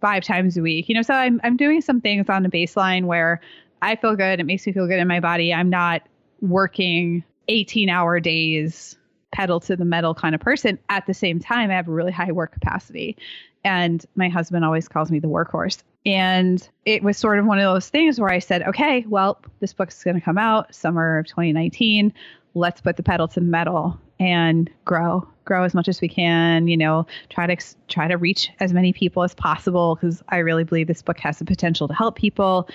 five 0.00 0.24
times 0.24 0.56
a 0.56 0.62
week, 0.62 0.88
you 0.88 0.94
know, 0.94 1.02
so 1.02 1.12
I'm, 1.12 1.38
I'm 1.44 1.58
doing 1.58 1.82
some 1.82 2.00
things 2.00 2.30
on 2.30 2.42
the 2.42 2.48
baseline 2.48 3.04
where 3.04 3.42
I 3.82 3.96
feel 3.96 4.16
good. 4.16 4.40
It 4.40 4.44
makes 4.44 4.66
me 4.66 4.72
feel 4.72 4.86
good 4.86 4.98
in 4.98 5.06
my 5.06 5.20
body. 5.20 5.52
I'm 5.52 5.68
not 5.68 6.00
working 6.40 7.24
18 7.48 7.90
hour 7.90 8.20
days, 8.20 8.96
pedal 9.32 9.60
to 9.60 9.76
the 9.76 9.84
metal 9.84 10.14
kind 10.14 10.34
of 10.34 10.40
person. 10.40 10.78
At 10.88 11.04
the 11.06 11.12
same 11.12 11.40
time, 11.40 11.70
I 11.70 11.74
have 11.74 11.88
a 11.88 11.92
really 11.92 12.12
high 12.12 12.32
work 12.32 12.52
capacity. 12.52 13.18
And 13.64 14.04
my 14.14 14.28
husband 14.28 14.64
always 14.64 14.88
calls 14.88 15.10
me 15.10 15.18
the 15.18 15.28
workhorse. 15.28 15.82
And 16.06 16.66
it 16.84 17.02
was 17.02 17.16
sort 17.16 17.38
of 17.38 17.46
one 17.46 17.58
of 17.58 17.64
those 17.64 17.88
things 17.88 18.20
where 18.20 18.30
I 18.30 18.38
said, 18.38 18.62
okay, 18.62 19.04
well, 19.08 19.40
this 19.60 19.72
book's 19.72 20.04
going 20.04 20.16
to 20.16 20.20
come 20.20 20.36
out 20.36 20.74
summer 20.74 21.18
of 21.18 21.26
2019. 21.26 22.12
Let's 22.54 22.80
put 22.80 22.96
the 22.96 23.02
pedal 23.02 23.26
to 23.28 23.40
the 23.40 23.46
metal 23.46 23.98
and 24.20 24.70
grow 24.84 25.26
grow 25.44 25.64
as 25.64 25.74
much 25.74 25.88
as 25.88 26.00
we 26.00 26.08
can 26.08 26.68
you 26.68 26.76
know 26.76 27.04
try 27.28 27.52
to 27.52 27.56
try 27.88 28.06
to 28.06 28.16
reach 28.16 28.48
as 28.60 28.72
many 28.72 28.92
people 28.92 29.24
as 29.24 29.34
possible 29.34 29.96
because 29.96 30.22
i 30.28 30.36
really 30.36 30.62
believe 30.62 30.86
this 30.86 31.02
book 31.02 31.18
has 31.18 31.40
the 31.40 31.44
potential 31.44 31.88
to 31.88 31.94
help 31.94 32.14
people 32.14 32.68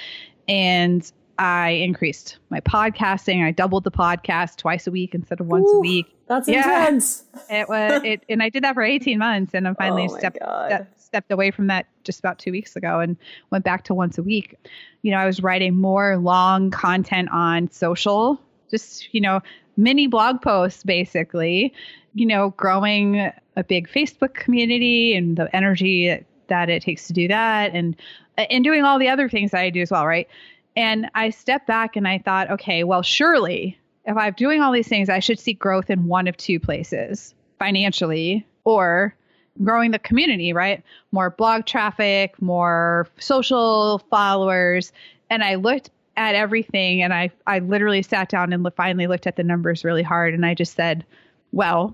and 0.49 1.13
I 1.39 1.69
increased 1.69 2.37
my 2.49 2.59
podcasting. 2.59 3.45
I 3.45 3.51
doubled 3.51 3.85
the 3.85 3.91
podcast 3.91 4.57
twice 4.57 4.87
a 4.87 4.91
week 4.91 5.15
instead 5.15 5.39
of 5.39 5.47
once 5.47 5.69
Ooh, 5.69 5.77
a 5.77 5.79
week. 5.79 6.07
That's 6.29 6.47
yeah. 6.47 6.59
intense. 6.59 7.23
It 7.49 7.67
was 7.67 8.03
it, 8.05 8.23
and 8.29 8.43
I 8.43 8.49
did 8.49 8.63
that 8.63 8.75
for 8.75 8.83
18 8.83 9.17
months, 9.17 9.55
and 9.55 9.67
I 9.67 9.71
oh 9.71 9.73
finally 9.73 10.07
oh 10.09 10.17
stepped, 10.17 10.37
stepped 10.37 11.01
stepped 11.01 11.31
away 11.31 11.49
from 11.49 11.67
that 11.67 11.87
just 12.03 12.19
about 12.19 12.37
two 12.37 12.51
weeks 12.51 12.75
ago 12.75 12.99
and 12.99 13.17
went 13.49 13.65
back 13.65 13.83
to 13.85 13.95
once 13.95 14.19
a 14.19 14.23
week. 14.23 14.55
You 15.01 15.11
know, 15.11 15.17
I 15.17 15.25
was 15.25 15.41
writing 15.41 15.75
more 15.75 16.17
long 16.17 16.69
content 16.69 17.29
on 17.31 17.71
social, 17.71 18.39
just 18.69 19.11
you 19.11 19.21
know, 19.21 19.41
mini 19.75 20.05
blog 20.05 20.41
posts 20.41 20.83
basically. 20.83 21.73
You 22.13 22.27
know, 22.27 22.51
growing 22.51 23.31
a 23.55 23.63
big 23.63 23.89
Facebook 23.89 24.35
community 24.35 25.15
and 25.15 25.35
the 25.35 25.53
energy 25.55 26.23
that 26.47 26.69
it 26.69 26.83
takes 26.83 27.07
to 27.07 27.13
do 27.13 27.27
that, 27.27 27.73
and 27.73 27.95
and 28.37 28.63
doing 28.63 28.83
all 28.83 28.99
the 28.99 29.09
other 29.09 29.29
things 29.29 29.49
that 29.49 29.61
I 29.61 29.71
do 29.71 29.81
as 29.81 29.89
well, 29.89 30.05
right? 30.05 30.27
And 30.75 31.09
I 31.15 31.31
stepped 31.31 31.65
back 31.65 31.95
and 31.95 32.07
I 32.07 32.19
thought, 32.19 32.51
okay, 32.51 32.83
well, 32.83 33.01
surely 33.01 33.78
if 34.09 34.17
I'm 34.17 34.33
doing 34.33 34.59
all 34.59 34.71
these 34.71 34.87
things, 34.87 35.07
I 35.07 35.19
should 35.19 35.39
see 35.39 35.53
growth 35.53 35.91
in 35.91 36.07
one 36.07 36.27
of 36.27 36.35
two 36.35 36.59
places 36.59 37.35
financially 37.59 38.45
or 38.63 39.15
growing 39.63 39.91
the 39.91 39.99
community, 39.99 40.51
right? 40.51 40.83
More 41.11 41.29
blog 41.29 41.67
traffic, 41.67 42.41
more 42.41 43.07
social 43.19 43.99
followers. 44.09 44.91
And 45.29 45.43
I 45.43 45.55
looked 45.55 45.91
at 46.17 46.33
everything 46.33 47.03
and 47.03 47.13
I 47.13 47.29
I 47.45 47.59
literally 47.59 48.01
sat 48.01 48.29
down 48.29 48.51
and 48.51 48.67
finally 48.75 49.05
looked 49.05 49.27
at 49.27 49.35
the 49.35 49.43
numbers 49.43 49.85
really 49.85 50.03
hard 50.03 50.33
and 50.33 50.43
I 50.43 50.55
just 50.55 50.73
said, 50.73 51.05
well, 51.51 51.93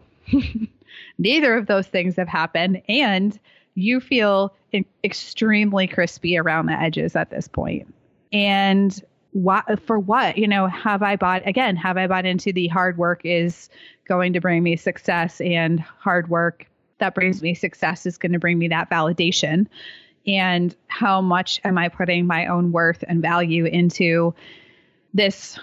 neither 1.17 1.55
of 1.55 1.67
those 1.67 1.87
things 1.87 2.15
have 2.15 2.29
happened 2.29 2.81
and 2.87 3.37
you 3.75 3.99
feel 3.99 4.55
extremely 5.03 5.85
crispy 5.85 6.37
around 6.37 6.67
the 6.67 6.79
edges 6.79 7.13
at 7.13 7.29
this 7.29 7.49
point. 7.49 7.93
And 8.31 9.03
what 9.35 9.81
for 9.81 9.99
what 9.99 10.37
you 10.37 10.47
know 10.47 10.65
have 10.65 11.03
i 11.03 11.17
bought 11.17 11.45
again 11.45 11.75
have 11.75 11.97
i 11.97 12.07
bought 12.07 12.25
into 12.25 12.53
the 12.53 12.69
hard 12.69 12.97
work 12.97 13.19
is 13.25 13.67
going 14.07 14.31
to 14.31 14.39
bring 14.39 14.63
me 14.63 14.77
success 14.77 15.41
and 15.41 15.81
hard 15.81 16.29
work 16.29 16.67
that 16.99 17.15
brings 17.15 17.41
me 17.41 17.53
success 17.53 18.05
is 18.05 18.17
going 18.17 18.31
to 18.31 18.39
bring 18.39 18.57
me 18.57 18.69
that 18.69 18.89
validation. 18.89 19.67
And 20.27 20.75
how 20.87 21.21
much 21.21 21.59
am 21.63 21.77
i 21.77 21.89
putting 21.89 22.25
my 22.25 22.47
own 22.47 22.71
worth 22.71 23.03
and 23.07 23.21
value 23.21 23.65
into 23.65 24.33
this 25.13 25.59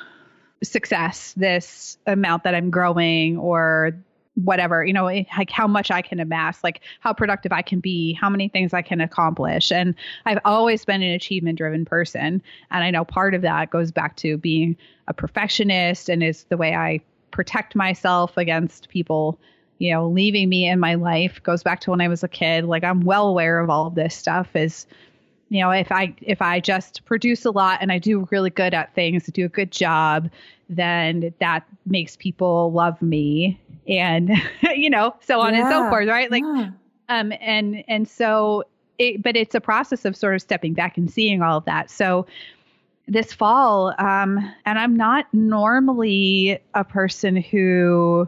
success 0.62 1.34
this 1.36 1.98
amount 2.06 2.44
that 2.44 2.54
i'm 2.54 2.70
growing 2.70 3.36
or 3.38 3.96
whatever 4.34 4.82
you 4.82 4.94
know 4.94 5.04
like 5.04 5.50
how 5.50 5.66
much 5.66 5.90
i 5.90 6.00
can 6.00 6.18
amass 6.18 6.64
like 6.64 6.80
how 7.00 7.12
productive 7.12 7.52
i 7.52 7.60
can 7.60 7.80
be 7.80 8.14
how 8.14 8.30
many 8.30 8.48
things 8.48 8.72
i 8.72 8.80
can 8.80 9.00
accomplish. 9.00 9.70
And 9.70 9.94
i've 10.24 10.38
always 10.44 10.84
been 10.84 11.02
an 11.02 11.12
achievement 11.12 11.58
driven 11.58 11.84
person. 11.84 12.42
And 12.70 12.84
i 12.84 12.90
know 12.90 13.04
part 13.04 13.34
of 13.34 13.42
that 13.42 13.70
goes 13.70 13.90
back 13.90 14.16
to 14.16 14.38
being 14.38 14.76
a 15.06 15.12
perfectionist 15.12 16.08
and 16.08 16.22
is 16.22 16.44
the 16.44 16.56
way 16.56 16.74
i 16.74 17.00
protect 17.30 17.74
myself 17.76 18.36
against 18.36 18.88
people 18.88 19.38
you 19.78 19.92
know 19.92 20.08
leaving 20.08 20.48
me 20.48 20.66
in 20.66 20.80
my 20.80 20.94
life. 20.94 21.42
Goes 21.42 21.62
back 21.62 21.80
to 21.80 21.90
when 21.90 22.00
i 22.00 22.08
was 22.08 22.24
a 22.24 22.28
kid 22.28 22.64
like 22.64 22.84
i'm 22.84 23.02
well 23.02 23.28
aware 23.28 23.60
of 23.60 23.68
all 23.68 23.88
of 23.88 23.94
this 23.94 24.14
stuff 24.14 24.56
is 24.56 24.86
you 25.52 25.60
know 25.60 25.70
if 25.70 25.92
i 25.92 26.14
if 26.22 26.40
i 26.40 26.58
just 26.58 27.04
produce 27.04 27.44
a 27.44 27.50
lot 27.50 27.78
and 27.82 27.92
i 27.92 27.98
do 27.98 28.26
really 28.30 28.48
good 28.48 28.72
at 28.72 28.92
things 28.94 29.26
do 29.26 29.44
a 29.44 29.48
good 29.50 29.70
job 29.70 30.30
then 30.70 31.32
that 31.40 31.62
makes 31.84 32.16
people 32.16 32.72
love 32.72 33.00
me 33.02 33.60
and 33.86 34.30
you 34.74 34.88
know 34.88 35.14
so 35.20 35.40
on 35.40 35.54
yeah. 35.54 35.60
and 35.60 35.70
so 35.70 35.88
forth 35.90 36.08
right 36.08 36.30
like 36.30 36.42
yeah. 36.42 36.70
um 37.10 37.32
and 37.40 37.84
and 37.86 38.08
so 38.08 38.64
it 38.98 39.22
but 39.22 39.36
it's 39.36 39.54
a 39.54 39.60
process 39.60 40.06
of 40.06 40.16
sort 40.16 40.34
of 40.34 40.40
stepping 40.40 40.72
back 40.72 40.96
and 40.96 41.10
seeing 41.10 41.42
all 41.42 41.58
of 41.58 41.64
that 41.66 41.90
so 41.90 42.26
this 43.06 43.34
fall 43.34 43.94
um 43.98 44.38
and 44.64 44.78
i'm 44.78 44.96
not 44.96 45.26
normally 45.34 46.58
a 46.72 46.82
person 46.82 47.36
who 47.36 48.26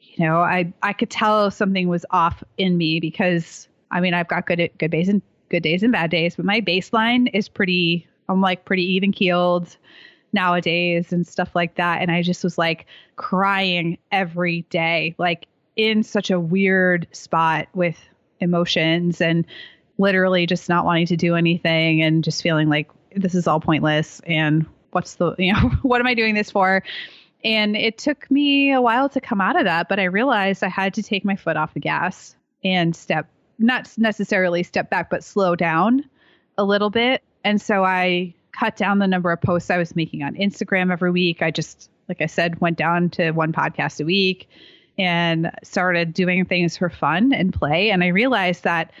you 0.00 0.26
know 0.26 0.38
i 0.38 0.72
i 0.82 0.94
could 0.94 1.10
tell 1.10 1.50
something 1.50 1.88
was 1.88 2.06
off 2.12 2.42
in 2.56 2.78
me 2.78 2.98
because 2.98 3.68
i 3.90 4.00
mean 4.00 4.14
i've 4.14 4.28
got 4.28 4.46
good 4.46 4.70
good 4.78 4.94
and 4.94 5.20
good 5.52 5.62
days 5.62 5.84
and 5.84 5.92
bad 5.92 6.10
days 6.10 6.34
but 6.34 6.44
my 6.44 6.60
baseline 6.60 7.30
is 7.32 7.48
pretty 7.48 8.08
i'm 8.28 8.40
like 8.40 8.64
pretty 8.64 8.82
even 8.82 9.12
keeled 9.12 9.76
nowadays 10.32 11.12
and 11.12 11.26
stuff 11.26 11.54
like 11.54 11.76
that. 11.76 12.00
And 12.00 12.10
I 12.10 12.22
just 12.22 12.42
was 12.42 12.58
like 12.58 12.86
crying 13.16 13.98
every 14.10 14.62
day, 14.62 15.14
like 15.18 15.46
in 15.76 16.02
such 16.02 16.30
a 16.30 16.40
weird 16.40 17.06
spot 17.12 17.68
with 17.74 17.98
emotions 18.40 19.20
and 19.20 19.46
literally 19.98 20.46
just 20.46 20.68
not 20.68 20.84
wanting 20.84 21.06
to 21.06 21.16
do 21.16 21.34
anything 21.34 22.02
and 22.02 22.24
just 22.24 22.42
feeling 22.42 22.68
like 22.68 22.90
this 23.14 23.34
is 23.34 23.46
all 23.46 23.60
pointless 23.60 24.20
and 24.26 24.66
what's 24.90 25.16
the, 25.16 25.34
you 25.38 25.52
know, 25.52 25.68
what 25.82 26.00
am 26.00 26.06
I 26.06 26.14
doing 26.14 26.34
this 26.34 26.50
for? 26.50 26.82
And 27.44 27.76
it 27.76 27.98
took 27.98 28.30
me 28.30 28.72
a 28.72 28.80
while 28.80 29.08
to 29.10 29.20
come 29.20 29.40
out 29.40 29.56
of 29.56 29.64
that, 29.64 29.88
but 29.88 29.98
I 29.98 30.04
realized 30.04 30.62
I 30.62 30.68
had 30.68 30.94
to 30.94 31.02
take 31.02 31.24
my 31.24 31.34
foot 31.34 31.56
off 31.56 31.74
the 31.74 31.80
gas 31.80 32.36
and 32.62 32.94
step, 32.94 33.28
not 33.62 33.90
necessarily 33.96 34.62
step 34.62 34.90
back, 34.90 35.10
but 35.10 35.24
slow 35.24 35.56
down 35.56 36.04
a 36.58 36.64
little 36.64 36.90
bit. 36.90 37.22
And 37.44 37.60
so 37.60 37.84
I 37.84 38.34
cut 38.52 38.76
down 38.76 38.98
the 38.98 39.06
number 39.06 39.32
of 39.32 39.40
posts 39.40 39.70
I 39.70 39.78
was 39.78 39.96
making 39.96 40.22
on 40.22 40.34
Instagram 40.34 40.92
every 40.92 41.10
week. 41.10 41.42
I 41.42 41.50
just, 41.50 41.90
like 42.08 42.20
I 42.20 42.26
said, 42.26 42.60
went 42.60 42.76
down 42.76 43.10
to 43.10 43.32
one 43.32 43.52
podcast 43.52 44.00
a 44.00 44.04
week 44.04 44.48
and 44.98 45.50
started 45.62 46.12
doing 46.12 46.44
things 46.44 46.76
for 46.76 46.90
fun 46.90 47.32
and 47.32 47.52
play. 47.52 47.90
And 47.90 48.04
I 48.04 48.08
realized 48.08 48.64
that, 48.64 48.92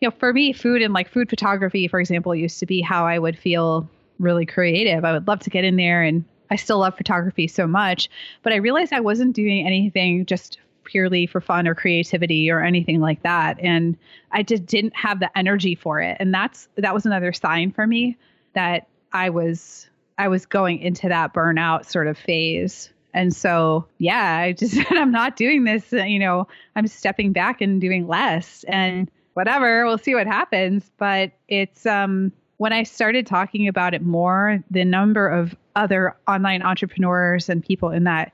you 0.00 0.08
know, 0.08 0.14
for 0.18 0.32
me, 0.32 0.52
food 0.52 0.82
and 0.82 0.94
like 0.94 1.08
food 1.08 1.28
photography, 1.28 1.88
for 1.88 2.00
example, 2.00 2.34
used 2.34 2.60
to 2.60 2.66
be 2.66 2.80
how 2.80 3.06
I 3.06 3.18
would 3.18 3.36
feel 3.36 3.88
really 4.18 4.46
creative. 4.46 5.04
I 5.04 5.12
would 5.12 5.26
love 5.26 5.40
to 5.40 5.50
get 5.50 5.64
in 5.64 5.76
there 5.76 6.02
and 6.02 6.24
I 6.50 6.56
still 6.56 6.78
love 6.78 6.96
photography 6.96 7.48
so 7.48 7.66
much, 7.66 8.10
but 8.42 8.52
I 8.52 8.56
realized 8.56 8.92
I 8.92 9.00
wasn't 9.00 9.34
doing 9.34 9.66
anything 9.66 10.26
just 10.26 10.58
purely 10.84 11.26
for 11.26 11.40
fun 11.40 11.66
or 11.68 11.74
creativity 11.74 12.50
or 12.50 12.62
anything 12.62 13.00
like 13.00 13.22
that 13.22 13.58
and 13.60 13.96
I 14.30 14.42
just 14.42 14.66
didn't 14.66 14.94
have 14.96 15.20
the 15.20 15.36
energy 15.36 15.74
for 15.74 16.00
it 16.00 16.16
and 16.20 16.32
that's 16.32 16.68
that 16.76 16.94
was 16.94 17.06
another 17.06 17.32
sign 17.32 17.72
for 17.72 17.86
me 17.86 18.16
that 18.54 18.86
I 19.12 19.30
was 19.30 19.88
I 20.18 20.28
was 20.28 20.46
going 20.46 20.78
into 20.78 21.08
that 21.08 21.34
burnout 21.34 21.84
sort 21.86 22.06
of 22.06 22.16
phase. 22.16 22.90
And 23.14 23.34
so, 23.34 23.86
yeah, 23.98 24.36
I 24.36 24.52
just 24.52 24.74
said, 24.76 24.86
I'm 24.92 25.10
not 25.10 25.36
doing 25.36 25.64
this. 25.64 25.92
You 25.92 26.18
know, 26.18 26.46
I'm 26.76 26.86
stepping 26.86 27.32
back 27.32 27.60
and 27.60 27.80
doing 27.80 28.06
less 28.06 28.64
and 28.68 29.10
whatever, 29.34 29.84
we'll 29.86 29.98
see 29.98 30.14
what 30.14 30.26
happens. 30.26 30.90
But 30.98 31.32
it's, 31.48 31.86
um, 31.86 32.32
when 32.58 32.72
I 32.72 32.84
started 32.84 33.26
talking 33.26 33.66
about 33.66 33.94
it 33.94 34.02
more, 34.02 34.62
the 34.70 34.84
number 34.84 35.26
of 35.26 35.56
other 35.74 36.14
online 36.28 36.62
entrepreneurs 36.62 37.48
and 37.48 37.64
people 37.64 37.90
in 37.90 38.04
that 38.04 38.32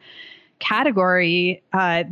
category 0.58 1.62
uh, 1.72 2.04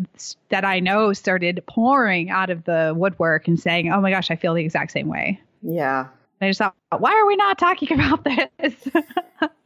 that 0.50 0.64
I 0.64 0.80
know 0.80 1.12
started 1.12 1.62
pouring 1.68 2.30
out 2.30 2.50
of 2.50 2.64
the 2.64 2.94
woodwork 2.96 3.48
and 3.48 3.59
saying, 3.59 3.92
oh 3.92 4.00
my 4.00 4.11
gosh, 4.11 4.30
I 4.30 4.37
feel 4.37 4.54
the 4.54 4.64
exact 4.64 4.92
same 4.92 5.09
way. 5.09 5.40
Yeah. 5.62 6.09
I 6.40 6.48
just 6.48 6.59
thought, 6.59 6.74
why 6.98 7.12
are 7.12 7.26
we 7.26 7.37
not 7.37 7.59
talking 7.59 7.92
about 7.98 8.24
this? 8.24 8.74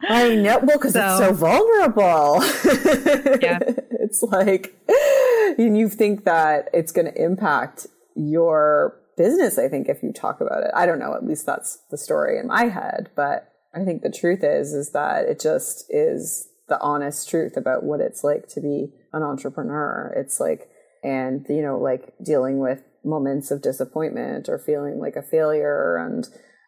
I 0.02 0.34
know, 0.36 0.58
well, 0.58 0.78
because 0.78 0.92
so, 0.92 1.00
it's 1.00 1.18
so 1.18 1.32
vulnerable. 1.32 2.42
yeah, 3.42 3.58
it's 4.00 4.22
like, 4.22 4.74
and 5.58 5.76
you 5.76 5.88
think 5.88 6.24
that 6.24 6.68
it's 6.72 6.92
going 6.92 7.06
to 7.06 7.22
impact 7.22 7.86
your 8.14 8.96
business. 9.16 9.58
I 9.58 9.68
think 9.68 9.88
if 9.88 10.02
you 10.02 10.12
talk 10.12 10.40
about 10.40 10.62
it, 10.62 10.70
I 10.74 10.86
don't 10.86 10.98
know. 10.98 11.14
At 11.14 11.24
least 11.24 11.46
that's 11.46 11.78
the 11.90 11.98
story 11.98 12.38
in 12.38 12.46
my 12.46 12.64
head. 12.64 13.10
But 13.14 13.52
I 13.74 13.84
think 13.84 14.02
the 14.02 14.10
truth 14.10 14.42
is, 14.42 14.72
is 14.72 14.90
that 14.92 15.26
it 15.26 15.40
just 15.40 15.84
is 15.90 16.48
the 16.70 16.80
honest 16.80 17.28
truth 17.28 17.59
about 17.59 17.85
what 17.85 18.00
it's 18.00 18.24
like 18.24 18.48
to 18.48 18.61
be 18.62 18.94
an 19.12 19.22
entrepreneur. 19.22 20.14
It's 20.16 20.40
like, 20.40 20.70
and 21.04 21.44
you 21.50 21.61
know, 21.61 21.78
like 21.78 22.14
dealing 22.24 22.59
with 22.59 22.83
moments 23.04 23.50
of 23.50 23.61
disappointment 23.61 24.48
or 24.48 24.59
feeling 24.59 24.98
like 24.98 25.16
a 25.16 25.22
failure 25.22 25.96
and 25.98 26.26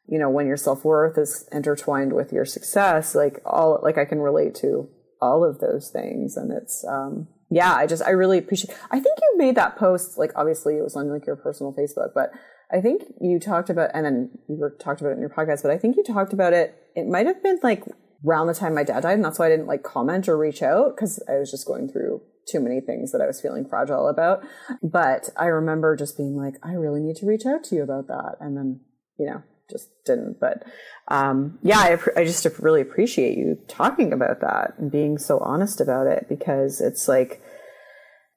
you 0.09 0.19
know, 0.19 0.29
when 0.29 0.47
your 0.47 0.57
self 0.57 0.85
worth 0.85 1.17
is 1.17 1.49
intertwined 1.53 2.13
with 2.13 2.33
your 2.33 2.45
success, 2.45 3.15
like 3.15 3.41
all, 3.47 3.81
like 3.83 3.99
I 3.99 4.05
can 4.05 4.19
relate 4.19 4.55
to 4.57 4.89
all 5.21 5.45
of 5.45 5.61
those 5.61 5.91
things. 5.91 6.37
And 6.37 6.53
it's, 6.53 6.85
um, 6.85 7.29
yeah, 7.51 7.75
I 7.75 7.87
just, 7.87 8.03
I 8.03 8.11
really 8.11 8.39
appreciate, 8.39 8.77
I 8.91 8.99
think 8.99 9.19
you 9.21 9.39
made 9.39 9.55
that 9.55 9.77
post, 9.77 10.19
like 10.19 10.33
obviously 10.35 10.77
it 10.77 10.83
was 10.83 10.97
on 10.97 11.09
like 11.09 11.27
your 11.27 11.37
personal 11.37 11.73
Facebook, 11.73 12.11
but 12.15 12.31
I 12.73 12.81
think 12.81 13.05
you 13.21 13.39
talked 13.39 13.71
about, 13.71 13.91
and 13.95 14.05
then 14.05 14.31
you 14.49 14.57
were 14.57 14.71
talked 14.71 15.01
about 15.01 15.11
it 15.11 15.15
in 15.15 15.21
your 15.21 15.31
podcast, 15.31 15.63
but 15.63 15.71
I 15.71 15.79
think 15.79 15.97
you 15.97 16.03
talked 16.03 16.33
about 16.33 16.53
it, 16.53 16.75
it 16.97 17.07
might 17.07 17.27
have 17.27 17.43
been 17.43 17.61
like 17.63 17.85
around 18.27 18.47
the 18.47 18.55
time 18.55 18.75
my 18.75 18.85
dad 18.85 19.03
died. 19.03 19.15
And 19.15 19.25
that's 19.25 19.39
why 19.39 19.47
I 19.47 19.51
didn't 19.51 19.67
like 19.67 19.83
comment 19.83 20.29
or 20.29 20.37
reach 20.37 20.63
out 20.63 20.95
because 20.95 21.23
I 21.29 21.39
was 21.39 21.51
just 21.51 21.67
going 21.67 21.89
through 21.89 22.23
too 22.51 22.61
many 22.61 22.81
things 22.81 23.13
that 23.13 23.21
I 23.21 23.27
was 23.27 23.41
feeling 23.41 23.65
fragile 23.65 24.09
about. 24.09 24.43
But 24.83 25.29
I 25.37 25.47
remember 25.47 25.97
just 25.97 26.17
being 26.17 26.37
like, 26.37 26.55
I 26.63 26.73
really 26.73 27.01
need 27.01 27.17
to 27.17 27.27
reach 27.27 27.47
out 27.47 27.65
to 27.65 27.75
you 27.75 27.83
about 27.83 28.09
that. 28.09 28.37
And 28.41 28.57
then, 28.57 28.81
you 29.19 29.27
know, 29.27 29.43
just 29.71 29.89
didn't. 30.05 30.39
But 30.41 30.65
um, 31.09 31.59
yeah, 31.63 31.79
I, 31.79 32.21
I 32.21 32.25
just 32.25 32.47
really 32.59 32.81
appreciate 32.81 33.37
you 33.37 33.59
talking 33.69 34.13
about 34.13 34.41
that 34.41 34.75
and 34.79 34.91
being 34.91 35.19
so 35.19 35.39
honest 35.39 35.81
about 35.81 36.07
it 36.07 36.27
because 36.29 36.81
it's 36.81 37.09
like 37.09 37.43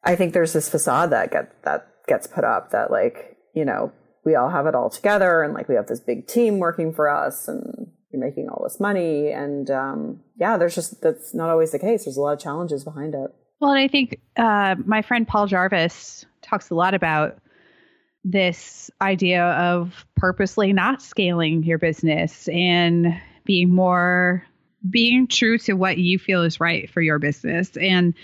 I 0.04 0.16
think 0.16 0.34
there's 0.34 0.54
this 0.54 0.70
facade 0.70 1.10
that 1.12 1.32
get 1.32 1.64
that 1.64 1.88
gets 2.08 2.28
put 2.28 2.44
up 2.44 2.72
that 2.72 2.92
like 2.92 3.38
you 3.54 3.66
know 3.66 3.92
we 4.24 4.36
all 4.36 4.50
have 4.50 4.68
it 4.68 4.76
all 4.76 4.90
together 4.90 5.44
and 5.44 5.54
like 5.54 5.68
we 5.68 5.76
have 5.76 5.88
this 5.88 6.00
big 6.00 6.28
team 6.28 6.60
working 6.60 6.94
for 6.94 7.10
us 7.10 7.48
and 7.48 7.88
you're 8.16 8.26
making 8.26 8.50
all 8.50 8.64
this 8.64 8.80
money 8.80 9.30
and 9.32 9.70
um, 9.70 10.20
yeah, 10.38 10.58
there's 10.58 10.76
just 10.76 11.02
that's 11.02 11.34
not 11.34 11.50
always 11.50 11.72
the 11.72 11.80
case. 11.80 12.06
There's 12.06 12.18
a 12.18 12.22
lot 12.22 12.34
of 12.34 12.40
challenges 12.40 12.84
behind 12.84 13.14
it. 13.14 13.34
Well, 13.60 13.72
and 13.72 13.80
I 13.80 13.88
think 13.88 14.20
uh, 14.38 14.76
my 14.86 15.02
friend 15.02 15.28
Paul 15.28 15.48
Jarvis 15.48 16.26
talks 16.42 16.70
a 16.70 16.76
lot 16.76 16.94
about 16.94 17.38
this 18.24 18.90
idea 19.02 19.44
of 19.44 20.06
purposely 20.16 20.74
not 20.74 21.02
scaling 21.02 21.64
your 21.64 21.78
business 21.78 22.48
and 22.48 23.20
being 23.44 23.70
more 23.70 24.44
being 24.90 25.28
true 25.28 25.58
to 25.60 25.74
what 25.74 25.98
you 25.98 26.18
feel 26.18 26.42
is 26.42 26.60
right 26.60 26.90
for 26.90 27.02
your 27.02 27.20
business 27.20 27.78
and 27.78 28.16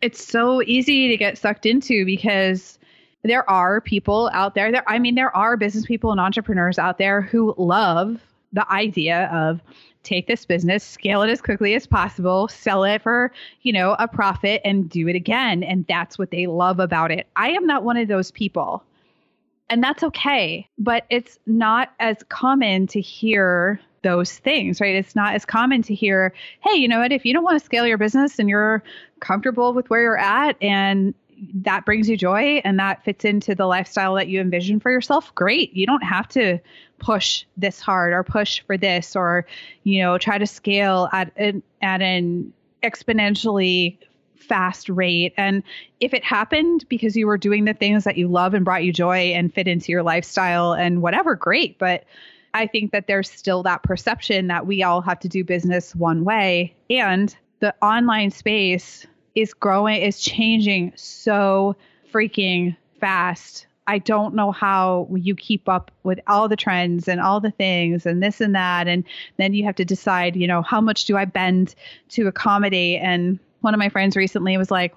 it's 0.00 0.24
so 0.24 0.62
easy 0.62 1.08
to 1.08 1.16
get 1.16 1.36
sucked 1.36 1.66
into 1.66 2.04
because 2.04 2.78
there 3.24 3.48
are 3.48 3.80
people 3.80 4.30
out 4.32 4.54
there 4.54 4.72
there 4.72 4.84
I 4.88 4.98
mean 4.98 5.14
there 5.14 5.34
are 5.36 5.58
business 5.58 5.84
people 5.84 6.12
and 6.12 6.20
entrepreneurs 6.20 6.78
out 6.78 6.96
there 6.96 7.20
who 7.20 7.54
love 7.58 8.20
the 8.52 8.70
idea 8.70 9.28
of 9.32 9.60
take 10.02 10.26
this 10.26 10.44
business, 10.44 10.82
scale 10.82 11.22
it 11.22 11.30
as 11.30 11.40
quickly 11.40 11.74
as 11.74 11.86
possible, 11.86 12.48
sell 12.48 12.84
it 12.84 13.02
for, 13.02 13.32
you 13.62 13.72
know, 13.72 13.94
a 13.98 14.08
profit 14.08 14.60
and 14.64 14.90
do 14.90 15.08
it 15.08 15.16
again 15.16 15.62
and 15.62 15.86
that's 15.86 16.18
what 16.18 16.30
they 16.30 16.46
love 16.46 16.80
about 16.80 17.10
it. 17.10 17.26
I 17.36 17.50
am 17.50 17.66
not 17.66 17.84
one 17.84 17.96
of 17.96 18.08
those 18.08 18.30
people. 18.30 18.84
And 19.70 19.82
that's 19.82 20.02
okay. 20.02 20.68
But 20.78 21.06
it's 21.08 21.38
not 21.46 21.92
as 21.98 22.18
common 22.28 22.86
to 22.88 23.00
hear 23.00 23.80
those 24.02 24.38
things, 24.38 24.80
right? 24.80 24.94
It's 24.94 25.14
not 25.14 25.34
as 25.34 25.44
common 25.44 25.82
to 25.82 25.94
hear, 25.94 26.34
hey, 26.60 26.76
you 26.76 26.88
know 26.88 26.98
what, 26.98 27.12
if 27.12 27.24
you 27.24 27.32
don't 27.32 27.44
want 27.44 27.58
to 27.58 27.64
scale 27.64 27.86
your 27.86 27.98
business 27.98 28.38
and 28.38 28.48
you're 28.48 28.82
comfortable 29.20 29.72
with 29.72 29.88
where 29.88 30.02
you're 30.02 30.18
at 30.18 30.56
and 30.60 31.14
that 31.54 31.84
brings 31.84 32.08
you 32.08 32.16
joy 32.16 32.60
and 32.64 32.78
that 32.78 33.04
fits 33.04 33.24
into 33.24 33.54
the 33.54 33.66
lifestyle 33.66 34.14
that 34.14 34.28
you 34.28 34.40
envision 34.40 34.78
for 34.80 34.90
yourself, 34.90 35.34
great. 35.34 35.74
You 35.74 35.86
don't 35.86 36.04
have 36.04 36.28
to 36.28 36.58
push 36.98 37.44
this 37.56 37.80
hard 37.80 38.12
or 38.12 38.22
push 38.22 38.62
for 38.66 38.76
this 38.76 39.16
or, 39.16 39.46
you 39.82 40.02
know, 40.02 40.18
try 40.18 40.38
to 40.38 40.46
scale 40.46 41.08
at 41.12 41.32
an, 41.36 41.62
at 41.80 42.00
an 42.00 42.52
exponentially 42.82 43.98
fast 44.36 44.88
rate. 44.88 45.34
And 45.36 45.62
if 46.00 46.14
it 46.14 46.24
happened 46.24 46.84
because 46.88 47.16
you 47.16 47.26
were 47.26 47.38
doing 47.38 47.64
the 47.64 47.74
things 47.74 48.04
that 48.04 48.16
you 48.16 48.28
love 48.28 48.54
and 48.54 48.64
brought 48.64 48.84
you 48.84 48.92
joy 48.92 49.32
and 49.32 49.52
fit 49.52 49.68
into 49.68 49.90
your 49.90 50.02
lifestyle 50.02 50.72
and 50.72 51.02
whatever, 51.02 51.34
great. 51.34 51.78
But 51.78 52.04
I 52.54 52.66
think 52.66 52.92
that 52.92 53.06
there's 53.06 53.30
still 53.30 53.62
that 53.62 53.82
perception 53.82 54.48
that 54.48 54.66
we 54.66 54.82
all 54.82 55.00
have 55.00 55.18
to 55.20 55.28
do 55.28 55.42
business 55.44 55.94
one 55.94 56.24
way. 56.24 56.74
And 56.90 57.34
the 57.60 57.74
online 57.80 58.30
space 58.30 59.06
is 59.34 59.54
growing, 59.54 60.02
is 60.02 60.20
changing 60.20 60.92
so 60.96 61.76
freaking 62.12 62.76
fast. 63.00 63.66
I 63.86 63.98
don't 63.98 64.34
know 64.34 64.52
how 64.52 65.08
you 65.12 65.34
keep 65.34 65.68
up 65.68 65.90
with 66.04 66.20
all 66.26 66.48
the 66.48 66.56
trends 66.56 67.08
and 67.08 67.20
all 67.20 67.40
the 67.40 67.50
things 67.50 68.06
and 68.06 68.22
this 68.22 68.40
and 68.40 68.54
that. 68.54 68.86
And 68.86 69.04
then 69.38 69.54
you 69.54 69.64
have 69.64 69.74
to 69.76 69.84
decide, 69.84 70.36
you 70.36 70.46
know, 70.46 70.62
how 70.62 70.80
much 70.80 71.06
do 71.06 71.16
I 71.16 71.24
bend 71.24 71.74
to 72.10 72.28
accommodate? 72.28 73.00
And 73.02 73.38
one 73.60 73.74
of 73.74 73.78
my 73.78 73.88
friends 73.88 74.16
recently 74.16 74.56
was 74.56 74.70
like, 74.70 74.94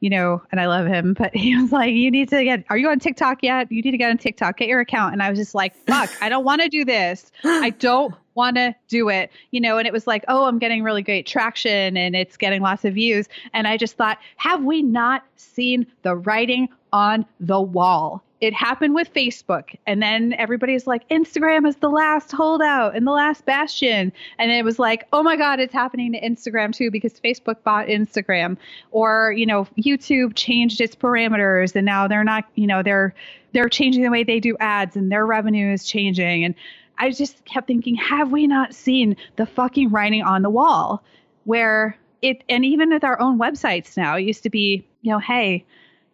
you 0.00 0.10
know, 0.10 0.42
and 0.50 0.60
I 0.60 0.66
love 0.66 0.86
him, 0.86 1.14
but 1.18 1.34
he 1.34 1.56
was 1.56 1.72
like, 1.72 1.94
you 1.94 2.10
need 2.10 2.28
to 2.30 2.42
get, 2.42 2.64
are 2.70 2.76
you 2.76 2.88
on 2.88 2.98
TikTok 2.98 3.42
yet? 3.42 3.70
You 3.70 3.82
need 3.82 3.92
to 3.92 3.98
get 3.98 4.10
on 4.10 4.18
TikTok, 4.18 4.56
get 4.56 4.68
your 4.68 4.80
account. 4.80 5.12
And 5.12 5.22
I 5.22 5.30
was 5.30 5.38
just 5.38 5.54
like, 5.54 5.74
fuck, 5.86 6.10
I 6.20 6.28
don't 6.28 6.44
want 6.44 6.62
to 6.62 6.68
do 6.68 6.84
this. 6.84 7.30
I 7.44 7.70
don't 7.70 8.14
want 8.34 8.56
to 8.56 8.74
do 8.88 9.08
it, 9.08 9.30
you 9.50 9.60
know, 9.60 9.78
and 9.78 9.86
it 9.86 9.92
was 9.92 10.06
like, 10.06 10.24
oh, 10.28 10.44
I'm 10.44 10.58
getting 10.58 10.82
really 10.82 11.02
great 11.02 11.26
traction 11.26 11.96
and 11.96 12.14
it's 12.16 12.36
getting 12.36 12.62
lots 12.62 12.84
of 12.84 12.94
views. 12.94 13.28
And 13.52 13.66
I 13.66 13.76
just 13.76 13.96
thought, 13.96 14.18
have 14.36 14.64
we 14.64 14.82
not 14.82 15.24
seen 15.36 15.86
the 16.02 16.16
writing 16.16 16.68
on 16.92 17.26
the 17.40 17.60
wall? 17.60 18.22
it 18.42 18.52
happened 18.52 18.92
with 18.92 19.14
Facebook. 19.14 19.76
And 19.86 20.02
then 20.02 20.32
everybody's 20.32 20.84
like, 20.84 21.08
Instagram 21.10 21.64
is 21.66 21.76
the 21.76 21.88
last 21.88 22.32
holdout 22.32 22.96
and 22.96 23.06
the 23.06 23.12
last 23.12 23.44
bastion. 23.44 24.12
And 24.36 24.50
it 24.50 24.64
was 24.64 24.80
like, 24.80 25.06
oh 25.12 25.22
my 25.22 25.36
God, 25.36 25.60
it's 25.60 25.72
happening 25.72 26.12
to 26.12 26.20
Instagram 26.20 26.74
too 26.74 26.90
because 26.90 27.20
Facebook 27.20 27.62
bought 27.62 27.86
Instagram. 27.86 28.56
Or, 28.90 29.32
you 29.36 29.46
know, 29.46 29.68
YouTube 29.78 30.34
changed 30.34 30.80
its 30.80 30.96
parameters 30.96 31.76
and 31.76 31.86
now 31.86 32.08
they're 32.08 32.24
not, 32.24 32.44
you 32.56 32.66
know, 32.66 32.82
they're 32.82 33.14
they're 33.52 33.68
changing 33.68 34.02
the 34.02 34.10
way 34.10 34.24
they 34.24 34.40
do 34.40 34.56
ads 34.58 34.96
and 34.96 35.12
their 35.12 35.24
revenue 35.24 35.72
is 35.72 35.84
changing. 35.84 36.42
And 36.44 36.56
I 36.98 37.10
just 37.10 37.44
kept 37.44 37.66
thinking, 37.66 37.94
have 37.96 38.32
we 38.32 38.46
not 38.46 38.74
seen 38.74 39.16
the 39.36 39.46
fucking 39.46 39.90
writing 39.90 40.22
on 40.22 40.42
the 40.42 40.50
wall 40.50 41.02
where 41.44 41.96
it 42.20 42.44
and 42.48 42.64
even 42.64 42.90
with 42.90 43.04
our 43.04 43.20
own 43.20 43.38
websites 43.38 43.96
now, 43.96 44.16
it 44.16 44.22
used 44.22 44.42
to 44.44 44.50
be, 44.50 44.86
you 45.02 45.10
know, 45.10 45.18
hey, 45.18 45.64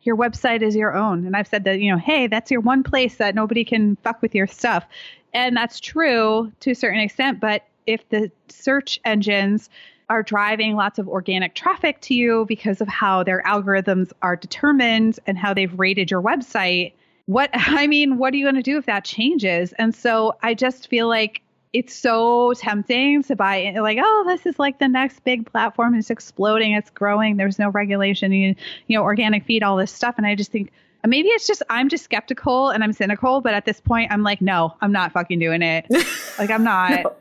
your 0.02 0.16
website 0.16 0.62
is 0.62 0.74
your 0.74 0.96
own. 0.96 1.26
And 1.26 1.36
I've 1.36 1.46
said 1.46 1.64
that, 1.64 1.80
you 1.80 1.90
know, 1.90 1.98
hey, 1.98 2.26
that's 2.26 2.50
your 2.50 2.60
one 2.60 2.82
place 2.82 3.16
that 3.16 3.34
nobody 3.34 3.64
can 3.64 3.96
fuck 3.96 4.22
with 4.22 4.34
your 4.34 4.46
stuff. 4.46 4.86
And 5.34 5.56
that's 5.56 5.80
true 5.80 6.50
to 6.60 6.70
a 6.70 6.74
certain 6.74 7.00
extent. 7.00 7.40
But 7.40 7.64
if 7.86 8.08
the 8.08 8.30
search 8.48 9.00
engines 9.04 9.68
are 10.08 10.22
driving 10.22 10.74
lots 10.74 10.98
of 10.98 11.08
organic 11.08 11.54
traffic 11.54 12.00
to 12.00 12.14
you 12.14 12.46
because 12.48 12.80
of 12.80 12.88
how 12.88 13.22
their 13.22 13.42
algorithms 13.42 14.12
are 14.22 14.36
determined 14.36 15.18
and 15.26 15.36
how 15.36 15.52
they've 15.52 15.78
rated 15.78 16.10
your 16.10 16.22
website, 16.22 16.92
what, 17.28 17.50
I 17.54 17.86
mean, 17.86 18.16
what 18.16 18.32
are 18.32 18.36
you 18.36 18.44
going 18.44 18.56
to 18.56 18.62
do 18.62 18.78
if 18.78 18.86
that 18.86 19.04
changes? 19.04 19.72
And 19.74 19.94
so 19.94 20.36
I 20.42 20.54
just 20.54 20.88
feel 20.88 21.08
like 21.08 21.42
it's 21.74 21.94
so 21.94 22.54
tempting 22.56 23.22
to 23.22 23.36
buy 23.36 23.74
like 23.78 23.98
oh 24.00 24.24
this 24.26 24.46
is 24.46 24.58
like 24.58 24.78
the 24.78 24.88
next 24.88 25.22
big 25.24 25.44
platform 25.44 25.94
it's 25.94 26.08
exploding 26.08 26.72
it's 26.72 26.88
growing 26.88 27.36
there's 27.36 27.58
no 27.58 27.68
regulation 27.68 28.32
you, 28.32 28.54
you 28.86 28.96
know 28.96 29.02
organic 29.02 29.44
feed 29.44 29.62
all 29.62 29.76
this 29.76 29.92
stuff. 29.92 30.14
And 30.16 30.26
i 30.26 30.34
just 30.34 30.50
think 30.50 30.72
maybe 31.06 31.28
it's 31.28 31.46
just 31.46 31.62
i'm 31.68 31.90
just 31.90 32.04
skeptical 32.04 32.70
and 32.70 32.82
i'm 32.82 32.94
cynical 32.94 33.42
but 33.42 33.52
at 33.52 33.66
this 33.66 33.82
point 33.82 34.10
i'm 34.10 34.22
like 34.22 34.40
no 34.40 34.74
i'm 34.80 34.92
not 34.92 35.12
fucking 35.12 35.38
doing 35.38 35.60
it. 35.60 35.86
Like 36.38 36.50
i'm 36.50 36.64
not. 36.64 37.02
No, 37.02 37.16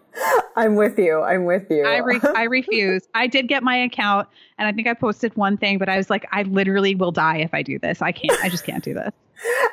i'm 0.55 0.75
with 0.75 0.97
you 0.97 1.21
i'm 1.23 1.43
with 1.43 1.69
you. 1.69 1.83
I, 1.83 1.97
re- 1.97 2.21
I 2.23 2.43
refuse. 2.49 3.05
I 3.13 3.27
did 3.27 3.49
get 3.49 3.63
my 3.63 3.75
account 3.75 4.29
and 4.57 4.65
i 4.65 4.71
think 4.71 4.87
i 4.87 4.93
posted 4.93 5.35
one 5.35 5.57
thing 5.57 5.77
but 5.77 5.89
i 5.89 5.97
was 5.97 6.09
like 6.09 6.25
i 6.31 6.43
literally 6.43 6.95
will 6.95 7.11
die 7.11 7.39
if 7.39 7.53
i 7.53 7.61
do 7.61 7.77
this. 7.79 8.01
I 8.01 8.13
can't 8.13 8.39
i 8.43 8.47
just 8.47 8.63
can't 8.63 8.83
do 8.83 8.93
this 8.93 9.11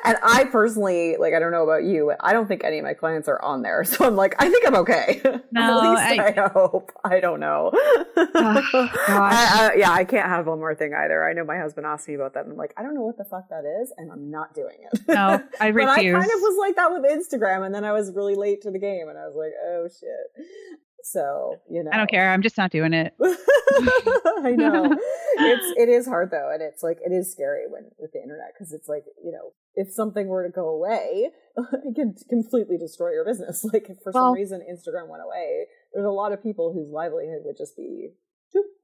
and 0.03 0.17
I 0.23 0.45
personally, 0.45 1.17
like, 1.17 1.33
I 1.33 1.39
don't 1.39 1.51
know 1.51 1.63
about 1.63 1.83
you, 1.83 2.13
I 2.19 2.33
don't 2.33 2.47
think 2.47 2.63
any 2.63 2.79
of 2.79 2.83
my 2.85 2.93
clients 2.93 3.27
are 3.27 3.41
on 3.41 3.61
there. 3.61 3.83
So 3.95 4.03
I'm 4.05 4.15
like, 4.17 4.35
I 4.39 4.49
think 4.49 4.67
I'm 4.67 4.75
okay. 4.75 5.21
No, 5.51 5.61
At 5.61 5.89
least 5.89 6.19
I, 6.19 6.43
I 6.43 6.49
hope. 6.49 6.91
I 7.05 7.21
don't 7.21 7.39
know. 7.39 7.71
Oh, 7.73 8.11
I, 9.07 9.71
I, 9.73 9.75
yeah, 9.77 9.91
I 9.91 10.03
can't 10.03 10.27
have 10.27 10.47
one 10.47 10.59
more 10.59 10.75
thing 10.75 10.93
either. 10.93 11.23
I 11.23 11.31
know 11.31 11.45
my 11.45 11.57
husband 11.57 11.85
asked 11.87 12.09
me 12.09 12.15
about 12.15 12.33
that. 12.33 12.43
And 12.43 12.51
I'm 12.51 12.57
like, 12.57 12.73
I 12.75 12.83
don't 12.83 12.93
know 12.93 13.03
what 13.03 13.17
the 13.17 13.23
fuck 13.23 13.47
that 13.49 13.63
is, 13.81 13.93
and 13.97 14.11
I'm 14.11 14.29
not 14.29 14.53
doing 14.53 14.75
it. 14.91 14.99
No, 15.07 15.41
I 15.61 15.67
refuse. 15.67 15.85
but 15.85 15.99
I 15.99 16.03
kind 16.03 16.25
of 16.25 16.41
was 16.41 16.57
like 16.59 16.75
that 16.75 16.91
with 16.91 17.03
Instagram, 17.09 17.65
and 17.65 17.73
then 17.73 17.85
I 17.85 17.93
was 17.93 18.11
really 18.13 18.35
late 18.35 18.61
to 18.63 18.71
the 18.71 18.79
game, 18.79 19.07
and 19.07 19.17
I 19.17 19.27
was 19.27 19.35
like, 19.37 19.53
oh 19.65 19.87
shit. 19.87 20.45
So, 21.05 21.61
you 21.69 21.83
know. 21.83 21.91
I 21.93 21.97
don't 21.97 22.09
care. 22.09 22.31
I'm 22.31 22.41
just 22.41 22.57
not 22.57 22.71
doing 22.71 22.91
it. 22.91 23.13
I 23.21 24.55
know. 24.57 24.85
it's 25.37 25.79
it 25.79 25.87
is 25.87 26.07
hard 26.07 26.31
though, 26.31 26.49
and 26.51 26.63
it's 26.63 26.81
like 26.81 26.97
it 27.05 27.13
is 27.13 27.31
scary 27.31 27.65
when 27.69 27.91
with 27.99 28.11
the 28.11 28.21
internet 28.23 28.53
because 28.53 28.73
it's 28.73 28.89
like, 28.89 29.03
you 29.23 29.31
know, 29.31 29.53
if 29.75 29.91
something 29.91 30.27
were 30.27 30.43
to 30.43 30.49
go 30.49 30.67
away, 30.67 31.29
it 31.57 31.95
could 31.95 32.17
completely 32.27 32.79
destroy 32.79 33.11
your 33.11 33.23
business. 33.23 33.63
Like 33.63 33.87
if 33.87 33.99
for 34.01 34.11
well, 34.13 34.29
some 34.29 34.33
reason 34.33 34.61
Instagram 34.61 35.07
went 35.07 35.21
away, 35.23 35.65
there's 35.93 36.07
a 36.07 36.09
lot 36.09 36.31
of 36.31 36.41
people 36.41 36.73
whose 36.73 36.89
livelihood 36.89 37.43
would 37.45 37.57
just 37.57 37.77
be 37.77 38.09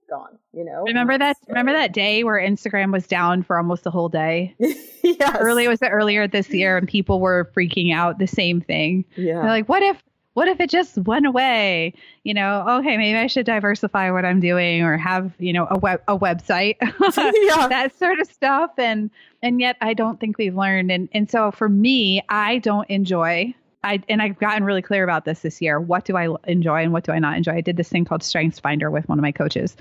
gone, 0.08 0.38
you 0.54 0.64
know. 0.64 0.84
Remember 0.84 1.18
that 1.18 1.38
remember 1.48 1.72
that 1.72 1.92
day 1.92 2.24
where 2.24 2.40
Instagram 2.40 2.92
was 2.92 3.08
down 3.08 3.42
for 3.42 3.58
almost 3.58 3.84
the 3.84 3.92
whole 3.92 4.10
day? 4.10 4.56
yes. 4.60 5.38
Early 5.40 5.68
was 5.68 5.82
it 5.82 5.90
earlier 5.90 6.28
this 6.28 6.50
year 6.50 6.78
and 6.78 6.88
people 6.88 7.20
were 7.20 7.52
freaking 7.58 7.96
out 7.96 8.20
the 8.20 8.28
same 8.28 8.62
thing. 8.62 9.06
Yeah. 9.16 9.42
They're 9.42 9.50
like, 9.50 9.70
what 9.70 9.82
if 9.82 10.04
what 10.34 10.48
if 10.48 10.60
it 10.60 10.70
just 10.70 10.98
went 10.98 11.26
away? 11.26 11.94
You 12.24 12.34
know, 12.34 12.66
okay, 12.80 12.98
maybe 12.98 13.18
I 13.18 13.28
should 13.28 13.46
diversify 13.46 14.12
what 14.12 14.26
I'm 14.26 14.40
doing 14.40 14.82
or 14.82 14.98
have, 14.98 15.34
you 15.40 15.54
know, 15.54 15.68
a 15.70 15.78
web 15.78 16.02
a 16.08 16.18
website. 16.18 16.76
yeah. 16.82 17.68
that 17.68 17.98
sort 17.98 18.20
of 18.20 18.28
stuff. 18.28 18.72
And 18.78 19.12
and 19.44 19.60
yet 19.60 19.78
I 19.82 19.94
don't 19.94 20.20
think 20.20 20.38
we've 20.38 20.56
learned. 20.56 20.92
And 20.92 21.10
and 21.12 21.30
so 21.30 21.52
for 21.52 21.68
me, 21.68 22.24
I 22.30 22.60
don't 22.60 22.90
enjoy 22.90 23.54
I 23.84 24.02
and 24.10 24.22
I've 24.22 24.38
gotten 24.38 24.64
really 24.64 24.82
clear 24.82 25.04
about 25.04 25.26
this 25.26 25.42
this 25.42 25.62
year. 25.62 25.80
What 25.80 26.06
do 26.06 26.16
I 26.16 26.36
enjoy 26.46 26.84
and 26.84 26.94
what 26.94 27.04
do 27.04 27.12
I 27.12 27.20
not 27.20 27.38
enjoy? 27.38 27.54
I 27.54 27.62
did 27.62 27.78
this 27.78 27.90
thing 27.90 28.06
called 28.06 28.24
Strengths 28.24 28.60
Finder 28.60 28.92
with 28.92 29.08
one 29.10 29.18
of 29.18 29.24
my 29.24 29.32
coaches. 29.32 29.76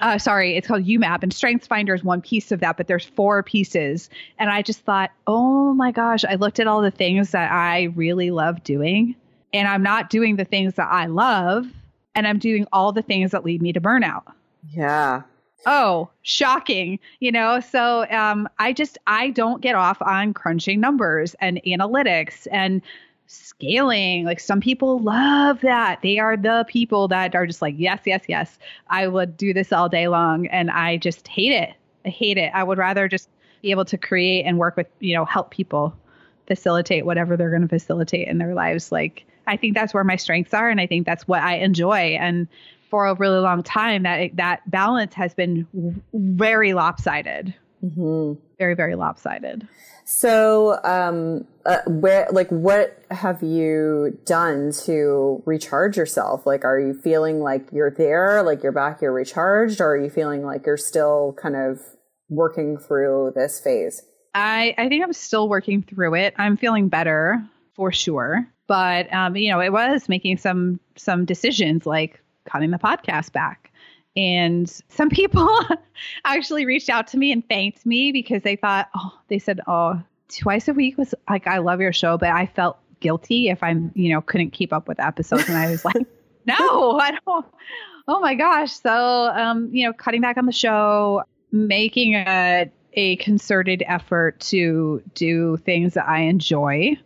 Uh, 0.00 0.16
sorry, 0.16 0.56
it's 0.56 0.66
called 0.66 0.84
YouMap, 0.84 1.22
and 1.22 1.34
Strengths 1.34 1.66
Finder 1.66 1.94
is 1.94 2.02
one 2.02 2.22
piece 2.22 2.50
of 2.50 2.60
that, 2.60 2.78
but 2.78 2.86
there's 2.86 3.04
four 3.04 3.42
pieces. 3.42 4.08
And 4.38 4.48
I 4.48 4.62
just 4.62 4.80
thought, 4.80 5.10
oh 5.26 5.74
my 5.74 5.92
gosh, 5.92 6.24
I 6.24 6.36
looked 6.36 6.60
at 6.60 6.66
all 6.66 6.80
the 6.80 6.90
things 6.90 7.32
that 7.32 7.52
I 7.52 7.84
really 7.94 8.30
love 8.30 8.64
doing, 8.64 9.16
and 9.52 9.68
I'm 9.68 9.82
not 9.82 10.10
doing 10.10 10.36
the 10.36 10.44
things 10.44 10.74
that 10.74 10.88
I 10.90 11.06
love, 11.06 11.66
and 12.14 12.26
I'm 12.26 12.38
doing 12.38 12.66
all 12.72 12.92
the 12.92 13.02
things 13.02 13.30
that 13.30 13.44
lead 13.44 13.62
me 13.62 13.72
to 13.72 13.80
burnout. 13.80 14.24
Yeah. 14.70 15.22
Oh, 15.64 16.10
shocking. 16.22 16.98
You 17.20 17.32
know, 17.32 17.60
so 17.60 18.06
um, 18.10 18.48
I 18.58 18.72
just, 18.72 18.98
I 19.06 19.30
don't 19.30 19.60
get 19.60 19.74
off 19.74 20.02
on 20.02 20.34
crunching 20.34 20.80
numbers 20.80 21.34
and 21.40 21.60
analytics 21.66 22.48
and 22.50 22.82
scaling. 23.26 24.24
Like 24.24 24.40
some 24.40 24.60
people 24.60 24.98
love 24.98 25.60
that. 25.60 26.02
They 26.02 26.18
are 26.18 26.36
the 26.36 26.66
people 26.68 27.08
that 27.08 27.34
are 27.34 27.46
just 27.46 27.62
like, 27.62 27.74
yes, 27.78 28.00
yes, 28.04 28.22
yes, 28.28 28.58
I 28.88 29.06
would 29.06 29.36
do 29.36 29.54
this 29.54 29.72
all 29.72 29.88
day 29.88 30.08
long. 30.08 30.48
And 30.48 30.70
I 30.70 30.96
just 30.96 31.28
hate 31.28 31.52
it. 31.52 31.74
I 32.04 32.08
hate 32.08 32.38
it. 32.38 32.50
I 32.54 32.64
would 32.64 32.78
rather 32.78 33.08
just 33.08 33.28
be 33.62 33.70
able 33.70 33.84
to 33.84 33.96
create 33.96 34.42
and 34.42 34.58
work 34.58 34.76
with, 34.76 34.88
you 34.98 35.14
know, 35.14 35.24
help 35.24 35.52
people 35.52 35.96
facilitate 36.48 37.06
whatever 37.06 37.36
they're 37.36 37.50
going 37.50 37.62
to 37.62 37.68
facilitate 37.68 38.26
in 38.26 38.38
their 38.38 38.54
lives. 38.54 38.90
Like, 38.90 39.24
I 39.46 39.56
think 39.56 39.74
that's 39.74 39.92
where 39.92 40.04
my 40.04 40.16
strengths 40.16 40.54
are, 40.54 40.68
and 40.68 40.80
I 40.80 40.86
think 40.86 41.06
that's 41.06 41.26
what 41.26 41.42
I 41.42 41.56
enjoy. 41.56 42.16
And 42.20 42.48
for 42.90 43.06
a 43.06 43.14
really 43.14 43.38
long 43.38 43.62
time, 43.62 44.02
that 44.02 44.36
that 44.36 44.70
balance 44.70 45.14
has 45.14 45.34
been 45.34 45.66
very 46.12 46.74
lopsided. 46.74 47.54
Mm-hmm. 47.82 48.40
Very, 48.58 48.74
very 48.74 48.94
lopsided. 48.94 49.66
So, 50.04 50.78
um, 50.84 51.46
uh, 51.64 51.78
where, 51.86 52.28
like, 52.30 52.48
what 52.50 53.02
have 53.10 53.42
you 53.42 54.18
done 54.26 54.72
to 54.84 55.42
recharge 55.46 55.96
yourself? 55.96 56.44
Like, 56.46 56.64
are 56.64 56.78
you 56.78 56.92
feeling 56.92 57.40
like 57.40 57.68
you're 57.72 57.90
there, 57.90 58.42
like 58.42 58.62
you're 58.62 58.72
back, 58.72 59.00
you're 59.00 59.12
recharged, 59.12 59.80
or 59.80 59.92
are 59.92 59.96
you 59.96 60.10
feeling 60.10 60.44
like 60.44 60.66
you're 60.66 60.76
still 60.76 61.34
kind 61.40 61.56
of 61.56 61.80
working 62.28 62.78
through 62.78 63.32
this 63.34 63.60
phase? 63.60 64.02
I, 64.34 64.74
I 64.78 64.88
think 64.88 65.04
I'm 65.04 65.12
still 65.12 65.48
working 65.48 65.82
through 65.82 66.14
it. 66.14 66.34
I'm 66.36 66.56
feeling 66.56 66.88
better 66.88 67.42
for 67.74 67.92
sure 67.92 68.46
but 68.72 69.12
um, 69.12 69.36
you 69.36 69.50
know, 69.50 69.60
it 69.60 69.70
was 69.70 70.08
making 70.08 70.38
some 70.38 70.80
some 70.96 71.26
decisions 71.26 71.84
like 71.84 72.22
cutting 72.46 72.70
the 72.70 72.78
podcast 72.78 73.30
back. 73.30 73.70
And 74.16 74.66
some 74.88 75.10
people 75.10 75.46
actually 76.24 76.64
reached 76.64 76.88
out 76.88 77.06
to 77.08 77.18
me 77.18 77.32
and 77.32 77.46
thanked 77.46 77.84
me 77.84 78.12
because 78.12 78.40
they 78.44 78.56
thought, 78.56 78.88
oh, 78.96 79.12
they 79.28 79.38
said, 79.38 79.60
oh, 79.66 80.00
twice 80.34 80.68
a 80.68 80.72
week 80.72 80.96
was 80.96 81.14
like, 81.28 81.46
I 81.46 81.58
love 81.58 81.82
your 81.82 81.92
show, 81.92 82.16
but 82.16 82.30
I 82.30 82.46
felt 82.46 82.78
guilty 83.00 83.50
if 83.50 83.62
I'm, 83.62 83.92
you 83.94 84.10
know, 84.14 84.22
couldn't 84.22 84.52
keep 84.52 84.72
up 84.72 84.88
with 84.88 84.98
episodes. 85.00 85.50
And 85.50 85.58
I 85.58 85.70
was 85.70 85.84
like, 85.84 86.06
no, 86.46 86.98
I 86.98 87.18
don't. 87.26 87.46
Oh 88.08 88.20
my 88.20 88.34
gosh. 88.34 88.72
So, 88.72 89.28
um, 89.34 89.68
you 89.70 89.84
know, 89.86 89.92
cutting 89.92 90.22
back 90.22 90.38
on 90.38 90.46
the 90.46 90.52
show, 90.52 91.24
making 91.50 92.14
a, 92.14 92.70
a 92.94 93.16
concerted 93.16 93.82
effort 93.86 94.40
to 94.40 95.02
do 95.12 95.58
things 95.58 95.92
that 95.92 96.08
I 96.08 96.20
enjoy, 96.20 96.96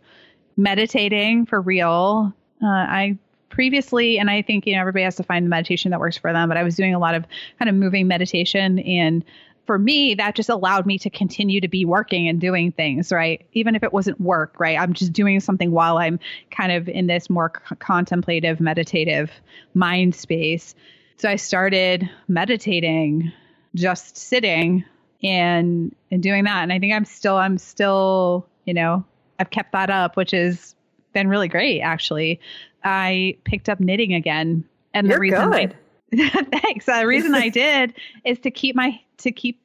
meditating 0.57 1.45
for 1.45 1.61
real. 1.61 2.33
Uh, 2.61 2.67
I 2.67 3.17
previously, 3.49 4.19
and 4.19 4.29
I 4.29 4.41
think, 4.41 4.67
you 4.67 4.73
know, 4.73 4.81
everybody 4.81 5.03
has 5.03 5.15
to 5.15 5.23
find 5.23 5.45
the 5.45 5.49
meditation 5.49 5.91
that 5.91 5.99
works 5.99 6.17
for 6.17 6.33
them, 6.33 6.49
but 6.49 6.57
I 6.57 6.63
was 6.63 6.75
doing 6.75 6.93
a 6.93 6.99
lot 6.99 7.15
of 7.15 7.25
kind 7.59 7.69
of 7.69 7.75
moving 7.75 8.07
meditation 8.07 8.79
and 8.79 9.23
for 9.67 9.77
me, 9.77 10.15
that 10.15 10.33
just 10.33 10.49
allowed 10.49 10.85
me 10.85 10.97
to 10.99 11.09
continue 11.09 11.59
to 11.61 11.67
be 11.67 11.85
working 11.85 12.29
and 12.29 12.39
doing 12.39 12.71
things, 12.71 13.11
right? 13.11 13.45
Even 13.51 13.75
if 13.75 13.83
it 13.83 13.91
wasn't 13.91 14.19
work, 14.19 14.59
right? 14.59 14.79
I'm 14.79 14.93
just 14.93 15.11
doing 15.11 15.41
something 15.41 15.71
while 15.71 15.97
I'm 15.97 16.19
kind 16.49 16.71
of 16.71 16.87
in 16.87 17.05
this 17.05 17.29
more 17.29 17.51
c- 17.53 17.75
contemplative, 17.77 18.61
meditative 18.61 19.29
mind 19.73 20.15
space. 20.15 20.73
So 21.17 21.29
I 21.29 21.35
started 21.35 22.09
meditating, 22.29 23.33
just 23.75 24.17
sitting 24.17 24.85
and 25.21 25.93
and 26.11 26.23
doing 26.23 26.45
that. 26.45 26.63
And 26.63 26.71
I 26.71 26.79
think 26.79 26.93
I'm 26.93 27.05
still 27.05 27.35
I'm 27.35 27.57
still, 27.57 28.47
you 28.65 28.73
know, 28.73 29.05
I've 29.39 29.49
kept 29.49 29.71
that 29.71 29.89
up, 29.89 30.15
which 30.17 30.31
has 30.31 30.75
been 31.13 31.27
really 31.27 31.47
great 31.47 31.81
actually. 31.81 32.39
I 32.83 33.37
picked 33.43 33.69
up 33.69 33.79
knitting 33.79 34.13
again. 34.13 34.63
And 34.93 35.07
You're 35.07 35.17
the 35.17 35.19
reason 35.19 35.51
good. 35.51 35.75
I 36.13 36.43
thanks. 36.61 36.85
The 36.85 37.05
reason 37.05 37.35
I 37.35 37.49
did 37.65 37.93
is 38.23 38.39
to 38.39 38.51
keep 38.51 38.75
my 38.75 38.99
to 39.17 39.31
keep 39.31 39.59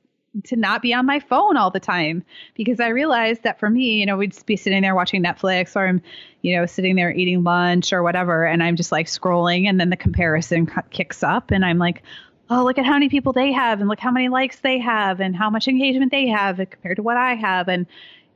to 0.45 0.57
not 0.57 0.81
be 0.81 0.95
on 0.95 1.05
my 1.05 1.21
phone 1.21 1.57
all 1.57 1.71
the 1.71 1.81
time 1.81 2.25
because 2.55 2.81
I 2.81 2.89
realized 2.89 3.43
that 3.43 3.61
for 3.61 3.69
me, 3.69 4.01
you 4.01 4.07
know, 4.07 4.17
we'd 4.17 4.35
be 4.47 4.57
sitting 4.57 4.81
there 4.81 4.95
watching 4.95 5.23
Netflix 5.23 5.77
or 5.77 5.87
I'm, 5.87 6.01
you 6.41 6.57
know, 6.57 6.65
sitting 6.65 6.97
there 6.97 7.13
eating 7.13 7.45
lunch 7.45 7.93
or 7.93 8.03
whatever, 8.03 8.47
and 8.47 8.63
I'm 8.63 8.77
just 8.77 8.93
like 8.93 9.07
scrolling, 9.07 9.69
and 9.69 9.79
then 9.79 9.91
the 9.91 9.97
comparison 9.97 10.71
kicks 10.91 11.23
up, 11.23 11.51
and 11.51 11.65
I'm 11.65 11.79
like, 11.79 12.03
oh, 12.49 12.65
look 12.65 12.79
at 12.79 12.87
how 12.87 12.95
many 12.95 13.09
people 13.09 13.33
they 13.33 13.53
have, 13.53 13.81
and 13.81 13.89
look 13.89 14.01
how 14.01 14.11
many 14.11 14.29
likes 14.29 14.61
they 14.61 14.79
have, 14.79 15.21
and 15.21 15.37
how 15.37 15.51
much 15.51 15.69
engagement 15.69 16.11
they 16.11 16.29
have 16.29 16.57
compared 16.57 16.97
to 16.97 17.03
what 17.03 17.19
I 17.19 17.35
have, 17.35 17.69
and 17.69 17.87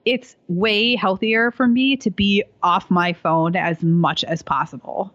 it's 0.07 0.37
way 0.47 0.95
healthier 0.95 1.51
for 1.51 1.67
me 1.67 1.97
to 1.97 2.11
be 2.11 2.45
off 2.63 2.91
my 2.91 3.13
phone 3.13 3.57
as 3.57 3.83
much 3.83 4.25
as 4.25 4.41
possible. 4.41 5.13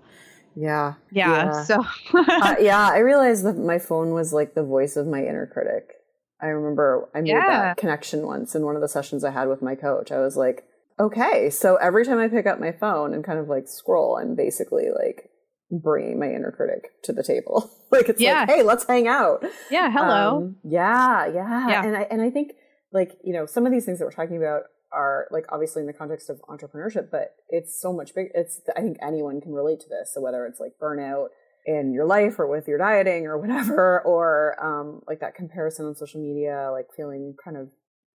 Yeah. 0.55 0.95
Yeah. 1.11 1.45
yeah. 1.45 1.63
So, 1.63 1.85
uh, 2.13 2.55
yeah, 2.59 2.89
I 2.89 2.99
realized 2.99 3.45
that 3.45 3.57
my 3.57 3.79
phone 3.79 4.11
was 4.11 4.33
like 4.33 4.53
the 4.53 4.63
voice 4.63 4.97
of 4.97 5.07
my 5.07 5.19
inner 5.19 5.49
critic. 5.51 5.93
I 6.41 6.47
remember 6.47 7.09
I 7.15 7.21
made 7.21 7.29
yeah. 7.29 7.47
that 7.47 7.77
connection 7.77 8.25
once 8.25 8.53
in 8.53 8.65
one 8.65 8.75
of 8.75 8.81
the 8.81 8.89
sessions 8.89 9.23
I 9.23 9.31
had 9.31 9.47
with 9.47 9.61
my 9.61 9.75
coach. 9.75 10.11
I 10.11 10.19
was 10.19 10.35
like, 10.35 10.65
okay, 10.99 11.49
so 11.49 11.77
every 11.77 12.03
time 12.03 12.19
I 12.19 12.27
pick 12.27 12.45
up 12.45 12.59
my 12.59 12.73
phone 12.73 13.13
and 13.13 13.23
kind 13.23 13.39
of 13.39 13.47
like 13.47 13.67
scroll, 13.67 14.17
I'm 14.17 14.35
basically 14.35 14.89
like 14.93 15.29
bringing 15.71 16.19
my 16.19 16.27
inner 16.27 16.51
critic 16.51 16.91
to 17.03 17.13
the 17.13 17.23
table. 17.23 17.71
like 17.91 18.09
it's 18.09 18.19
yeah. 18.19 18.41
like, 18.41 18.49
hey, 18.49 18.63
let's 18.63 18.85
hang 18.85 19.07
out. 19.07 19.45
Yeah. 19.69 19.89
Hello. 19.89 20.37
Um, 20.37 20.55
yeah, 20.65 21.27
yeah. 21.27 21.69
Yeah. 21.69 21.85
And 21.85 21.95
I, 21.95 22.01
and 22.11 22.21
I 22.21 22.29
think 22.29 22.51
like, 22.91 23.13
you 23.23 23.31
know, 23.31 23.45
some 23.45 23.65
of 23.65 23.71
these 23.71 23.85
things 23.85 23.99
that 23.99 24.05
we're 24.05 24.11
talking 24.11 24.37
about 24.37 24.63
are 24.93 25.27
like 25.31 25.45
obviously 25.49 25.81
in 25.81 25.87
the 25.87 25.93
context 25.93 26.29
of 26.29 26.41
entrepreneurship, 26.49 27.09
but 27.11 27.35
it's 27.49 27.79
so 27.79 27.93
much 27.93 28.13
big. 28.13 28.27
It's, 28.33 28.61
I 28.75 28.81
think 28.81 28.97
anyone 29.01 29.41
can 29.41 29.53
relate 29.53 29.79
to 29.81 29.89
this. 29.89 30.11
So 30.13 30.21
whether 30.21 30.45
it's 30.45 30.59
like 30.59 30.73
burnout, 30.81 31.27
in 31.65 31.93
your 31.93 32.05
life 32.05 32.39
or 32.39 32.47
with 32.47 32.67
your 32.67 32.77
dieting 32.77 33.27
or 33.27 33.37
whatever, 33.37 34.01
or 34.05 34.55
um, 34.63 35.01
like 35.07 35.19
that 35.19 35.35
comparison 35.35 35.85
on 35.85 35.95
social 35.95 36.21
media, 36.21 36.69
like 36.71 36.87
feeling 36.95 37.35
kind 37.43 37.57
of, 37.57 37.69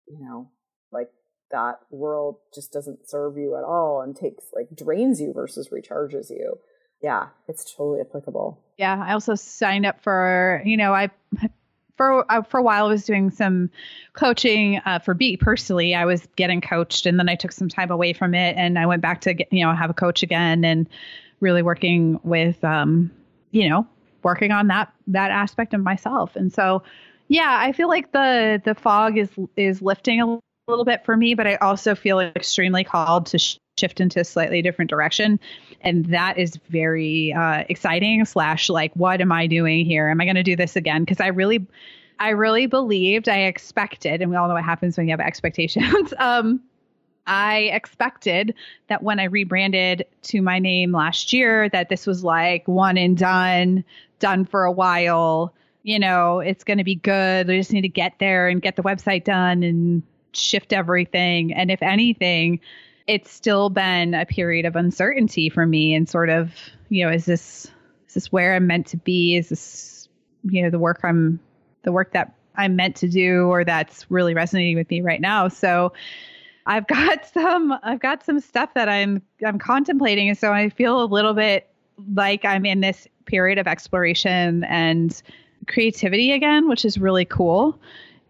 you 0.07 0.19
know, 0.19 0.49
like 0.91 1.09
that 1.51 1.79
world 1.91 2.37
just 2.53 2.71
doesn't 2.71 3.09
serve 3.09 3.37
you 3.37 3.55
at 3.55 3.63
all 3.63 4.01
and 4.01 4.15
takes 4.15 4.45
like 4.55 4.67
drains 4.75 5.19
you 5.19 5.33
versus 5.33 5.69
recharges 5.69 6.29
you. 6.29 6.57
Yeah, 7.01 7.29
it's 7.47 7.73
totally 7.75 7.99
applicable. 7.99 8.61
Yeah, 8.77 9.03
I 9.05 9.13
also 9.13 9.35
signed 9.35 9.85
up 9.85 10.01
for, 10.01 10.61
you 10.65 10.77
know, 10.77 10.93
I 10.93 11.09
for 12.03 12.31
uh, 12.31 12.41
for 12.41 12.59
a 12.59 12.63
while 12.63 12.85
I 12.85 12.89
was 12.89 13.05
doing 13.05 13.29
some 13.31 13.69
coaching 14.13 14.81
uh, 14.85 14.99
for 14.99 15.13
B 15.13 15.37
personally. 15.37 15.95
I 15.95 16.05
was 16.05 16.27
getting 16.35 16.61
coached, 16.61 17.05
and 17.05 17.19
then 17.19 17.29
I 17.29 17.35
took 17.35 17.51
some 17.51 17.69
time 17.69 17.91
away 17.91 18.13
from 18.13 18.33
it, 18.33 18.55
and 18.57 18.77
I 18.77 18.85
went 18.85 19.01
back 19.01 19.21
to 19.21 19.33
get, 19.33 19.51
you 19.51 19.63
know 19.63 19.73
have 19.73 19.89
a 19.89 19.93
coach 19.93 20.23
again, 20.23 20.63
and 20.65 20.87
really 21.39 21.61
working 21.61 22.19
with 22.23 22.63
um, 22.63 23.11
you 23.51 23.69
know, 23.69 23.87
working 24.23 24.51
on 24.51 24.67
that 24.67 24.91
that 25.07 25.31
aspect 25.31 25.73
of 25.73 25.81
myself. 25.81 26.35
And 26.35 26.51
so, 26.51 26.83
yeah, 27.27 27.57
I 27.59 27.71
feel 27.71 27.87
like 27.87 28.11
the 28.11 28.61
the 28.63 28.75
fog 28.75 29.17
is 29.17 29.29
is 29.55 29.81
lifting 29.81 30.21
a 30.21 30.39
little 30.67 30.85
bit 30.85 31.03
for 31.03 31.17
me, 31.17 31.33
but 31.33 31.47
I 31.47 31.55
also 31.55 31.95
feel 31.95 32.19
extremely 32.19 32.83
called 32.83 33.25
to 33.27 33.37
sh- 33.37 33.57
shift 33.77 33.99
into 33.99 34.21
a 34.21 34.23
slightly 34.23 34.61
different 34.61 34.89
direction, 34.89 35.39
and 35.81 36.05
that 36.05 36.37
is 36.37 36.57
very 36.69 37.33
uh, 37.33 37.63
exciting. 37.69 38.23
Slash, 38.25 38.69
like, 38.69 38.93
what 38.95 39.19
am 39.19 39.31
I 39.31 39.47
doing 39.47 39.85
here? 39.85 40.09
Am 40.09 40.21
I 40.21 40.25
going 40.25 40.35
to 40.35 40.43
do 40.43 40.55
this 40.55 40.75
again? 40.75 41.03
Because 41.03 41.19
I 41.19 41.27
really, 41.27 41.65
I 42.19 42.29
really 42.29 42.65
believed, 42.67 43.27
I 43.27 43.39
expected, 43.39 44.21
and 44.21 44.31
we 44.31 44.37
all 44.37 44.47
know 44.47 44.53
what 44.53 44.63
happens 44.63 44.97
when 44.97 45.07
you 45.07 45.11
have 45.11 45.19
expectations. 45.25 46.13
um, 46.17 46.61
I 47.25 47.69
expected 47.73 48.53
that 48.87 49.01
when 49.01 49.19
I 49.19 49.25
rebranded 49.25 50.05
to 50.23 50.41
my 50.41 50.59
name 50.59 50.91
last 50.91 51.31
year, 51.31 51.69
that 51.69 51.89
this 51.89 52.05
was 52.05 52.23
like 52.23 52.67
one 52.67 52.97
and 52.97 53.17
done, 53.17 53.83
done 54.19 54.45
for 54.45 54.65
a 54.65 54.71
while. 54.71 55.53
You 55.83 55.99
know, 55.99 56.39
it's 56.39 56.63
going 56.63 56.79
to 56.79 56.83
be 56.83 56.95
good. 56.95 57.49
I 57.49 57.57
just 57.57 57.71
need 57.71 57.81
to 57.81 57.89
get 57.89 58.19
there 58.19 58.49
and 58.49 58.61
get 58.61 58.75
the 58.75 58.83
website 58.83 59.23
done 59.23 59.63
and 59.63 60.03
shift 60.35 60.73
everything. 60.73 61.53
And 61.53 61.71
if 61.71 61.81
anything, 61.81 62.59
it's 63.07 63.31
still 63.31 63.69
been 63.69 64.13
a 64.13 64.25
period 64.25 64.65
of 64.65 64.75
uncertainty 64.75 65.49
for 65.49 65.65
me 65.65 65.93
and 65.93 66.07
sort 66.07 66.29
of, 66.29 66.53
you 66.89 67.05
know, 67.05 67.11
is 67.11 67.25
this 67.25 67.67
is 68.07 68.13
this 68.13 68.31
where 68.31 68.55
I'm 68.55 68.67
meant 68.67 68.87
to 68.87 68.97
be? 68.97 69.35
Is 69.35 69.49
this, 69.49 70.09
you 70.43 70.61
know, 70.61 70.69
the 70.69 70.79
work 70.79 71.01
I'm 71.03 71.39
the 71.83 71.91
work 71.91 72.13
that 72.13 72.33
I'm 72.55 72.75
meant 72.75 72.95
to 72.97 73.07
do 73.07 73.47
or 73.47 73.65
that's 73.65 74.09
really 74.09 74.33
resonating 74.33 74.77
with 74.77 74.89
me 74.89 75.01
right 75.01 75.19
now. 75.19 75.47
So 75.47 75.93
I've 76.65 76.87
got 76.87 77.25
some 77.33 77.73
I've 77.83 77.99
got 77.99 78.23
some 78.23 78.39
stuff 78.39 78.73
that 78.75 78.89
I'm 78.89 79.21
I'm 79.45 79.59
contemplating 79.59 80.29
and 80.29 80.37
so 80.37 80.53
I 80.53 80.69
feel 80.69 81.03
a 81.03 81.05
little 81.05 81.33
bit 81.33 81.67
like 82.15 82.45
I'm 82.45 82.65
in 82.65 82.81
this 82.81 83.07
period 83.25 83.57
of 83.57 83.67
exploration 83.67 84.63
and 84.65 85.21
creativity 85.67 86.31
again, 86.31 86.67
which 86.67 86.85
is 86.85 86.97
really 86.97 87.25
cool. 87.25 87.79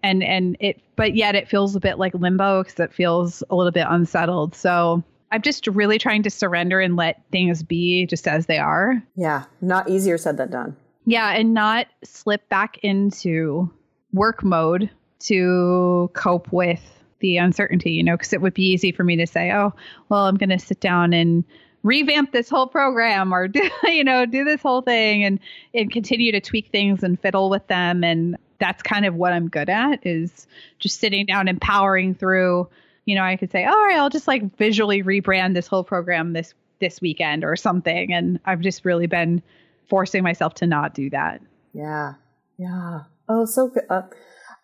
And 0.04 0.22
and 0.22 0.58
it 0.60 0.82
but 0.96 1.16
yet 1.16 1.34
it 1.34 1.48
feels 1.48 1.76
a 1.76 1.80
bit 1.80 1.98
like 1.98 2.14
limbo 2.14 2.64
because 2.64 2.80
it 2.80 2.94
feels 2.94 3.42
a 3.50 3.56
little 3.56 3.72
bit 3.72 3.88
unsettled. 3.90 4.54
So 4.54 5.04
I'm 5.32 5.42
just 5.42 5.66
really 5.68 5.98
trying 5.98 6.22
to 6.24 6.30
surrender 6.30 6.80
and 6.80 6.96
let 6.96 7.22
things 7.32 7.64
be 7.64 8.06
just 8.06 8.28
as 8.28 8.46
they 8.46 8.60
are. 8.60 9.02
Yeah, 9.16 9.46
not 9.62 9.90
easier 9.90 10.18
said 10.18 10.38
than 10.38 10.52
done. 10.52 10.76
Yeah, 11.06 11.32
and 11.32 11.54
not 11.54 11.88
slip 12.04 12.48
back 12.50 12.78
into 12.84 13.72
work 14.14 14.44
mode 14.44 14.90
to 15.22 16.12
cope 16.14 16.52
with 16.52 16.82
the 17.20 17.38
uncertainty, 17.38 17.92
you 17.92 18.04
know, 18.04 18.16
because 18.16 18.34
it 18.34 18.42
would 18.42 18.54
be 18.54 18.70
easy 18.70 18.92
for 18.92 19.04
me 19.04 19.16
to 19.16 19.26
say, 19.26 19.52
oh, 19.52 19.74
well, 20.10 20.26
I'm 20.26 20.36
going 20.36 20.50
to 20.50 20.60
sit 20.60 20.80
down 20.80 21.14
and 21.14 21.44
revamp 21.82 22.32
this 22.32 22.50
whole 22.50 22.68
program 22.68 23.34
or 23.34 23.48
do, 23.50 23.68
you 23.86 24.04
know, 24.04 24.26
do 24.26 24.44
this 24.44 24.62
whole 24.62 24.82
thing 24.82 25.24
and, 25.24 25.40
and 25.74 25.92
continue 25.92 26.32
to 26.32 26.42
tweak 26.42 26.70
things 26.70 27.02
and 27.02 27.20
fiddle 27.20 27.50
with 27.50 27.66
them. 27.68 28.04
And 28.04 28.38
that's 28.60 28.82
kind 28.82 29.06
of 29.06 29.16
what 29.16 29.34
I'm 29.34 29.50
good 29.50 29.70
at 29.70 30.06
is 30.06 30.48
just 30.80 31.00
sitting 31.00 31.26
down 31.26 31.48
and 31.48 31.60
powering 31.60 32.16
through, 32.16 32.68
you 33.06 33.16
know, 33.16 33.24
I 33.24 33.36
could 33.36 33.52
say, 33.52 33.66
all 33.66 33.74
right, 33.74 33.98
I'll 33.98 34.10
just 34.10 34.28
like 34.28 34.56
visually 34.58 35.04
rebrand 35.04 35.54
this 35.54 35.68
whole 35.68 35.84
program 35.84 36.34
this, 36.34 36.54
this 36.80 37.02
weekend 37.02 37.44
or 37.44 37.56
something. 37.56 38.14
And 38.14 38.40
I've 38.46 38.62
just 38.62 38.86
really 38.86 39.08
been 39.08 39.42
forcing 39.90 40.24
myself 40.24 40.54
to 40.56 40.68
not 40.68 40.94
do 40.94 41.10
that. 41.10 41.42
Yeah. 41.74 42.14
Yeah. 42.58 43.02
Oh, 43.28 43.46
so 43.46 43.68
good. 43.70 43.84
Uh, 43.90 44.04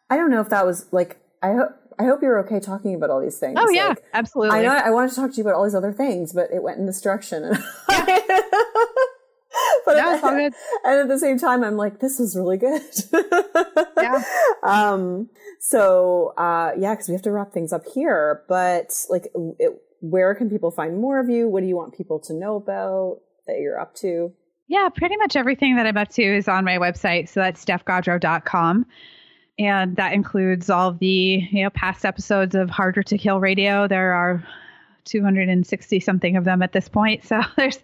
I 0.09 0.17
don't 0.17 0.31
know 0.31 0.41
if 0.41 0.49
that 0.49 0.65
was 0.65 0.85
like, 0.91 1.17
I 1.41 1.53
hope 1.53 1.75
I 1.99 2.05
hope 2.05 2.21
you're 2.21 2.39
okay 2.45 2.61
talking 2.61 2.95
about 2.95 3.09
all 3.09 3.19
these 3.19 3.37
things. 3.37 3.57
Oh 3.59 3.69
yeah, 3.69 3.89
like, 3.89 4.03
absolutely. 4.13 4.57
I 4.57 4.61
know 4.61 4.69
I 4.69 4.89
wanted 4.89 5.09
to 5.09 5.15
talk 5.17 5.31
to 5.31 5.37
you 5.37 5.43
about 5.43 5.55
all 5.55 5.65
these 5.65 5.75
other 5.75 5.91
things, 5.91 6.31
but 6.31 6.49
it 6.49 6.63
went 6.63 6.79
in 6.79 6.85
this 6.85 7.01
direction. 7.01 7.57
Yeah. 7.89 8.17
but 9.85 9.97
yeah, 9.97 10.15
it's 10.15 10.23
all 10.23 10.31
good. 10.31 10.53
And 10.83 10.99
at 11.01 11.07
the 11.07 11.19
same 11.19 11.37
time, 11.37 11.63
I'm 11.63 11.77
like, 11.77 11.99
this 11.99 12.19
is 12.19 12.35
really 12.35 12.57
good. 12.57 12.81
yeah. 13.97 14.23
Um. 14.63 15.29
So, 15.59 16.33
uh, 16.37 16.71
yeah, 16.77 16.93
because 16.93 17.09
we 17.09 17.13
have 17.13 17.21
to 17.23 17.31
wrap 17.31 17.51
things 17.51 17.73
up 17.73 17.83
here. 17.93 18.43
But 18.47 18.93
like, 19.09 19.27
it, 19.59 19.81
where 20.01 20.33
can 20.35 20.49
people 20.49 20.71
find 20.71 20.97
more 20.99 21.19
of 21.19 21.29
you? 21.29 21.47
What 21.47 21.61
do 21.61 21.67
you 21.67 21.75
want 21.75 21.95
people 21.95 22.19
to 22.21 22.33
know 22.33 22.55
about 22.55 23.19
that 23.47 23.59
you're 23.59 23.79
up 23.79 23.95
to? 23.95 24.33
Yeah, 24.67 24.89
pretty 24.95 25.17
much 25.17 25.35
everything 25.35 25.75
that 25.75 25.87
I'm 25.87 25.97
up 25.97 26.09
to 26.09 26.23
is 26.23 26.47
on 26.47 26.63
my 26.63 26.77
website. 26.77 27.27
So 27.27 27.39
that's 27.39 27.63
stephgaudreau.com 27.65 28.85
and 29.59 29.97
that 29.97 30.13
includes 30.13 30.69
all 30.69 30.93
the 30.93 31.45
you 31.51 31.63
know 31.63 31.69
past 31.69 32.05
episodes 32.05 32.55
of 32.55 32.69
Harder 32.69 33.03
to 33.03 33.17
Kill 33.17 33.39
Radio. 33.39 33.87
There 33.87 34.13
are 34.13 34.43
260 35.03 35.99
something 35.99 36.37
of 36.37 36.45
them 36.45 36.63
at 36.63 36.71
this 36.71 36.87
point, 36.87 37.25
so 37.25 37.41
there's 37.57 37.79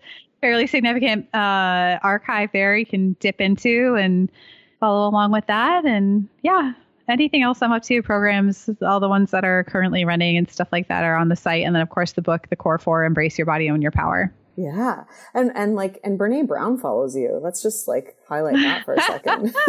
fairly 0.45 0.67
significant 0.67 1.27
uh, 1.33 1.97
archive 2.03 2.51
there 2.53 2.77
you 2.77 2.85
can 2.85 3.13
dip 3.13 3.41
into 3.41 3.95
and 3.95 4.31
follow 4.79 5.09
along 5.09 5.31
with 5.31 5.47
that. 5.47 5.85
And 5.85 6.29
yeah, 6.43 6.73
anything 7.09 7.41
else 7.41 7.63
I'm 7.63 7.71
up 7.71 7.81
to, 7.85 8.03
programs, 8.03 8.69
all 8.83 8.99
the 8.99 9.09
ones 9.09 9.31
that 9.31 9.43
are 9.43 9.63
currently 9.63 10.05
running 10.05 10.37
and 10.37 10.47
stuff 10.47 10.67
like 10.71 10.87
that 10.87 11.03
are 11.03 11.15
on 11.15 11.29
the 11.29 11.35
site. 11.35 11.65
And 11.65 11.73
then, 11.73 11.81
of 11.81 11.89
course, 11.89 12.11
the 12.11 12.21
book, 12.21 12.47
The 12.51 12.55
Core 12.55 12.77
Four 12.77 13.05
Embrace 13.05 13.39
Your 13.39 13.47
Body, 13.47 13.71
Own 13.71 13.81
Your 13.81 13.89
Power. 13.89 14.31
Yeah. 14.55 15.05
And 15.33 15.51
and 15.55 15.73
like 15.73 15.99
and 16.03 16.19
Brene 16.19 16.47
Brown 16.47 16.77
follows 16.77 17.15
you. 17.15 17.39
Let's 17.41 17.63
just 17.63 17.87
like 17.87 18.15
highlight 18.29 18.53
that 18.53 18.85
for 18.85 18.93
a 18.93 19.01
second. 19.01 19.51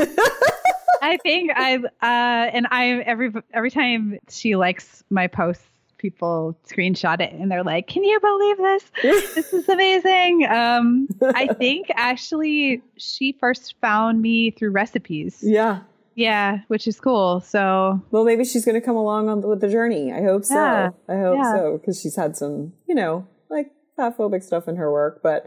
I 1.01 1.17
think 1.23 1.53
I've 1.57 1.85
uh 1.87 2.53
and 2.53 2.67
I 2.71 3.01
every 3.07 3.33
every 3.55 3.71
time 3.71 4.19
she 4.29 4.57
likes 4.57 5.03
my 5.09 5.27
posts, 5.27 5.65
people 5.99 6.59
screenshot 6.69 7.21
it 7.21 7.33
and 7.33 7.51
they're 7.51 7.65
like, 7.65 7.87
Can 7.87 8.05
you 8.05 8.21
believe 8.21 8.57
this? 8.59 8.85
this 9.03 9.53
is 9.53 9.69
amazing. 9.69 10.47
Um 10.47 11.09
I 11.23 11.49
think 11.59 11.87
actually 11.95 12.83
she 12.97 13.33
first 13.33 13.75
found 13.81 14.21
me 14.21 14.51
through 14.51 14.71
recipes. 14.71 15.41
Yeah. 15.43 15.81
Yeah, 16.15 16.61
which 16.69 16.89
is 16.89 16.99
cool. 16.99 17.41
So, 17.41 18.03
well, 18.11 18.25
maybe 18.25 18.43
she's 18.47 18.65
going 18.65 18.75
to 18.75 18.81
come 18.81 18.97
along 18.97 19.29
on 19.29 19.43
the, 19.43 19.49
with 19.49 19.61
the 19.61 19.69
journey. 19.69 20.15
I 20.15 20.23
hope 20.23 20.47
so. 20.47 20.59
I 20.59 21.15
hope 21.15 21.37
yeah. 21.37 21.55
so 21.55 21.77
because 21.77 22.01
she's 22.01 22.17
had 22.17 22.35
some, 22.39 22.73
you 22.89 22.95
know, 22.95 23.29
like 23.51 23.71
phobic 23.99 24.43
stuff 24.43 24.69
in 24.69 24.77
her 24.77 24.91
work, 24.91 25.21
but 25.23 25.47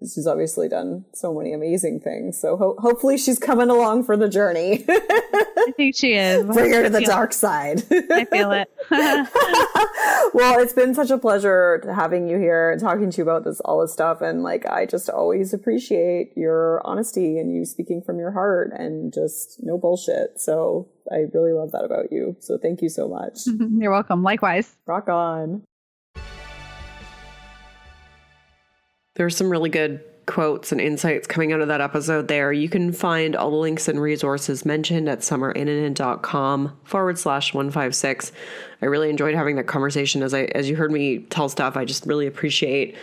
she's 0.00 0.26
obviously 0.26 0.68
done 0.68 1.04
so 1.12 1.34
many 1.34 1.52
amazing 1.52 2.00
things. 2.00 2.40
So 2.40 2.56
ho- 2.56 2.76
hopefully 2.78 3.18
she's 3.18 3.38
coming 3.38 3.70
along 3.70 4.04
for 4.04 4.16
the 4.16 4.28
journey. 4.28 4.84
I 4.88 5.72
think 5.76 5.96
she 5.96 6.14
is. 6.14 6.44
Bring 6.54 6.72
her 6.72 6.82
to 6.84 6.90
the 6.90 7.02
dark 7.02 7.32
side. 7.32 7.82
I 8.10 8.24
feel 8.24 8.50
it. 8.52 8.68
well, 10.34 10.60
it's 10.60 10.72
been 10.72 10.94
such 10.94 11.10
a 11.10 11.18
pleasure 11.18 11.82
having 11.94 12.28
you 12.28 12.38
here 12.38 12.70
and 12.70 12.80
talking 12.80 13.10
to 13.10 13.16
you 13.18 13.22
about 13.22 13.44
this 13.44 13.60
all 13.60 13.80
this 13.80 13.92
stuff. 13.92 14.20
And 14.20 14.42
like, 14.42 14.66
I 14.66 14.86
just 14.86 15.08
always 15.08 15.52
appreciate 15.54 16.32
your 16.36 16.84
honesty 16.86 17.38
and 17.38 17.54
you 17.54 17.64
speaking 17.64 18.02
from 18.02 18.18
your 18.18 18.32
heart 18.32 18.72
and 18.72 19.12
just 19.12 19.58
no 19.62 19.78
bullshit. 19.78 20.40
So 20.40 20.88
I 21.10 21.26
really 21.32 21.52
love 21.52 21.72
that 21.72 21.84
about 21.84 22.10
you. 22.10 22.36
So 22.40 22.58
thank 22.58 22.82
you 22.82 22.88
so 22.88 23.08
much. 23.08 23.40
You're 23.46 23.92
welcome. 23.92 24.22
Likewise. 24.22 24.76
Rock 24.86 25.08
on. 25.08 25.62
There's 29.14 29.36
some 29.36 29.50
really 29.50 29.70
good 29.70 30.02
quotes 30.26 30.72
and 30.72 30.80
insights 30.80 31.26
coming 31.26 31.52
out 31.52 31.60
of 31.60 31.68
that 31.68 31.80
episode 31.80 32.28
there. 32.28 32.52
You 32.52 32.68
can 32.68 32.92
find 32.92 33.36
all 33.36 33.50
the 33.50 33.56
links 33.56 33.88
and 33.88 34.00
resources 34.00 34.64
mentioned 34.64 35.08
at 35.08 35.20
summerinnanen.com 35.20 36.78
forward 36.84 37.18
slash 37.18 37.52
156. 37.52 38.32
I 38.80 38.86
really 38.86 39.10
enjoyed 39.10 39.34
having 39.34 39.56
that 39.56 39.66
conversation. 39.66 40.22
As 40.22 40.32
I 40.32 40.44
as 40.54 40.68
you 40.70 40.76
heard 40.76 40.92
me 40.92 41.18
tell 41.18 41.48
Steph, 41.48 41.76
I 41.76 41.84
just 41.84 42.06
really 42.06 42.26
appreciate 42.26 42.96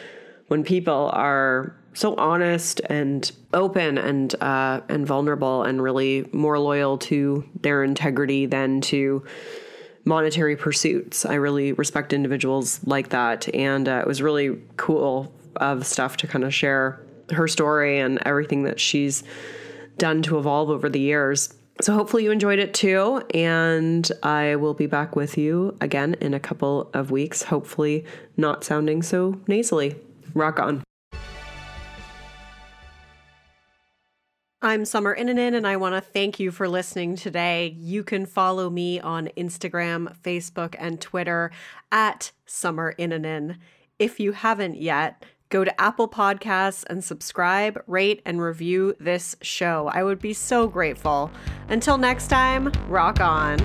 when 0.47 0.63
people 0.63 1.11
are 1.13 1.75
so 1.93 2.15
honest 2.15 2.81
and 2.89 3.31
open 3.53 3.97
and 3.97 4.33
uh, 4.41 4.81
and 4.89 5.05
vulnerable 5.05 5.63
and 5.63 5.81
really 5.81 6.27
more 6.31 6.57
loyal 6.57 6.97
to 6.97 7.43
their 7.61 7.83
integrity 7.83 8.45
than 8.45 8.81
to 8.81 9.23
monetary 10.05 10.55
pursuits. 10.55 11.25
I 11.25 11.35
really 11.35 11.73
respect 11.73 12.13
individuals 12.13 12.79
like 12.85 13.09
that, 13.09 13.53
and 13.53 13.87
uh, 13.87 13.99
it 13.99 14.07
was 14.07 14.21
really 14.21 14.59
cool 14.77 15.33
of 15.59 15.85
Steph 15.85 16.17
to 16.17 16.27
kind 16.27 16.43
of 16.43 16.53
share 16.53 17.01
her 17.31 17.47
story 17.47 17.99
and 17.99 18.19
everything 18.25 18.63
that 18.63 18.79
she's 18.79 19.23
done 19.97 20.21
to 20.23 20.37
evolve 20.37 20.69
over 20.69 20.89
the 20.89 20.99
years. 20.99 21.53
So 21.81 21.93
hopefully 21.93 22.23
you 22.23 22.31
enjoyed 22.31 22.59
it 22.59 22.73
too. 22.73 23.23
And 23.33 24.09
I 24.23 24.55
will 24.57 24.73
be 24.73 24.85
back 24.85 25.15
with 25.15 25.37
you 25.37 25.77
again 25.79 26.15
in 26.19 26.33
a 26.33 26.39
couple 26.39 26.89
of 26.93 27.11
weeks, 27.11 27.43
hopefully 27.43 28.05
not 28.35 28.63
sounding 28.63 29.01
so 29.01 29.39
nasally. 29.47 29.95
Rock 30.33 30.59
on. 30.59 30.83
I'm 34.61 34.83
Summer 34.83 35.15
Innanen, 35.15 35.55
and 35.55 35.65
I 35.65 35.77
want 35.77 35.95
to 35.95 36.01
thank 36.01 36.37
you 36.37 36.51
for 36.51 36.67
listening 36.67 37.15
today. 37.15 37.73
You 37.77 38.03
can 38.03 38.25
follow 38.25 38.69
me 38.69 38.99
on 38.99 39.29
Instagram, 39.37 40.13
Facebook, 40.19 40.75
and 40.77 40.99
Twitter 40.99 41.49
at 41.93 42.33
Summer 42.45 42.93
Innanen. 42.99 43.55
If 43.99 44.19
you 44.19 44.33
haven't 44.33 44.75
yet, 44.75 45.23
Go 45.49 45.63
to 45.63 45.81
Apple 45.81 46.07
Podcasts 46.07 46.83
and 46.87 47.03
subscribe, 47.03 47.83
rate, 47.87 48.21
and 48.23 48.39
review 48.39 48.95
this 48.99 49.35
show. 49.41 49.89
I 49.91 50.03
would 50.03 50.19
be 50.19 50.33
so 50.33 50.67
grateful. 50.67 51.31
Until 51.69 51.97
next 51.97 52.27
time, 52.27 52.71
rock 52.87 53.19
on. 53.19 53.57